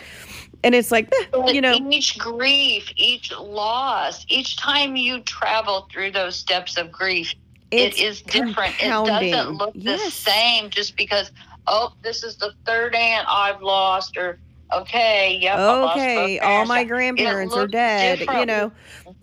[0.62, 6.11] and it's like eh, you know each grief, each loss, each time you travel through
[6.12, 7.35] those steps of grief,
[7.70, 8.74] it's it is different.
[8.81, 11.31] It doesn't look the same just because,
[11.66, 14.39] oh, this is the third aunt I've lost, or
[14.73, 18.73] okay, yep, I lost okay all my grandparents are dead you know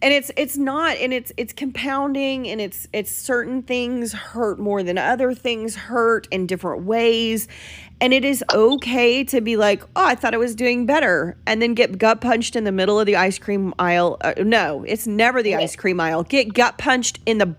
[0.01, 4.83] and it's it's not and it's it's compounding and it's it's certain things hurt more
[4.83, 7.47] than other things hurt in different ways
[8.01, 11.61] and it is okay to be like oh i thought i was doing better and
[11.61, 14.17] then get gut punched in the middle of the ice cream aisle.
[14.21, 16.23] Uh, no it's never the ice cream aisle.
[16.23, 17.55] Get gut punched in the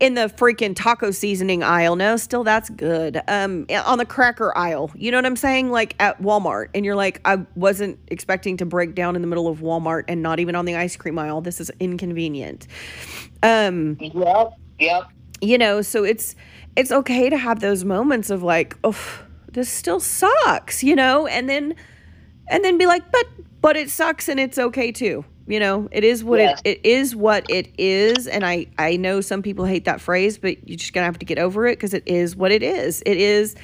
[0.00, 1.96] in the freaking taco seasoning aisle.
[1.96, 3.20] No still that's good.
[3.28, 4.90] Um on the cracker aisle.
[4.94, 5.70] You know what i'm saying?
[5.70, 6.68] Like at walmart.
[6.74, 10.22] And you're like i wasn't expecting to break down in the middle of walmart and
[10.22, 11.40] not even on the ice cream aisle.
[11.40, 12.66] This is inconvenient.
[13.42, 15.08] Um Yep, yep.
[15.40, 16.34] you know so it's
[16.74, 19.22] it's okay to have those moments of like oh
[19.56, 21.26] this still sucks you know?
[21.26, 21.74] And then
[22.48, 23.26] and then be like but
[23.60, 25.24] but it sucks and it's okay too.
[25.48, 26.60] You know it is what Yes.
[26.64, 30.38] it, it is what it is and i i know some people hate that phrase
[30.38, 33.02] but you're just gonna have to get over it because it is what it is.
[33.06, 33.54] It is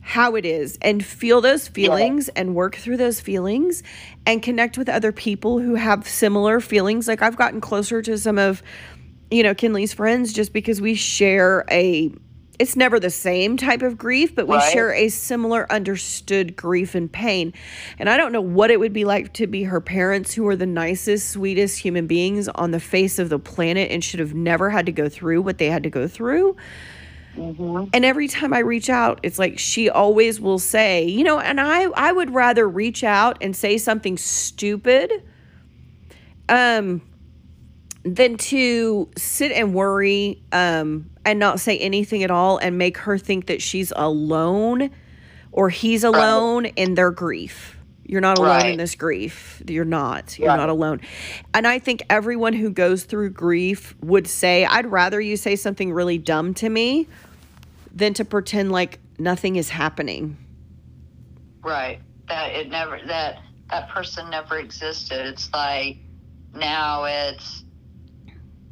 [0.00, 0.78] how it is.
[0.80, 3.82] And feel those feelings and work through those feelings
[4.26, 7.08] and connect with other people who have similar feelings.
[7.08, 8.62] Like i've gotten closer to some of
[9.30, 12.12] you know kinley's friends just because we share a
[12.58, 14.72] it's never the same type of grief but we Right.
[14.72, 17.52] share a similar understood grief and pain.
[17.98, 20.56] And i don't know what it would be like to be her parents who are
[20.56, 24.70] the nicest sweetest human beings on the face of the planet and should have never
[24.70, 26.56] had to go through what they had to go through.
[27.36, 31.60] And every time I reach out, it's like she always will say, you know, and
[31.60, 35.12] I I would rather reach out and say something stupid
[36.48, 37.02] um
[38.04, 43.18] than to sit and worry um and not say anything at all and make her
[43.18, 44.90] think that she's alone
[45.52, 47.76] or he's alone in their grief.
[48.06, 49.62] You're not alone in this grief.
[49.68, 50.38] You're not.
[50.38, 50.56] You're Right.
[50.56, 51.02] not alone.
[51.52, 55.92] And I think everyone who goes through grief would say, I'd rather you say something
[55.92, 57.06] really dumb to me
[57.94, 60.38] than to pretend like nothing is happening.
[61.62, 62.00] Right.
[62.28, 63.40] That it never that
[63.70, 65.26] that person never existed.
[65.26, 65.98] It's like
[66.54, 67.64] now it's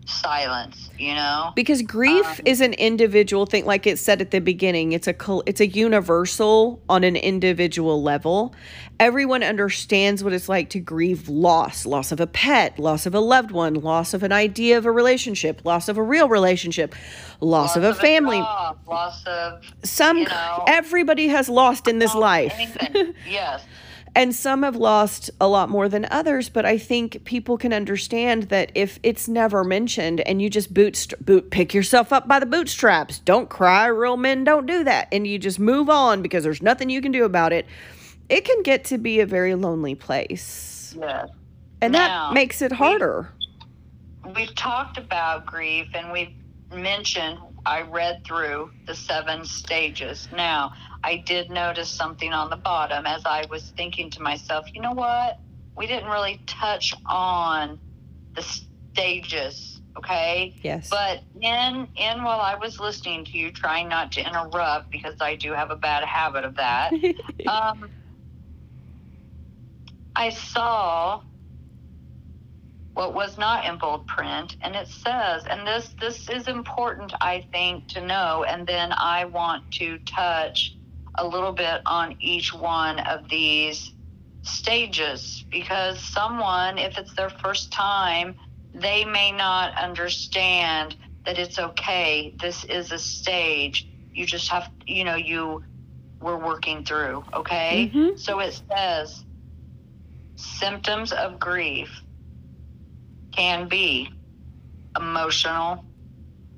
[0.07, 1.53] silence, you know?
[1.55, 4.93] Because grief um, is an individual thing like it said at the beginning.
[4.93, 5.15] It's a
[5.47, 8.55] it's a universal on an individual level.
[8.99, 13.21] Everyone understands what it's like to grieve loss, loss of a pet, loss of a
[13.21, 16.95] loved one, loss of an idea of a relationship, loss of a real relationship,
[17.41, 18.39] loss, of a family.
[18.39, 22.55] job, loss of Some you know, everybody has lost in this um, life.
[22.57, 23.15] anything.
[23.29, 23.65] yes.
[24.17, 28.45] And some have lost a lot more than others but i think people can understand
[28.45, 32.47] that if it's never mentioned and you just boot, boot pick yourself up by the
[32.47, 36.63] bootstraps don't cry real men don't do that and you just move on because there's
[36.63, 37.67] nothing you can do about it
[38.29, 41.29] it can get to be a very lonely place Yes.
[41.83, 43.31] and Now, that makes it harder
[44.35, 46.33] We've talked about grief and we've
[46.75, 50.29] mentioned I read through the seven stages.
[50.33, 50.73] Now,
[51.03, 54.93] I did notice something on the bottom as I was thinking to myself, you know
[54.93, 55.41] what?
[55.77, 57.79] We didn't really touch on
[58.37, 58.43] the
[58.93, 60.55] stages, okay?
[60.63, 65.17] yes But in in while I was listening to you, trying not to interrupt because
[65.21, 66.93] I do have a bad habit of that.
[67.49, 67.91] um,
[70.15, 71.21] I saw
[72.97, 77.45] what was not in bold print, and it says, and this this is important, I
[77.53, 78.47] think, to know.
[78.49, 80.79] And then I want to touch
[81.19, 83.93] a little bit on each one of these
[84.41, 88.35] stages because someone, if it's their first time,
[88.73, 90.97] they may not understand
[91.27, 92.35] that it's okay.
[92.41, 93.87] This is a stage.
[94.15, 95.63] You just have, you know, you
[96.23, 97.91] we're working through, okay?
[97.93, 98.19] Mhm.
[98.19, 99.23] So it says
[100.37, 101.91] symptoms of grief
[103.37, 104.09] can be
[104.99, 105.85] emotional,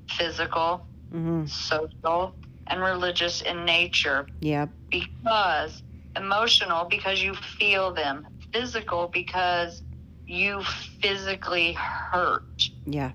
[0.09, 2.35] physical, hmm social,
[2.67, 4.27] and religious in nature.
[4.41, 5.83] Yeah because
[6.15, 9.81] emotional because you feel them physical because
[10.25, 10.61] you
[11.01, 12.43] physically hurt.
[12.85, 13.11] Yeah.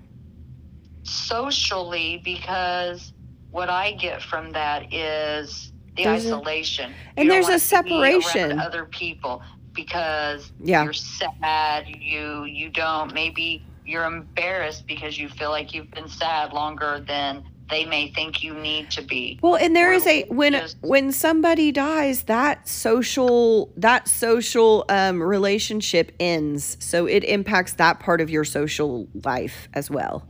[1.03, 3.13] Socially because
[3.51, 6.91] what i get from that is the There's isolation.
[6.91, 8.59] You and there's a separation.
[8.59, 9.41] other people
[9.75, 10.83] because Yeah.
[10.83, 16.53] you're sad you you don't maybe you're embarrassed because you feel like you've been sad
[16.53, 20.23] longer than they may think you need to be Well, and there Or is a
[20.29, 27.73] when just- when somebody dies, that social that social um, relationship ends, so it impacts
[27.73, 30.23] that part of your social life as well.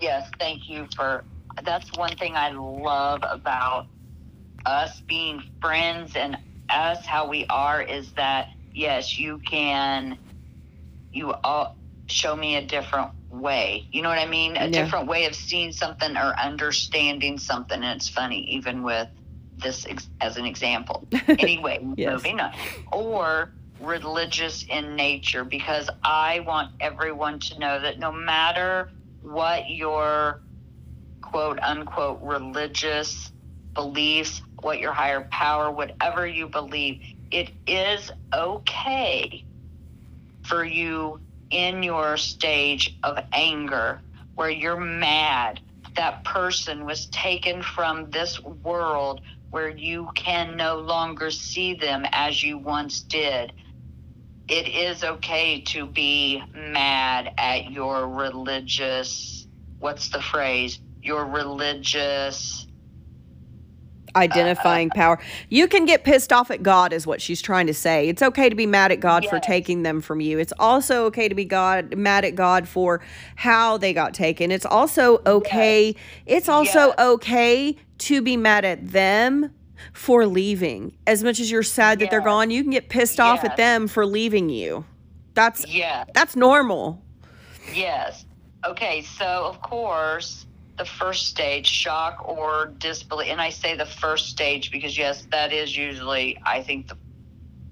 [0.00, 1.24] Yes, thank you for.
[1.64, 3.86] That's one thing I love about
[4.66, 6.36] us being friends and
[6.70, 10.18] us how we are is that yes, you can.
[11.12, 11.76] You all
[12.06, 13.86] show me a different way.
[13.92, 14.56] You know what I mean?
[14.56, 14.84] A Yeah.
[14.84, 17.82] different way of seeing something or understanding something.
[17.82, 19.08] And it's funny, even with
[19.56, 21.08] this ex- as an example.
[21.38, 22.12] Anyway, Yes.
[22.12, 22.52] moving on.
[22.92, 28.88] Or religious in nature, because I want everyone to know that no matter
[29.22, 30.40] what your
[31.22, 33.32] quote unquote religious
[33.74, 37.00] beliefs, what your higher power, whatever you believe,
[37.34, 39.44] it is okay
[40.44, 41.20] for you
[41.50, 44.00] in your stage of anger
[44.36, 45.58] where you're mad
[45.96, 49.20] that person was taken from this world
[49.50, 53.52] where you can no longer see them as you once did.
[54.48, 59.46] It is okay to be mad at your religious,
[59.80, 60.80] what's the phrase?
[61.02, 62.66] Your religious
[64.16, 65.18] identifying uh, power.
[65.48, 68.08] You can get pissed off at God, is what she's trying to say.
[68.08, 70.38] It's okay to be mad at God for taking them from you.
[70.38, 73.00] It's also okay to be God mad at God for
[73.36, 74.50] how they got taken.
[74.50, 75.94] It's also okay.
[76.26, 76.98] It's also Yes.
[76.98, 79.50] okay to be mad at them
[79.92, 80.96] for leaving.
[81.06, 83.86] As much as you're sad that they're gone, you can get pissed off at them
[83.86, 84.84] for leaving you.
[85.34, 86.04] That's yeah.
[86.14, 87.02] that's normal.
[87.72, 88.24] Yes.
[88.64, 90.46] Okay, so of course,
[90.76, 95.52] the first stage, shock or disbelief, and I say the first stage because, yes, that
[95.52, 96.96] is usually, I think, the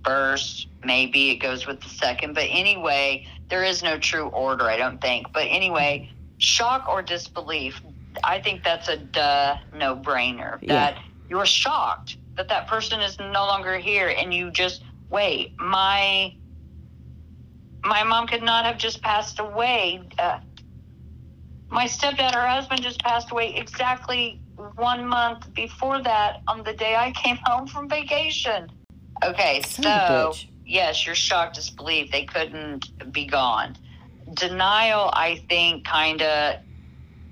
[0.04, 0.68] first.
[0.84, 2.34] Maybe it goes with the second.
[2.34, 5.32] But anyway, there is no true order, I don't think.
[5.32, 7.80] But anyway, shock or disbelief,
[8.24, 10.58] I think that's a duh no brainer.
[10.60, 10.74] Yeah.
[10.74, 10.98] That
[11.28, 16.34] you're shocked that that person is no longer here and you just, wait, my
[17.84, 20.00] my mom could not have just passed away.
[20.18, 20.38] Uh,
[21.72, 24.40] my stepdad, her husband, just passed away exactly
[24.76, 28.70] one month before that on the day I came home from vacation.
[29.24, 30.32] Okay, Son so
[30.66, 32.12] yes, you're shocked, disbelief.
[32.12, 33.76] They couldn't be gone.
[34.34, 36.56] Denial, I think, kind of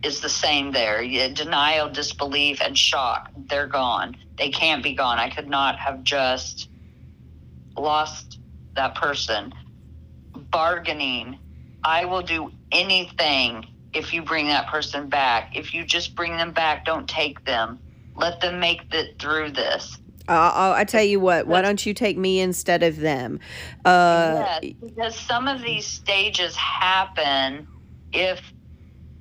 [0.02, 1.02] is the same there.
[1.02, 3.30] Denial, disbelief, and shock.
[3.36, 4.16] They're gone.
[4.38, 5.18] They can't be gone.
[5.18, 6.70] I could not have just
[7.76, 8.38] lost
[8.74, 9.52] that person
[10.34, 11.38] bargaining.
[11.84, 15.56] I will do anything if you bring that person back.
[15.56, 17.78] If you just bring them back, don't take them.
[18.16, 19.98] Let them make it through this.
[20.28, 21.48] Oh, I tell you what.
[21.48, 23.40] Why don't you take me instead of them?
[23.84, 27.66] Uh, yes, because some of these stages happen
[28.12, 28.40] if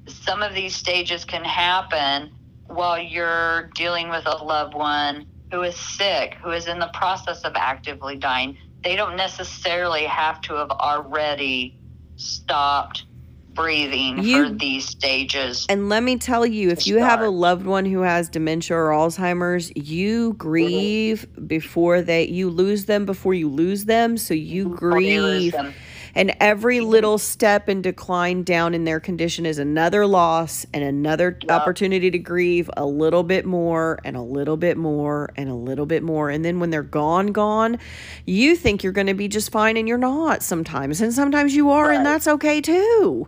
[0.08, 2.32] some of these stages can happen
[2.68, 7.42] while you're dealing with a loved one who is sick, who is in the process
[7.42, 8.58] of actively dying.
[8.84, 11.78] They don't necessarily have to have already
[12.18, 13.06] stopped
[13.54, 15.66] breathing You- for these stages.
[15.70, 18.90] And let me tell you, if you have a loved one who has dementia or
[18.90, 21.46] Alzheimer's, you grieve mm-hmm.
[21.46, 24.18] before they you lose them before you lose them.
[24.18, 25.52] So you before you grieve.
[25.54, 25.74] them.
[26.16, 31.38] And every little step in decline down in their condition is another loss and another
[31.42, 31.52] Yep.
[31.52, 35.86] opportunity to grieve a little bit more and a little bit more and a little
[35.86, 36.30] bit more.
[36.30, 37.78] And then when they're gone, gone,
[38.26, 41.02] you think you're going to be just fine and you're not sometimes.
[41.02, 43.28] And sometimes you are, and that's okay too.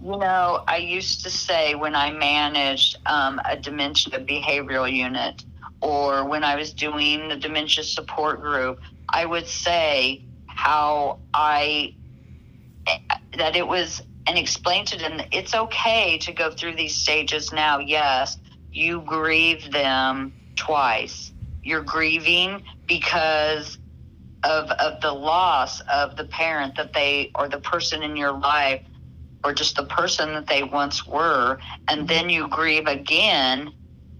[0.00, 5.44] You know, I used to say when I managed um, a dementia behavioral unit
[5.80, 11.94] or when I was doing the dementia support group, I would say how I,
[13.36, 17.52] that it was, and explain to them that it's okay to go through these stages
[17.52, 17.78] now.
[17.78, 18.36] Yes,
[18.72, 21.32] you grieve them twice.
[21.62, 23.78] You're grieving because
[24.44, 28.82] of, of the loss of the parent that they, or the person in your life
[29.44, 31.58] or just the person that they once were,
[31.88, 33.72] and then you grieve again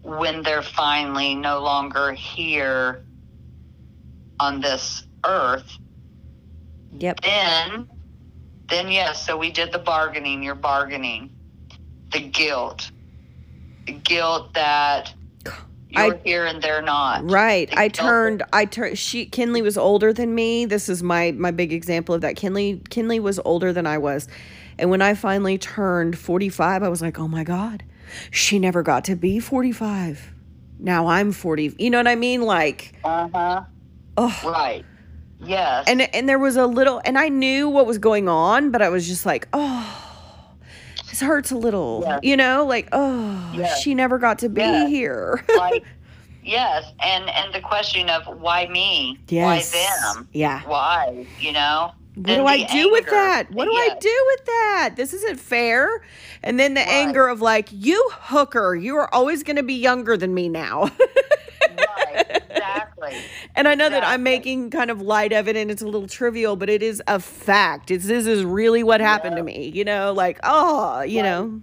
[0.03, 3.03] when they're finally no longer here
[4.40, 5.78] on this earth.
[6.99, 7.20] Yep.
[7.20, 7.89] Then,
[8.69, 10.43] then yes, so we did the bargaining.
[10.43, 11.31] You're bargaining,
[12.12, 12.90] the guilt,
[13.86, 15.12] the guilt that
[15.90, 17.31] you're I- here and they're not.
[17.31, 17.73] Right.
[17.77, 20.65] I turned I turned she Kinley was older than me.
[20.66, 22.36] This is my my big example of that.
[22.36, 24.28] Kinley Kinley was older than I was.
[24.78, 27.82] And when I finally turned 45, I was like, "Oh my god.
[28.31, 30.32] She never got to be 45.
[30.78, 32.43] Now I'm 40." You know what I mean?
[32.43, 33.62] Like, Uh huh.
[34.16, 34.40] oh.
[34.45, 34.85] Right.
[35.44, 35.85] Yes.
[35.89, 38.89] And and there was a little and I knew what was going on, but I
[38.89, 40.47] was just like, "Oh,
[41.09, 42.20] this hurts a little." Yeah.
[42.23, 43.74] You know, like, "Oh, Yeah.
[43.77, 44.86] she never got to be Yeah.
[44.89, 45.85] here." like
[46.43, 49.73] yes and and the question of why me yes.
[49.73, 50.62] why them Yeah.
[50.66, 51.93] why you know
[52.24, 53.51] What do I do with that?
[53.51, 54.90] What do I do with that?
[54.97, 56.03] This isn't fair.
[56.43, 56.89] And then the Right.
[56.89, 60.90] anger of like, you hooker, you are always going to be younger than me now.
[61.69, 65.82] right exactly And I know that I'm making kind of light of it and it's
[65.82, 67.90] a little trivial, but it is a fact.
[67.90, 69.70] It's this is really what happened to me.
[69.74, 71.61] You know, like, oh, you know.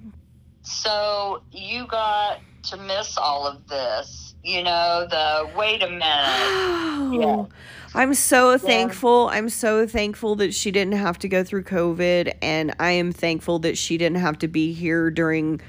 [0.64, 4.36] So you got to miss all of this.
[4.44, 6.04] You know, the wait a minute.
[7.18, 7.50] Oh,
[7.96, 9.30] I'm so thankful.
[9.30, 12.36] I'm so thankful that she didn't have to go through COVID.
[12.42, 15.62] And I am thankful that she didn't have to be here during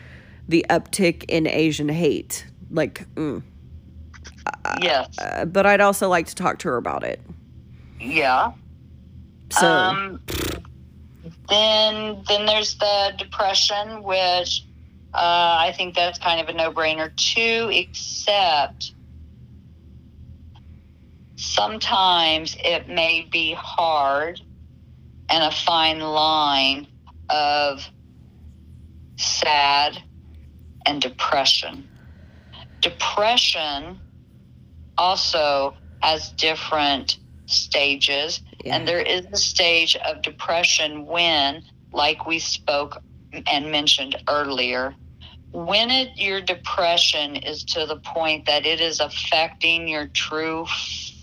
[0.48, 2.46] the uptick in Asian hate.
[2.70, 3.42] Like, mm.
[4.80, 5.16] Yes.
[5.18, 7.20] Uh, but I'd also like to talk to her about it.
[8.00, 8.52] Yeah.
[9.50, 10.20] So, Um,
[11.48, 14.64] then then there's the depression, which
[15.14, 17.70] uh, I think that's kind of a no brainer too.
[17.72, 18.92] Except
[21.47, 24.40] sometimes it may be hard
[25.31, 26.89] and a fine line
[27.31, 27.90] of
[29.18, 30.02] sad
[30.86, 31.89] and depression.
[32.82, 34.01] Depression
[34.98, 38.77] also has different stages, Yeah.
[38.77, 43.02] and there is a stage of depression when, like we spoke
[43.51, 44.97] and mentioned earlier,
[45.52, 50.66] when it your depression is to the point that it is affecting your true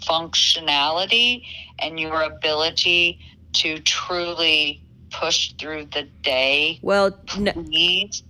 [0.08, 1.44] functionality
[1.80, 3.20] and your ability
[3.54, 8.24] to truly push through the day well, please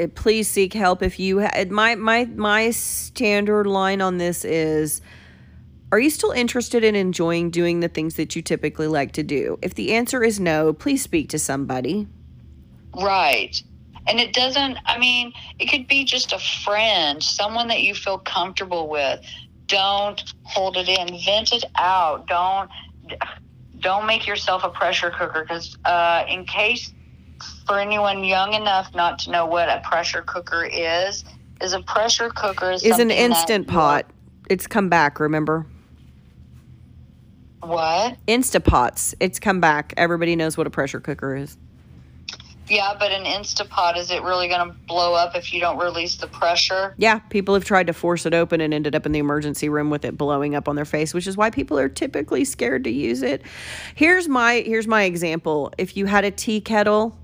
[0.00, 5.00] uh, please seek help if you ha- my my my standard line on this is
[5.92, 9.58] are you still interested in enjoying doing the things that you typically like to do
[9.62, 12.08] if the answer is no please speak to somebody
[13.02, 13.62] Right.
[14.06, 18.18] And it doesn't, I mean, it could be just a friend, someone that you feel
[18.18, 19.20] comfortable with.
[19.66, 22.26] Don't hold it in, vent it out.
[22.26, 22.70] Don't
[23.80, 26.92] don't make yourself a pressure cooker because uh, in case
[27.66, 31.24] for anyone young enough not to know what a pressure cooker is,
[31.60, 34.06] is a pressure cooker is, is an instant pot.
[34.48, 35.66] It's come back remember?
[37.60, 38.18] What?
[38.26, 39.14] instapots.
[39.20, 39.94] It's come back.
[39.96, 41.56] Everybody knows what a pressure cooker is
[42.68, 46.16] Yeah, but an Instapot, is it really going to blow up if you don't release
[46.16, 46.94] the pressure?
[46.96, 49.90] yeah people have tried to force it open and ended up in the emergency room
[49.90, 52.90] with it blowing up on their face which is why people are typically scared to
[52.90, 53.42] use it.
[53.94, 55.72] Here's my here's my example.
[55.78, 57.18] If you had a tea kettle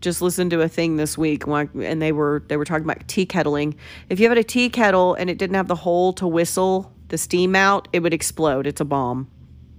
[0.00, 3.06] just listened to a thing this week when and they were they were talking about
[3.08, 3.74] tea kettling.
[4.10, 7.16] If you had a tea kettle and it didn't have the hole to whistle the
[7.18, 8.66] steam out it would explode.
[8.66, 9.30] It's a bomb.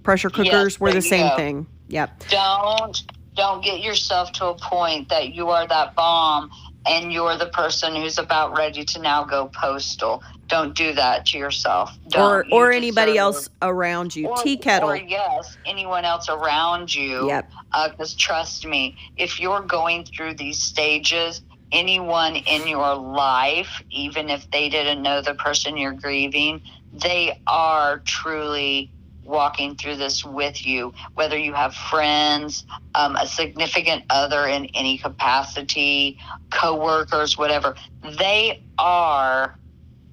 [0.02, 1.36] Pressure Yes, cookers were the same go.
[1.36, 1.66] thing.
[1.88, 2.24] Yep.
[2.30, 3.02] Don't
[3.36, 6.50] don't get yourself to a point that you are that bomb
[6.86, 10.22] and you're the person who's about ready to now go postal.
[10.46, 11.90] Don't do that to yourself.
[11.90, 12.48] or Don't.
[12.48, 17.28] You or anybody else around you or- tea kettle Or yes, anyone else around you.
[17.28, 17.50] Yep.
[17.72, 21.42] Uh, because trust me, if you're going through these stages,
[21.72, 27.98] anyone in your life, even if they didn't know the person you're grieving, they are
[27.98, 28.90] truly
[29.26, 30.92] walking through this with you.
[31.14, 36.18] Whether you have friends, um, a significant other in any capacity,
[36.50, 37.74] coworkers, whatever,
[38.18, 39.56] they are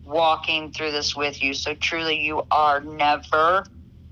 [0.06, 1.53] walking through this with you.
[1.53, 3.65] So truly, you are never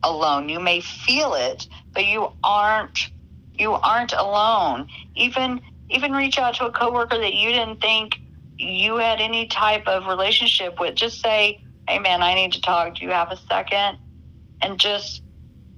[0.04, 0.50] alone.
[0.50, 3.12] You may feel it, but you aren't.
[3.54, 4.88] You aren't alone.
[5.16, 8.18] Even even reach out to a coworker that you didn't think
[8.58, 10.96] you had any type of relationship with.
[10.96, 12.96] Just say, "Hey, man, I need to talk.
[12.96, 13.98] Do you have a second?
[14.62, 15.24] And just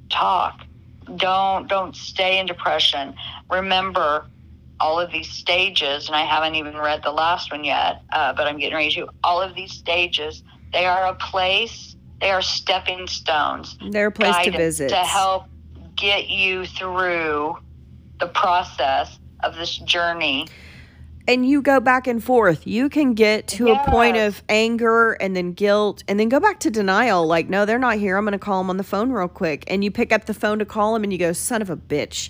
[0.09, 0.61] talk.
[1.15, 3.15] Don't don't stay in depression.
[3.49, 4.25] Remember
[4.79, 8.47] all of these stages, and I haven't even read the last one yet, uh, but
[8.47, 9.07] I'm getting ready to.
[9.23, 11.95] All of these stages, they are a place.
[12.19, 15.45] They are stepping stones they're a place to visit to help
[15.95, 17.57] get you through
[18.19, 20.47] the process of this journey.
[21.27, 22.67] And you go back and forth.
[22.67, 26.59] You can get to a point of anger and then guilt and then go back
[26.61, 27.25] to denial.
[27.25, 28.17] Like, no, they're not here.
[28.17, 29.63] I'm going to call them on the phone real quick.
[29.67, 31.77] And you pick up the phone to call them and you go, son of a
[31.77, 32.29] bitch.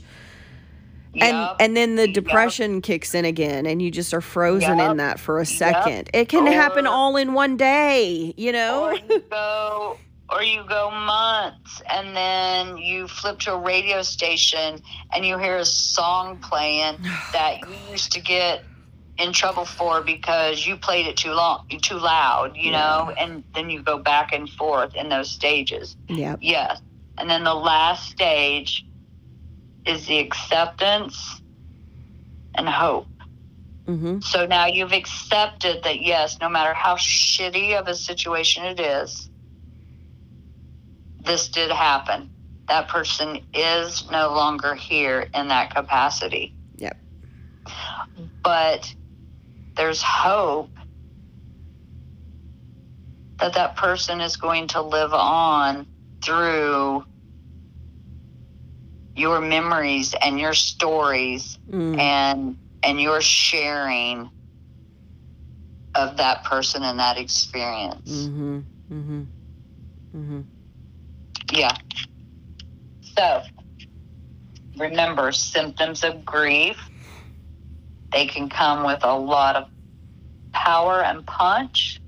[1.15, 5.19] And, and then the depression kicks in again and you just are frozen in that
[5.19, 6.09] for a second.
[6.13, 8.85] It can happen all in one day, you know?
[8.85, 9.97] or you go
[10.29, 14.81] or you go months and then you flip to a radio station
[15.13, 18.63] and you hear a song playing oh, that you used to get
[19.17, 23.69] in trouble for because you played it too long too loud you know and then
[23.69, 26.35] you go back and forth in those stages Yeah.
[26.41, 26.81] yes
[27.17, 28.85] and then the last stage
[29.85, 31.41] is the acceptance
[32.55, 33.07] and hope
[33.85, 38.79] hmm so now you've accepted that, yes, no matter how shitty of a situation it
[38.79, 39.29] is,
[41.25, 42.29] this did happen.
[42.69, 46.55] That person is no longer here in that capacity.
[46.77, 46.97] Yep.
[48.43, 48.95] But
[49.77, 50.69] there's hope
[53.39, 55.87] that that person is going to live on
[56.23, 57.05] through
[59.15, 61.97] your memories and your stories Mm.
[61.99, 64.29] and and your sharing
[65.95, 68.09] of that person and that experience.
[68.09, 68.59] Mm-hmm.
[68.91, 69.23] Mm-hmm.
[70.15, 70.41] Mm-hmm.
[71.53, 71.75] Yeah.
[73.01, 73.41] So
[74.77, 76.89] remember symptoms of grief.
[78.13, 79.67] They can come with a lot of
[80.51, 81.99] power and punch,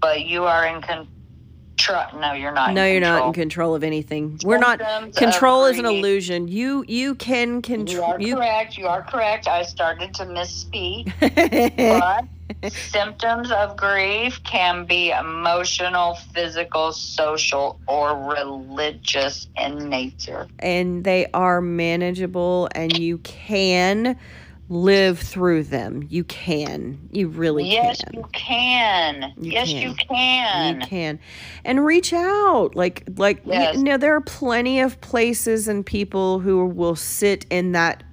[0.00, 2.20] but you are in control.
[2.20, 2.74] No, you're not.
[2.74, 3.74] No, in you're not in control.
[3.74, 4.38] of anything.
[4.44, 4.80] We're not.
[5.14, 6.48] Control is an illusion.
[6.48, 7.96] You you can control.
[7.96, 8.36] You are You.
[8.36, 8.76] correct.
[8.76, 9.46] You are correct.
[9.46, 11.12] I started to misspeak.
[12.00, 12.24] but
[12.70, 20.46] symptoms of grief can be emotional, physical, social, or religious in nature.
[20.58, 24.18] and they are manageable, and you can
[24.68, 26.06] live through them.
[26.08, 27.08] You can.
[27.10, 28.14] You really yes, can.
[28.14, 29.34] Yes, you can.
[29.40, 29.82] You yes, can.
[29.82, 30.80] you can.
[30.80, 31.18] You can,
[31.64, 32.76] and reach out.
[32.76, 33.76] Like, like Yes.
[33.76, 38.04] you know, there are plenty of places and people who will sit in that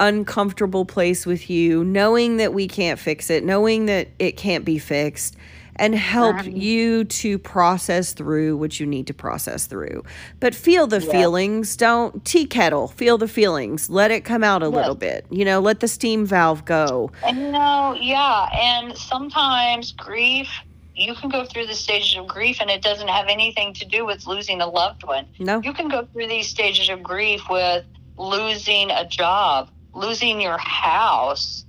[0.00, 4.78] uncomfortable place with you, knowing that we can't fix it, knowing that it can't be
[4.78, 5.36] fixed,
[5.76, 6.52] and help Right.
[6.52, 10.04] you to process through what you need to process through.
[10.38, 11.10] But feel the Yeah.
[11.12, 11.76] feelings.
[11.76, 12.88] Don't tea kettle.
[12.88, 13.88] Feel the feelings.
[13.88, 15.24] Let it come out a little bit.
[15.30, 17.10] You know, let the steam valve go.
[17.26, 20.48] And know, yeah, and sometimes grief.
[20.94, 24.04] You can go through the stages of grief, and it doesn't have anything to do
[24.04, 25.24] with losing a loved one.
[25.38, 25.62] No.
[25.64, 27.84] You can go through these stages of grief with
[28.18, 31.64] losing a job, losing your house,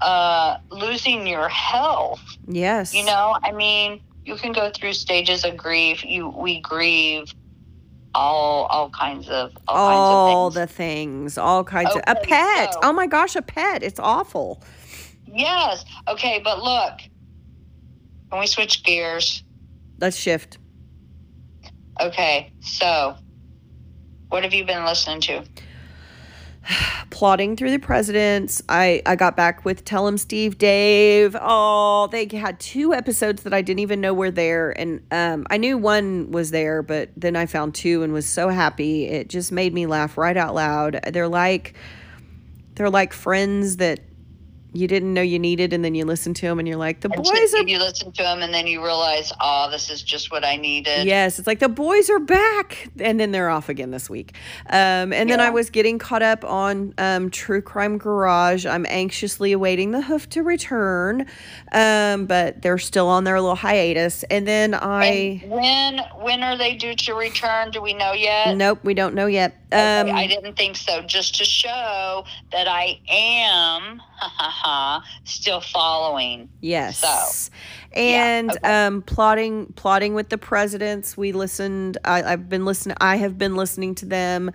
[0.00, 2.20] uh, losing your health.
[2.48, 2.94] Yes.
[2.94, 6.04] You know, I mean, you can go through stages of grief.
[6.04, 7.32] You we grieve
[8.14, 12.74] all all kinds of all, all kinds of the things, all kinds of a pet.
[12.74, 13.82] so- oh my gosh, a pet.
[13.82, 14.62] It's awful.
[15.26, 15.84] Yes.
[16.08, 16.98] Okay, but look.
[18.30, 19.42] Can we switch gears?
[20.00, 20.58] Let's shift.
[22.00, 23.14] Okay, so
[24.28, 25.44] what have you been listening to?
[27.10, 28.62] Plodding through the presidents.
[28.68, 31.36] I I got back with Tell 'em Steve Dave.
[31.40, 35.56] Oh, they had two episodes that I didn't even know were there, and um, I
[35.56, 39.06] knew one was there, but then I found two and was so happy.
[39.06, 41.00] It just made me laugh right out loud.
[41.12, 41.74] They're like
[42.74, 44.00] they're like friends that
[44.72, 47.10] you didn't know you needed, and then you listen to them, and you're like, the
[47.12, 50.30] And boys are you listen to them and then you realize, oh, this is just
[50.30, 51.06] what I needed.
[51.06, 54.34] Yes, it's like the boys are back, and then they're off again this week.
[54.68, 58.66] Um, and then I was getting caught up on um, True Crime Garage.
[58.66, 61.26] I'm anxiously awaiting the hoof to return,
[61.72, 64.22] um, but they're still on their little hiatus.
[64.24, 67.70] And then I, And when when are they due to return?
[67.70, 68.56] Do we know yet?
[68.56, 69.61] nope, we don't know yet.
[69.72, 71.00] Okay, Um, I didn't think so.
[71.02, 76.48] Just to show that I am ha, ha, ha, still following.
[76.60, 76.98] Yes.
[76.98, 77.50] So,
[77.94, 78.86] and okay.
[78.86, 81.16] um, plodding plodding with the presidents.
[81.16, 81.98] We listened.
[82.04, 82.96] I, I've been listening.
[83.00, 84.50] I have been listening to them.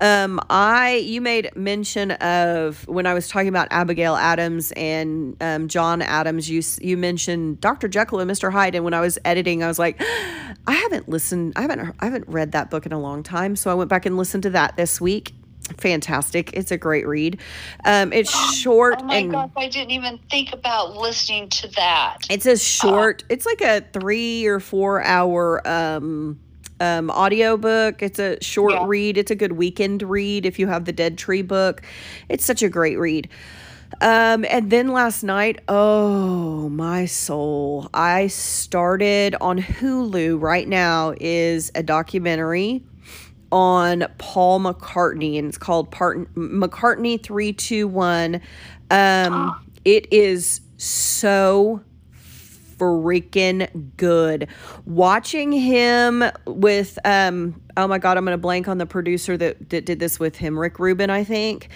[0.00, 5.68] Um, I you made mention of when I was talking about Abigail Adams and um,
[5.68, 6.48] John Adams.
[6.48, 7.88] You you mentioned Dr.
[7.88, 8.52] Jekyll and Mr.
[8.52, 10.00] Hyde, and when I was editing, I was like,
[10.66, 11.52] I haven't listened.
[11.56, 11.94] I haven't.
[12.00, 13.56] I haven't read that book in a long time.
[13.56, 15.34] So I went back and listened to that this week.
[15.76, 16.52] Fantastic!
[16.54, 17.40] It's a great read.
[17.84, 22.18] Um, it's short Oh my and gosh, I didn't even think about listening to that.
[22.30, 23.24] it's a short.
[23.28, 26.38] it's like a three or four hour um
[26.80, 28.02] um audio book.
[28.02, 28.84] It's a short Yeah.
[28.86, 29.18] read.
[29.18, 31.82] It's a good weekend read if you have the Dead Tree book.
[32.28, 33.28] It's such a great read.
[34.02, 41.72] Um, and then last night, oh my soul, I started on Hulu right now is
[41.74, 42.82] a documentary
[43.52, 48.40] on Paul McCartney, and it's called Part- McCartney 321.
[48.90, 51.82] Um, it is so
[52.78, 54.48] freaking good.
[54.86, 59.84] Watching him with um oh my god, I'm gonna blank on the producer that, that
[59.84, 61.68] did this with him, Rick Rubin, I think.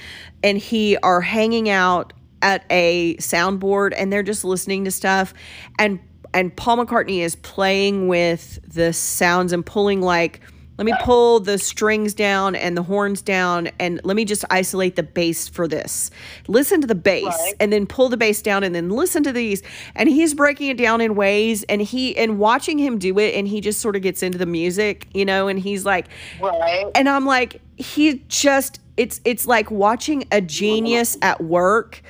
[0.42, 5.32] And he are hanging out at a soundboard and they're just listening to stuff
[5.78, 6.00] and
[6.34, 10.40] and Paul McCartney is playing with the sounds and pulling like
[10.82, 14.96] let me pull the strings down and the horns down and let me just isolate
[14.96, 16.10] the bass for this.
[16.48, 17.54] Listen to the bass Right.
[17.60, 19.62] and then pull the bass down and then listen to these
[19.94, 23.46] and he's breaking it down in ways and he and watching him do it and
[23.46, 26.08] he just sort of gets into the music, you know, and he's like
[26.40, 26.90] Right.
[26.96, 32.02] and I'm like, he just it's it's like watching a genius at work.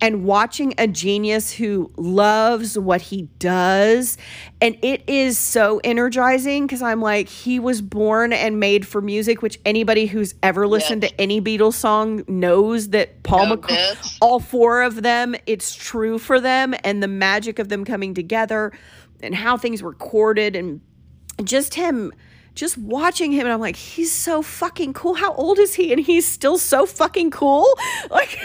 [0.00, 4.16] And watching a genius who loves what he does.
[4.60, 9.42] And it is so energizing because I'm like, he was born and made for music,
[9.42, 14.40] which anybody who's ever listened to any Beatles song knows that Paul Know McCartney, all
[14.40, 18.72] four of them, it's true for them and the magic of them coming together
[19.20, 20.80] and how things were recorded and
[21.42, 22.12] just him
[22.58, 25.14] just watching him and I'm like he's so fucking cool.
[25.14, 25.92] How old is he?
[25.92, 27.66] And he's still so fucking cool?
[28.10, 28.38] Like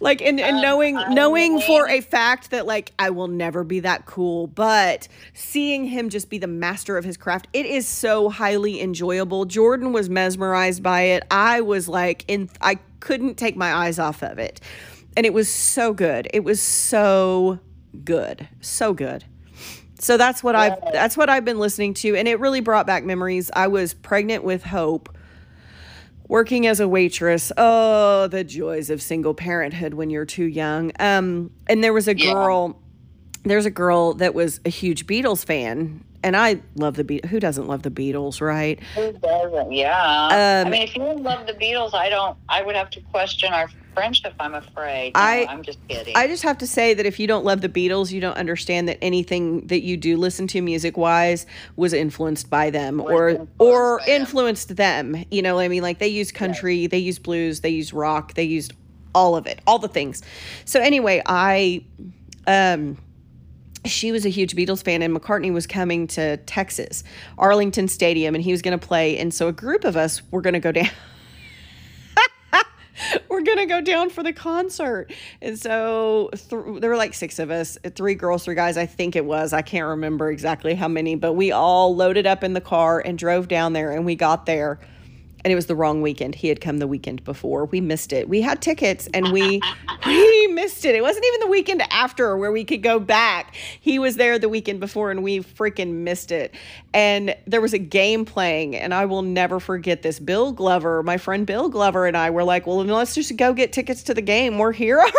[0.00, 3.64] like and, and Um, knowing I knowing for a fact that like I will never
[3.64, 7.88] be that cool but seeing him just be the master of his craft it is
[7.88, 9.46] so highly enjoyable.
[9.46, 11.24] Jordan was mesmerized by it.
[11.30, 14.60] I was like in I couldn't take my eyes off of it.
[15.16, 16.28] And it was so good.
[16.32, 17.58] It was so
[18.04, 18.48] good.
[18.60, 19.24] So good
[20.02, 23.04] so that's what I've that's what I've been listening to and it really brought back
[23.04, 23.50] memories.
[23.54, 25.16] I was pregnant with hope
[26.28, 27.52] working as a waitress.
[27.56, 30.92] Oh, the joys of single parenthood when you're too young.
[30.98, 32.32] Um and there was a Yeah.
[32.32, 32.78] girl
[33.44, 37.26] there's a girl that was a huge Beatles fan and I love the Beatles.
[37.26, 38.80] Who doesn't love the Beatles, right?
[38.94, 39.72] Who doesn't?
[39.72, 39.92] Yeah.
[40.30, 42.36] I Um, mean, if you love the Beatles, I don't.
[42.48, 44.34] I would have to question our friendship.
[44.40, 45.14] I'm afraid.
[45.14, 46.16] No, I- I'm just kidding.
[46.16, 48.88] I just have to say that if you don't love the Beatles, you don't understand
[48.88, 51.46] that anything that you do listen to music wise
[51.76, 54.20] was influenced by them Was or influenced or them.
[54.20, 55.24] influenced them.
[55.30, 55.82] You know what I mean?
[55.82, 58.72] Like they use country, they use blues, they use rock, they used
[59.14, 60.22] all of it, all the things.
[60.64, 61.84] So anyway, I
[62.46, 62.98] um
[63.84, 67.02] she was a huge Beatles fan, and McCartney was coming to Texas,
[67.36, 69.18] Arlington Stadium, and he was going to play.
[69.18, 70.88] And so a group of us were going to go down.
[73.28, 77.50] we're gonna go down for the concert, and so th- there were like six of
[77.50, 78.76] us, three girls, three guys.
[78.76, 79.52] I think it was.
[79.52, 83.18] I can't remember exactly how many, but we all loaded up in the car and
[83.18, 83.92] drove down there.
[83.92, 84.78] And we got there,
[85.44, 86.36] and it was the wrong weekend.
[86.36, 87.64] He had come the weekend before.
[87.64, 88.28] We missed it.
[88.28, 89.60] We had tickets and we
[90.06, 90.94] we missed it.
[90.94, 93.54] It wasn't even the weekend after where we could go back.
[93.80, 96.54] He was there the weekend before and we freaking missed it.
[96.94, 100.20] And there was a game playing and I will never forget this.
[100.20, 103.72] Bill Glover, my friend Bill Glover and I were like, "Well, let's just go get
[103.72, 104.58] tickets to the game.
[104.58, 105.12] We're here already."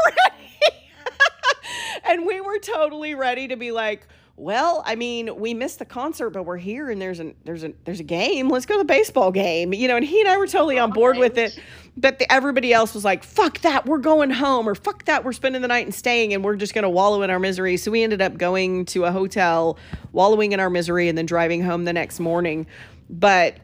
[2.06, 4.08] and we were totally ready to be like
[4.44, 7.72] well, I mean, we missed the concert, but we're here and there's a there's a
[7.86, 8.50] there's a game.
[8.50, 9.74] Let's go to the baseball game.
[9.74, 11.58] You know, and he and I were totally on board with it.
[11.96, 15.32] But the, everybody else was like, "Fuck that, we're going home," or "Fuck that, we're
[15.32, 18.04] spending the night and staying, and we're just gonna wallow in our misery." So we
[18.04, 19.78] ended up going to a hotel,
[20.12, 22.68] wallowing in our misery, and then driving home the next morning.
[23.10, 23.56] But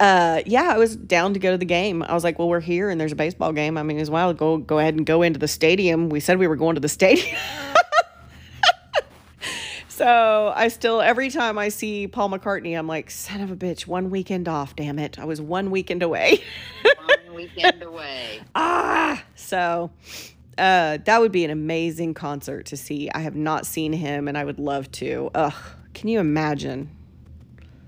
[0.00, 2.02] uh, yeah, I was down to go to the game.
[2.02, 3.76] I was like, "Well, we're here, and there's a baseball game.
[3.76, 6.46] I mean, as well go go ahead and go into the stadium." We said we
[6.46, 7.36] were going to the stadium.
[9.98, 13.84] So I still every time I see Paul McCartney, I'm like, son of a bitch,
[13.84, 15.18] one weekend off, damn it.
[15.18, 16.40] I was one weekend away.
[16.84, 18.40] One weekend away.
[18.54, 19.90] ah so
[20.56, 23.10] uh that would be an amazing concert to see.
[23.12, 25.32] I have not seen him and I would love to.
[25.34, 25.52] Ugh.
[25.94, 26.90] Can you imagine?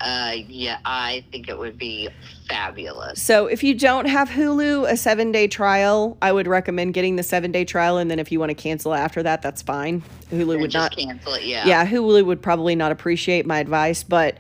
[0.00, 2.08] Uh, yeah, I think it would be
[2.48, 3.22] fabulous.
[3.22, 7.22] So if you don't have Hulu, a seven day trial, I would recommend getting the
[7.22, 10.02] seven day trial and then if you want to cancel after that, that's fine.
[10.30, 11.44] Hulu would just not cancel it.
[11.44, 11.66] Yeah.
[11.66, 14.38] yeah, Hulu would probably not appreciate my advice, but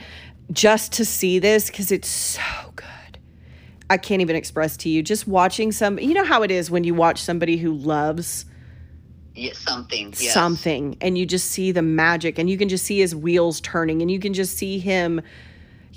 [0.50, 2.40] just to see this because it's so
[2.74, 2.86] good.
[3.90, 5.02] I can't even express to you.
[5.02, 8.46] Just watching some, you know how it is when you watch somebody who loves
[9.34, 10.14] Yeah, something.
[10.18, 10.32] Yes.
[10.32, 14.00] something and you just see the magic and you can just see his wheels turning
[14.00, 15.20] and you can just see him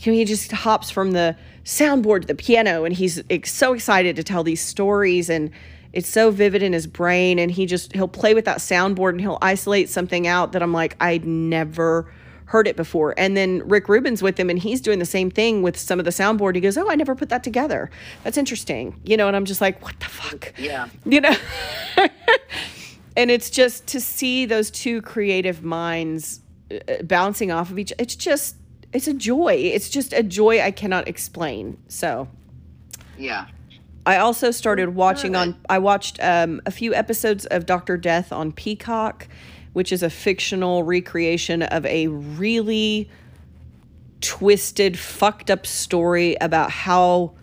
[0.06, 4.16] you know, he just hops from the soundboard to the piano and he's so excited
[4.16, 5.50] to tell these stories and
[5.94, 9.22] it's so vivid in his brain and he just he'll play with that soundboard and
[9.22, 12.12] he'll isolate something out that I'm like I'd never
[12.46, 13.16] heard it before.
[13.18, 16.06] And then Rick Rubin's with him and he's doing the same thing with some of
[16.06, 16.56] the soundboard.
[16.56, 17.90] He goes oh I never put that together.
[18.24, 19.00] That's interesting.
[19.04, 20.54] You know and I'm just like what the fuck?
[20.58, 20.90] Yeah.
[21.06, 21.36] you know?
[23.16, 28.16] And it's just to see those two creative minds uh, bouncing off of each it's
[28.16, 28.56] just
[28.94, 29.54] it's a joy.
[29.56, 31.78] It's just a joy i cannot explain.
[31.88, 32.28] So
[33.18, 33.48] Yeah.
[34.06, 38.52] i also started watching on i watched um, a few episodes of dr death on
[38.52, 39.28] peacock
[39.74, 43.10] which is a fictional recreation of a really
[44.22, 47.34] twisted fucked up story about how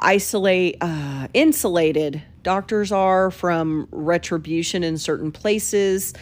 [0.00, 6.14] isolate uh, insulated doctors are from retribution in certain places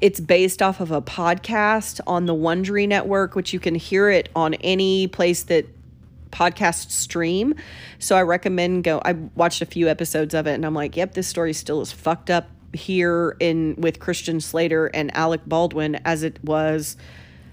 [0.00, 4.28] it's based off of a podcast on the wondery network which you can hear it
[4.34, 5.66] on any place that
[6.30, 7.54] podcasts stream.
[7.98, 11.14] So i recommend go i watched a few episodes of it and i'm like yep
[11.14, 16.22] this story still is fucked up here in with christian slater and alec baldwin as
[16.22, 16.98] it was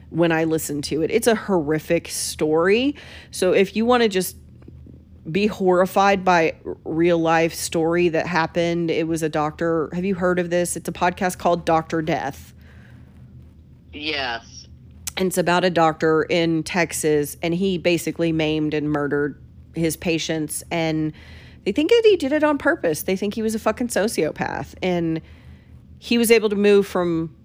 [0.10, 1.12] when i listened to it.
[1.12, 2.96] It's a horrific story.
[3.32, 4.38] So if you want to just
[5.30, 8.92] be horrified by real life story that happened.
[8.92, 9.90] It was a doctor.
[9.94, 10.76] Have you heard of this?
[10.76, 12.54] It's a podcast called Doctor Death.
[13.92, 14.68] Yes.
[15.18, 19.42] And it's about a doctor in Texas, and he basically maimed and murdered
[19.74, 20.64] his patients.
[20.70, 21.14] And
[21.64, 23.04] they think that he did it on purpose.
[23.04, 24.76] They think he was a fucking sociopath.
[24.84, 25.22] And
[26.00, 27.36] he was able to move from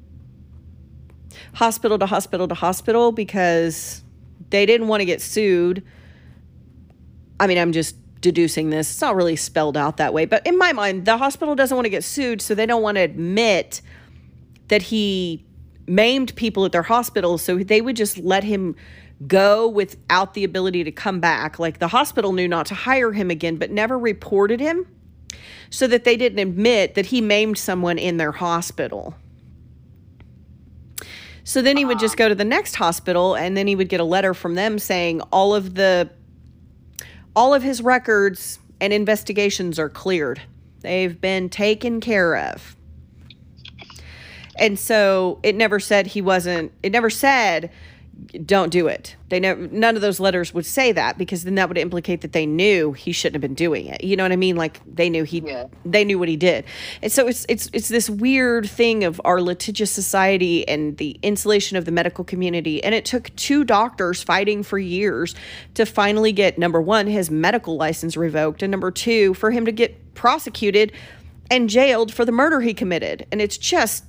[1.54, 4.02] hospital to hospital to hospital because
[4.50, 5.82] they didn't want to get sued.
[7.40, 8.90] I mean, I'm just deducing this.
[8.90, 10.26] It's not really spelled out that way.
[10.26, 12.96] But in my mind, the hospital doesn't want to get sued, so they don't want
[12.96, 13.80] to admit
[14.68, 15.44] that he
[15.86, 17.38] maimed people at their hospital.
[17.38, 18.76] So they would just let him
[19.26, 21.58] go without the ability to come back.
[21.58, 24.86] Like the hospital knew not to hire him again, but never reported him
[25.70, 29.14] so that they didn't admit that he maimed someone in their hospital.
[31.44, 32.18] So then he would just ah.
[32.18, 35.20] go to the next hospital and then he would get a letter from them saying
[35.32, 36.10] all of the
[37.34, 40.40] all of his records and investigations are cleared.
[40.80, 42.76] They've been taken care of.
[44.56, 47.70] And so it never said he wasn't it never said
[48.44, 49.16] don't do it.
[49.28, 52.32] They never none of those letters would say that because then that would implicate that
[52.32, 54.02] they knew he shouldn't have been doing it.
[54.02, 54.56] You know what I mean?
[54.56, 55.66] Like they knew he Yeah.
[55.84, 56.64] they knew what he did.
[57.02, 61.76] And so it's it's it's this weird thing of our litigious society and the insulation
[61.76, 62.82] of the medical community.
[62.82, 65.34] And it took two doctors fighting for years
[65.74, 69.72] to finally get number one, his medical license revoked, and number two, for him to
[69.72, 70.92] get prosecuted
[71.50, 73.26] and jailed for the murder he committed.
[73.32, 74.04] And it's just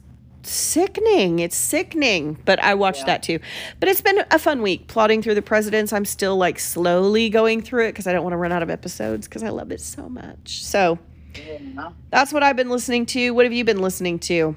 [0.47, 1.39] sickening.
[1.39, 2.37] It's sickening.
[2.45, 3.39] But I watched that too.
[3.79, 5.91] But it's been a fun week plodding through the presidents.
[5.93, 8.69] I'm still like slowly going through it because I don't want to run out of
[8.69, 10.63] episodes because I love it so much.
[10.63, 10.99] So
[11.35, 11.91] Yeah.
[12.09, 13.31] that's what I've been listening to.
[13.31, 14.55] What have you been listening to?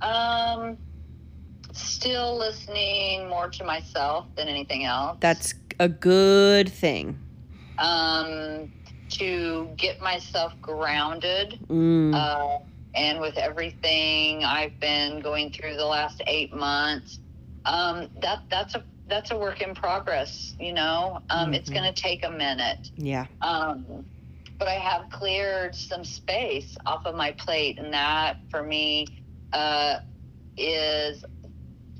[0.00, 0.76] Um,
[1.72, 5.18] still listening more to myself than anything else.
[5.20, 7.18] That's a good thing.
[7.78, 8.72] um,
[9.10, 11.58] to get myself grounded.
[11.68, 12.58] Mm, Uh,
[12.96, 17.20] and with everything I've been going through the last eight months,
[17.66, 20.54] um, that that's a that's a work in progress.
[20.58, 21.74] You know, um, it's Mhm.
[21.74, 22.90] going to take a minute.
[22.96, 23.26] yeah.
[23.42, 24.06] Um,
[24.58, 29.06] but I have cleared some space off of my plate, and that for me
[29.52, 29.98] uh,
[30.56, 31.24] is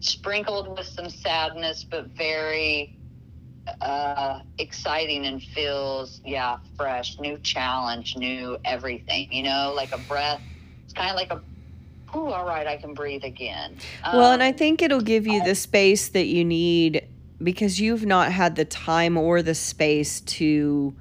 [0.00, 2.94] sprinkled with some sadness, but very
[3.80, 10.42] uh, exciting and feels, yeah, fresh, new challenge, new everything, you know, like a breath.
[10.96, 13.76] Kind of like a, ooh, all right, I can breathe again.
[14.02, 17.06] Well, and I Um, think it'll give you the space that you need
[17.42, 20.94] because you've not had the time or the space to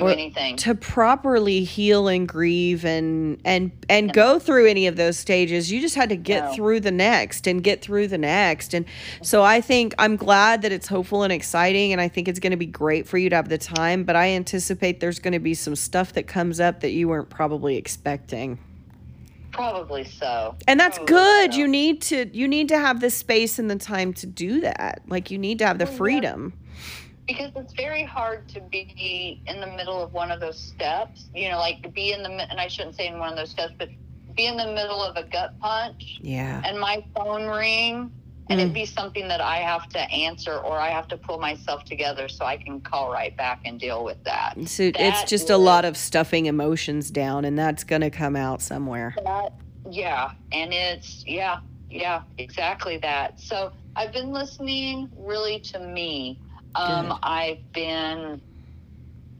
[0.00, 0.56] do anything.
[0.56, 5.80] to properly heal and grieve and and and go through any of those stages you
[5.80, 6.54] just had to get No.
[6.54, 8.84] through the next and get through the next and
[9.22, 12.50] so i think i'm glad that it's hopeful and exciting and i think it's going
[12.52, 15.38] to be great for you to have the time but i anticipate there's going to
[15.38, 18.58] be some stuff that comes up that you weren't probably expecting
[19.52, 20.54] Probably so.
[20.68, 21.58] and that's Probably good so.
[21.60, 25.00] you need to you need to have the space and the time to do that
[25.08, 25.98] like you need to have the Well, yeah.
[27.26, 31.48] Because it's very hard to be in the middle of one of those steps you
[31.48, 33.88] know like be in the and i shouldn't say in one of those steps but
[34.36, 36.60] be in the middle of a gut punch yeah.
[36.64, 38.10] and my phone ring
[38.48, 38.66] and Mm.
[38.66, 42.28] it be something that i have to answer or i have to pull myself together
[42.28, 44.54] so i can call right back and deal with that.
[44.66, 48.36] So it's That just a lot of stuffing emotions down and that's going to come
[48.36, 49.16] out somewhere.
[49.24, 49.52] That
[49.90, 51.58] yeah and it's yeah
[51.90, 53.40] yeah exactly that.
[53.40, 56.38] So i've been listening really to me
[56.76, 58.40] um i've been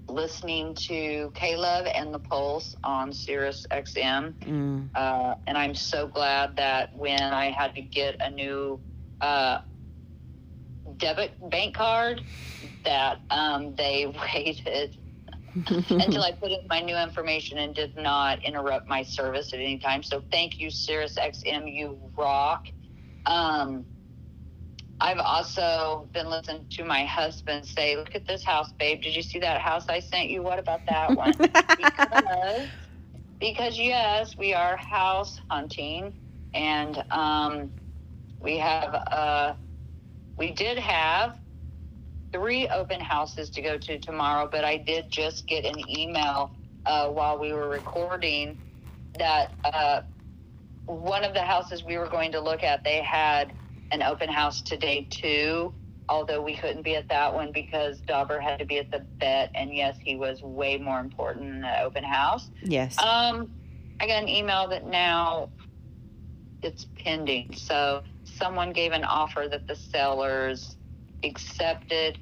[0.08, 4.90] listening to caleb and the pulse on sirius xm Mm.
[4.94, 8.80] uh, and i'm so glad that when i had to get a new
[9.20, 9.58] uh,
[10.98, 12.22] debit bank card
[12.84, 14.96] that um, they waited
[15.98, 19.78] until I put in my new information and did not interrupt my service at any
[19.78, 20.02] time.
[20.02, 21.66] So thank you, Sirius XM.
[21.68, 22.66] You rock.
[23.26, 23.86] Um,
[25.01, 29.02] I've also been listening to my husband say, "Look at this house, babe.
[29.02, 30.43] Did you see that house I sent you?
[30.43, 31.35] What about that one?"
[31.77, 32.68] because,
[33.40, 36.14] because yes, we are house hunting,
[36.55, 37.70] and um,
[38.40, 39.55] we have uh,
[40.39, 41.36] we did have
[42.32, 46.52] three open houses to go to tomorrow, but I did just get an email
[46.86, 48.56] uh, while we were recording
[49.18, 50.01] that uh,
[50.86, 53.52] one of the houses we were going to look at, they had
[53.90, 55.72] an open house today too.
[56.08, 59.50] Although we couldn't be at that one because Dauber had to be at the vet,
[59.56, 62.50] and yes, he was way more important than the open house.
[62.62, 63.50] yes Um,
[63.98, 65.50] I got an email that now
[66.62, 67.54] it's pending.
[67.56, 70.76] So someone gave an offer that the sellers
[71.24, 72.18] accepted,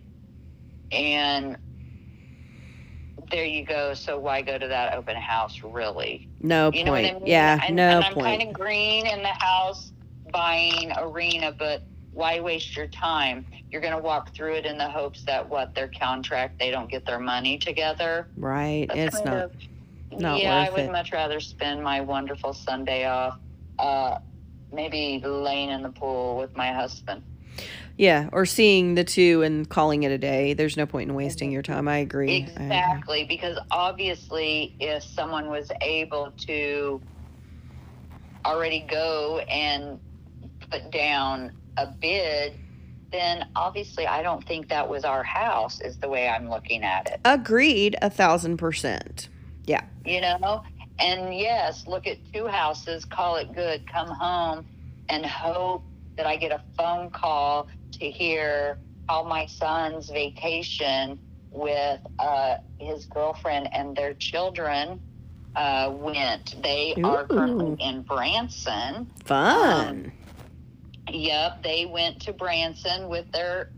[0.90, 1.58] and
[3.30, 3.94] there you go.
[3.94, 6.28] So why go to that open house, really?
[6.40, 7.06] No You point.
[7.06, 7.26] I mean?
[7.26, 8.26] Yeah, and, no and I'm point.
[8.26, 9.92] kind of green in the house
[10.34, 11.82] buying arena, but
[12.12, 13.46] why waste your time?
[13.70, 16.90] You're going to walk through it in the hopes that what their contract, they don't
[16.90, 18.26] get their money together.
[18.36, 18.86] right.
[18.88, 19.36] That's It's not.
[19.44, 19.52] of-
[20.12, 20.92] not yeah, I would it.
[20.92, 23.38] much rather spend my wonderful Sunday off,
[23.80, 24.18] uh,
[24.72, 27.22] maybe laying in the pool with my husband.
[27.96, 30.54] Yeah, or seeing the two and calling it a day.
[30.54, 31.88] There's no point in wasting your time.
[31.88, 32.30] I agree.
[32.30, 32.64] I agree.
[32.64, 37.00] Exactly, because obviously, if someone was able to
[38.44, 39.98] already go and
[40.74, 42.54] put down a bid,
[43.12, 47.08] then obviously, I don't think that was our house, is the way I'm looking at
[47.08, 47.20] it.
[47.24, 49.28] Agreed, a thousand percent.
[49.66, 49.84] Yeah.
[50.04, 50.62] You know?
[50.98, 54.66] And yes, look at two houses, call it good, come home
[55.08, 55.84] and hope
[56.16, 58.78] that I get a phone call to hear
[59.08, 61.18] how my son's vacation
[61.50, 65.00] with uh, his girlfriend and their children
[65.56, 66.60] uh, went.
[66.62, 69.10] They are currently in Branson.
[69.24, 70.12] Fun.
[71.10, 73.70] Yep, they went to Branson with their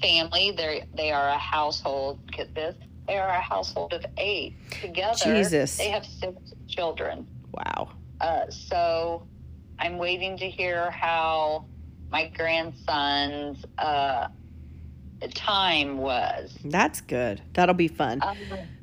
[0.00, 0.52] family.
[0.56, 2.20] They they are a household.
[2.32, 2.74] Get this,
[3.06, 5.16] they are a household of eight together.
[5.22, 5.76] Jesus.
[5.76, 6.36] they have six
[6.68, 7.26] children.
[7.52, 7.90] wow.
[8.20, 9.26] Uh, so
[9.78, 11.66] I'm waiting to hear how
[12.10, 14.28] my grandson's uh,
[15.34, 16.56] time was.
[16.64, 17.42] That's good.
[17.54, 18.20] That'll be fun.
[18.22, 18.36] Um,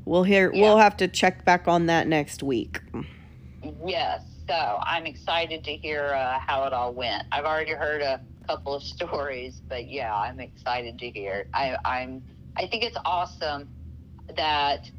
[0.05, 0.61] We'll hear yeah.
[0.63, 2.81] we'll have to check back on that next week.
[3.85, 7.23] yes, so I'm excited to hear uh, how it all went.
[7.31, 11.45] I've already heard a couple of stories, but yeah, I'm excited to hear.
[11.53, 12.23] I, I'm.
[12.57, 13.69] I think it's awesome
[14.35, 14.91] that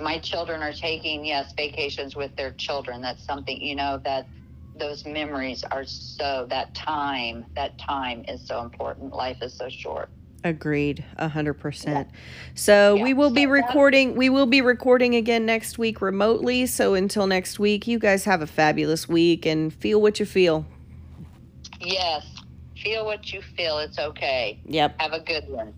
[0.00, 3.02] my children are taking yes vacations with their children.
[3.02, 4.30] That's something you know that
[4.78, 9.14] those memories are so that time that time is so important.
[9.14, 10.10] Life is so short.
[10.42, 12.08] Agreed, a hundred percent.
[12.54, 13.02] So Yeah.
[13.02, 14.14] we will be So that- recording.
[14.16, 16.64] We will be recording again next week remotely.
[16.66, 20.64] So until next week, you guys have a fabulous week and feel what you feel.
[21.80, 22.26] Yes,
[22.82, 23.78] feel what you feel.
[23.78, 24.60] It's okay.
[24.66, 25.00] Yep.
[25.00, 25.74] Have a good one.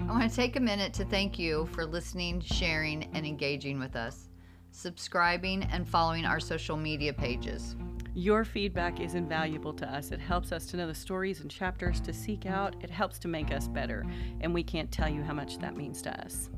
[0.00, 3.96] I want to take a minute to thank you for listening, sharing, and engaging with
[3.96, 4.28] us,
[4.70, 7.74] subscribing, and following our social media pages.
[8.16, 10.12] Your feedback is invaluable to us.
[10.12, 12.76] It helps us to know the stories and chapters to seek out.
[12.80, 14.06] It helps to make us better.
[14.40, 16.48] And we can't tell you how much that means to us.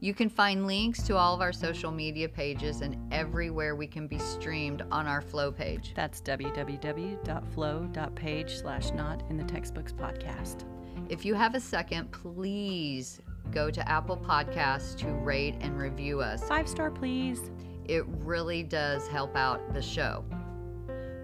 [0.00, 4.06] You can find links to all of our social media pages and everywhere we can
[4.06, 5.92] be streamed on our Flow page.
[5.94, 10.64] That's www.flow.page slash not in the textbooks podcast.
[11.10, 13.20] If you have a second, please
[13.50, 16.48] go to Apple Podcasts to rate and review us.
[16.48, 17.50] Five star, please.
[17.84, 20.24] It really does help out the show.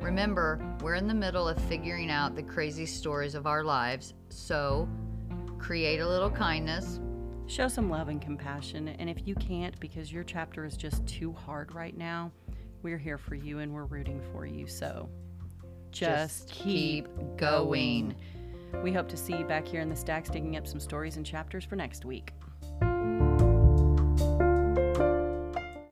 [0.00, 4.88] Remember, we're in the middle of figuring out the crazy stories of our lives, so
[5.58, 7.00] create a little kindness.
[7.46, 8.88] Show some love and compassion.
[8.88, 12.32] And if you can't because your chapter is just too hard right now,
[12.82, 14.66] we're here for you and we're rooting for you.
[14.66, 15.08] So
[15.90, 18.14] just, keep going.
[18.82, 21.26] We hope to see you back here in the stacks digging up some stories and
[21.26, 22.32] chapters for next week.